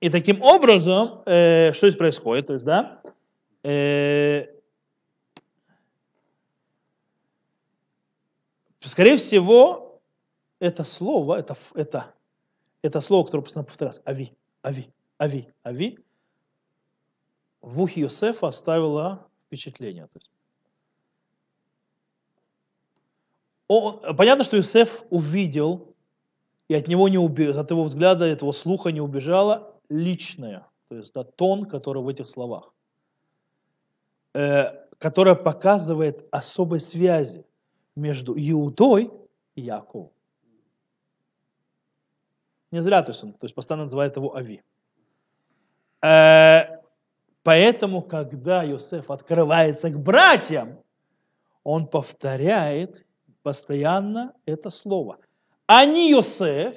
и 0.00 0.10
таким 0.10 0.42
образом, 0.42 1.22
э, 1.24 1.72
что 1.72 1.88
здесь 1.88 1.98
происходит? 1.98 2.48
То 2.48 2.52
есть, 2.52 2.64
да, 2.64 3.00
э, 3.62 4.46
скорее 8.80 9.16
всего, 9.16 10.00
это 10.58 10.84
слово, 10.84 11.36
это, 11.36 11.56
это, 11.74 12.14
это 12.82 13.00
слово, 13.00 13.24
которое 13.24 13.42
постоянно 13.44 13.66
повторялось, 13.66 14.00
ави, 14.04 14.36
ави, 14.62 14.92
ави, 15.18 15.52
ави, 15.62 15.98
в 17.60 17.82
ухе 17.82 18.00
Йосефа 18.00 18.48
оставило 18.48 19.26
впечатление. 19.46 20.06
То 20.06 20.16
есть, 20.16 20.30
он- 23.68 24.16
понятно, 24.16 24.44
что 24.44 24.56
Йосеф 24.56 25.02
увидел, 25.10 25.94
и 26.68 26.74
от 26.74 26.88
него 26.88 27.08
не 27.08 27.18
уби- 27.18 27.50
от 27.50 27.70
его 27.70 27.82
взгляда, 27.84 28.24
этого 28.24 28.52
слуха 28.52 28.92
не 28.92 29.00
убежало 29.00 29.74
личное, 29.88 30.66
то 30.88 30.96
есть 30.96 31.12
да, 31.14 31.24
тон, 31.24 31.66
который 31.66 32.02
в 32.02 32.08
этих 32.08 32.28
словах, 32.28 32.72
э, 34.34 34.86
которая 34.98 35.34
показывает 35.34 36.26
особой 36.30 36.80
связи 36.80 37.44
между 37.96 38.34
Иудой 38.36 39.10
и 39.56 39.62
Яковом. 39.62 40.10
Не 42.70 42.80
зря, 42.80 43.02
то 43.02 43.12
есть 43.12 43.24
он 43.24 43.32
то 43.32 43.44
есть 43.44 43.54
постоянно 43.54 43.84
называет 43.84 44.16
его 44.16 44.36
Ави. 44.36 44.62
Э, 46.02 46.78
поэтому, 47.42 48.02
когда 48.02 48.62
Йосеф 48.62 49.10
открывается 49.10 49.90
к 49.90 49.98
братьям, 49.98 50.78
он 51.64 51.86
повторяет 51.86 53.04
постоянно 53.42 54.34
это 54.46 54.70
слово. 54.70 55.18
А 55.66 55.84
не 55.84 56.10
Йосеф, 56.10 56.74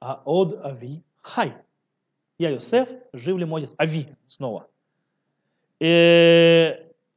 а 0.00 0.22
от 0.24 0.64
Ави 0.64 1.04
Хай. 1.22 1.54
Я 2.38 2.50
Йосеф, 2.50 2.88
жив 3.12 3.38
ли 3.38 3.44
мой 3.44 3.62
отец? 3.62 3.74
Ави 3.78 4.08
снова. 4.28 4.68
И, 5.80 6.76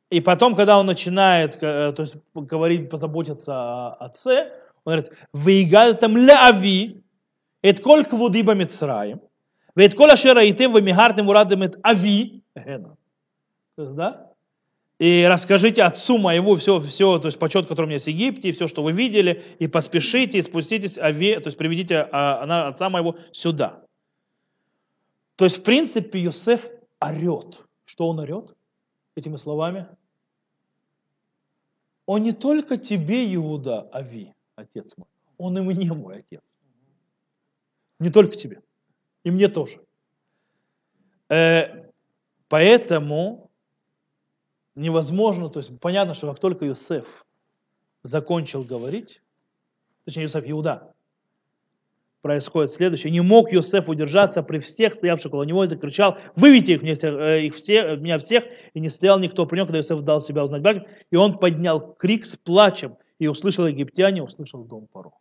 и 0.09 0.21
потом, 0.21 0.55
когда 0.55 0.79
он 0.79 0.85
начинает 0.85 1.57
э, 1.61 1.91
то 1.91 2.03
есть, 2.03 2.15
говорить, 2.33 2.89
позаботиться 2.89 3.53
о 3.53 3.93
отце, 4.05 4.53
он 4.85 4.93
говорит, 4.93 5.11
«Вейгал 5.33 5.95
там 5.95 6.15
ля 6.15 6.47
Ави, 6.47 7.03
את 7.68 7.78
כל 7.78 8.02
כבודי 8.10 8.42
במצרים, 8.42 9.16
ואת 9.76 9.94
כל 9.94 10.10
אשר 10.10 10.32
ראיתם 10.32 10.74
ומיהרתם 10.74 11.28
וראתם 11.28 11.62
את 11.62 11.76
אבי, 11.84 12.40
הנה. 12.56 12.88
То 13.76 13.82
есть, 13.82 13.96
да? 13.96 14.32
И 14.98 15.24
расскажите 15.24 15.82
отцу 15.82 16.18
моего 16.18 16.54
все, 16.56 16.78
все, 16.78 17.18
то 17.18 17.26
есть 17.26 17.38
почет, 17.38 17.66
который 17.66 17.86
у 17.86 17.88
меня 17.88 17.94
есть 17.94 18.04
в 18.04 18.10
Египте, 18.10 18.50
и 18.50 18.52
все, 18.52 18.68
что 18.68 18.84
вы 18.84 18.92
видели, 18.92 19.42
и 19.58 19.66
поспешите, 19.66 20.38
и 20.38 20.42
спуститесь, 20.42 20.96
аве, 20.96 21.40
то 21.40 21.48
есть 21.48 21.58
приведите 21.58 22.06
а, 22.12 22.42
она, 22.42 22.68
отца 22.68 22.88
моего 22.88 23.16
сюда. 23.32 23.82
То 25.34 25.46
есть, 25.46 25.58
в 25.58 25.62
принципе, 25.64 26.20
Йосеф 26.20 26.68
орет. 27.00 27.62
Что 27.84 28.08
он 28.08 28.20
орет 28.20 28.54
этими 29.16 29.34
словами? 29.36 29.88
Он 32.06 32.22
не 32.22 32.32
только 32.32 32.76
тебе, 32.76 33.34
Иуда, 33.34 33.88
Ави, 33.92 34.32
отец 34.54 34.94
мой, 34.96 35.08
он 35.38 35.58
и 35.58 35.62
мне 35.62 35.92
мой 35.92 36.18
отец. 36.18 36.42
Не 37.99 38.09
только 38.09 38.35
тебе. 38.35 38.61
И 39.23 39.31
мне 39.31 39.47
тоже. 39.47 39.79
Э, 41.29 41.89
поэтому 42.47 43.49
невозможно, 44.75 45.49
то 45.49 45.59
есть 45.59 45.77
понятно, 45.79 46.13
что 46.13 46.29
как 46.29 46.39
только 46.39 46.67
Иосиф 46.67 47.25
закончил 48.03 48.63
говорить, 48.63 49.21
точнее 50.05 50.23
Иосиф 50.23 50.43
Иуда, 50.45 50.93
происходит 52.21 52.71
следующее. 52.71 53.11
Не 53.11 53.21
мог 53.21 53.53
Иосиф 53.53 53.89
удержаться 53.89 54.43
при 54.43 54.59
всех 54.59 54.93
стоявших 54.93 55.27
около 55.27 55.43
него 55.43 55.63
и 55.63 55.67
закричал, 55.67 56.17
выведите 56.35 56.73
их, 56.73 56.81
мне 56.81 56.95
всех, 56.95 57.13
э, 57.15 57.45
их 57.45 57.55
все, 57.55 57.95
меня 57.95 58.19
всех, 58.19 58.45
и 58.73 58.79
не 58.79 58.89
стоял 58.89 59.19
никто 59.19 59.45
при 59.45 59.57
нем, 59.57 59.67
когда 59.67 59.79
Иосиф 59.79 60.01
дал 60.01 60.21
себя 60.21 60.43
узнать 60.43 60.61
братьям, 60.61 60.85
и 61.09 61.15
он 61.15 61.39
поднял 61.39 61.93
крик 61.95 62.25
с 62.25 62.35
плачем, 62.35 62.97
и 63.19 63.27
услышал 63.27 63.65
египтяне, 63.65 64.23
услышал 64.23 64.63
дом 64.63 64.87
Паро. 64.87 65.11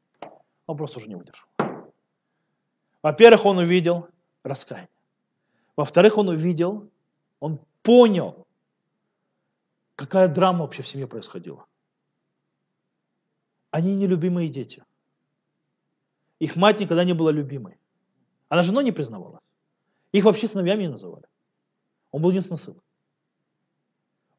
Он 0.67 0.77
просто 0.77 0.99
уже 0.99 1.09
не 1.09 1.15
выдержал. 1.15 1.47
Во-первых, 3.07 3.47
он 3.47 3.59
увидел 3.59 4.09
раскаяние. 4.43 4.89
Во-вторых, 5.77 6.19
он 6.19 6.29
увидел, 6.29 6.91
он 7.39 7.61
понял, 7.85 8.49
какая 9.95 10.27
драма 10.27 10.63
вообще 10.63 10.83
в 10.83 10.89
семье 10.89 11.07
происходила. 11.07 11.67
Они 13.71 13.95
нелюбимые 13.95 14.49
дети. 14.49 14.83
Их 16.41 16.57
мать 16.57 16.81
никогда 16.81 17.05
не 17.05 17.13
была 17.13 17.31
любимой. 17.31 17.79
Она 18.49 18.65
женой 18.65 18.83
не 18.83 18.91
признавалась. 18.91 19.41
Их 20.11 20.25
вообще 20.25 20.49
сыновьями 20.49 20.83
не 20.83 20.89
называли. 20.89 21.27
Он 22.11 22.23
был 22.23 22.31
единственный 22.31 22.59
сын. 22.59 22.75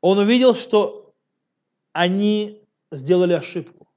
Он 0.01 0.18
увидел, 0.18 0.55
что 0.55 1.13
они 1.93 2.61
сделали 2.91 3.32
ошибку. 3.32 3.88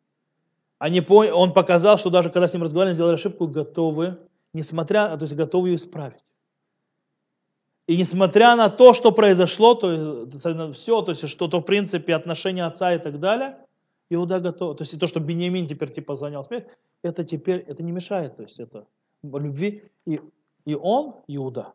Они. 0.79 1.05
Он 1.09 1.55
показал, 1.55 1.99
что 1.99 2.09
даже 2.09 2.31
когда 2.31 2.47
с 2.47 2.53
ним 2.53 2.63
разговаривали, 2.63 2.95
сделали 2.95 3.15
ошибку, 3.15 3.49
готовы, 3.49 4.30
несмотря, 4.53 5.17
то 5.17 5.23
есть 5.23 5.35
готовы 5.35 5.71
ее 5.71 5.77
исправить. 5.77 6.25
И 7.87 7.97
несмотря 7.97 8.55
на 8.55 8.69
то, 8.69 8.95
что 8.95 9.11
произошло, 9.11 9.75
то 9.75 9.93
есть, 9.93 10.79
все, 10.79 11.03
то 11.03 11.11
есть 11.11 11.29
что-то 11.29 11.61
в 11.61 11.65
принципе 11.65 12.15
отношения 12.15 12.65
отца 12.65 12.95
и 12.95 12.99
так 12.99 13.19
далее, 13.19 13.67
Иуда 14.11 14.41
готов. 14.41 14.77
То 14.77 14.83
есть 14.83 14.99
то, 14.99 15.07
что 15.07 15.21
Бениамин 15.21 15.67
теперь 15.67 15.93
типа 15.93 16.15
занял 16.15 16.45
смерть, 16.45 16.67
это 17.03 17.25
теперь 17.25 17.59
это 17.61 17.83
не 17.83 17.93
мешает, 17.93 18.37
то 18.37 18.43
есть 18.43 18.61
это 18.61 18.87
любви. 19.23 19.91
И, 20.05 20.21
и 20.65 20.75
он, 20.75 21.17
Иуда, 21.27 21.73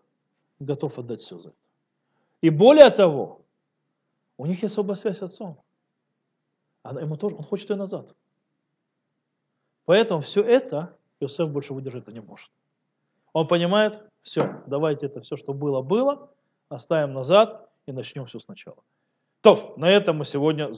готов 0.60 0.98
отдать 1.00 1.22
все 1.22 1.38
за 1.40 1.50
это. 1.50 1.58
И 2.42 2.50
более 2.50 2.90
того, 2.92 3.42
у 4.38 4.46
них 4.46 4.62
есть 4.62 4.74
особая 4.74 4.96
связь 4.96 5.18
с 5.18 5.24
отцом. 5.24 5.58
Она, 6.84 7.02
ему 7.02 7.18
тоже, 7.18 7.36
он 7.36 7.44
хочет 7.44 7.70
ее 7.70 7.76
назад. 7.76 8.14
Поэтому 9.86 10.22
все 10.22 10.42
это 10.42 10.96
Иосиф 11.20 11.50
больше 11.50 11.74
выдержать 11.74 12.08
не 12.08 12.22
может. 12.22 12.52
Он 13.36 13.50
понимает, 13.50 14.02
все, 14.22 14.64
давайте 14.66 15.08
это 15.08 15.20
все, 15.20 15.36
что 15.36 15.54
было, 15.54 15.82
было, 15.82 16.32
оставим 16.70 17.12
назад 17.12 17.70
и 17.86 17.92
начнем 17.92 18.28
все 18.28 18.40
сначала. 18.40 18.78
То, 19.42 19.74
на 19.76 19.92
этом 19.92 20.20
мы 20.20 20.24
сегодня 20.24 20.70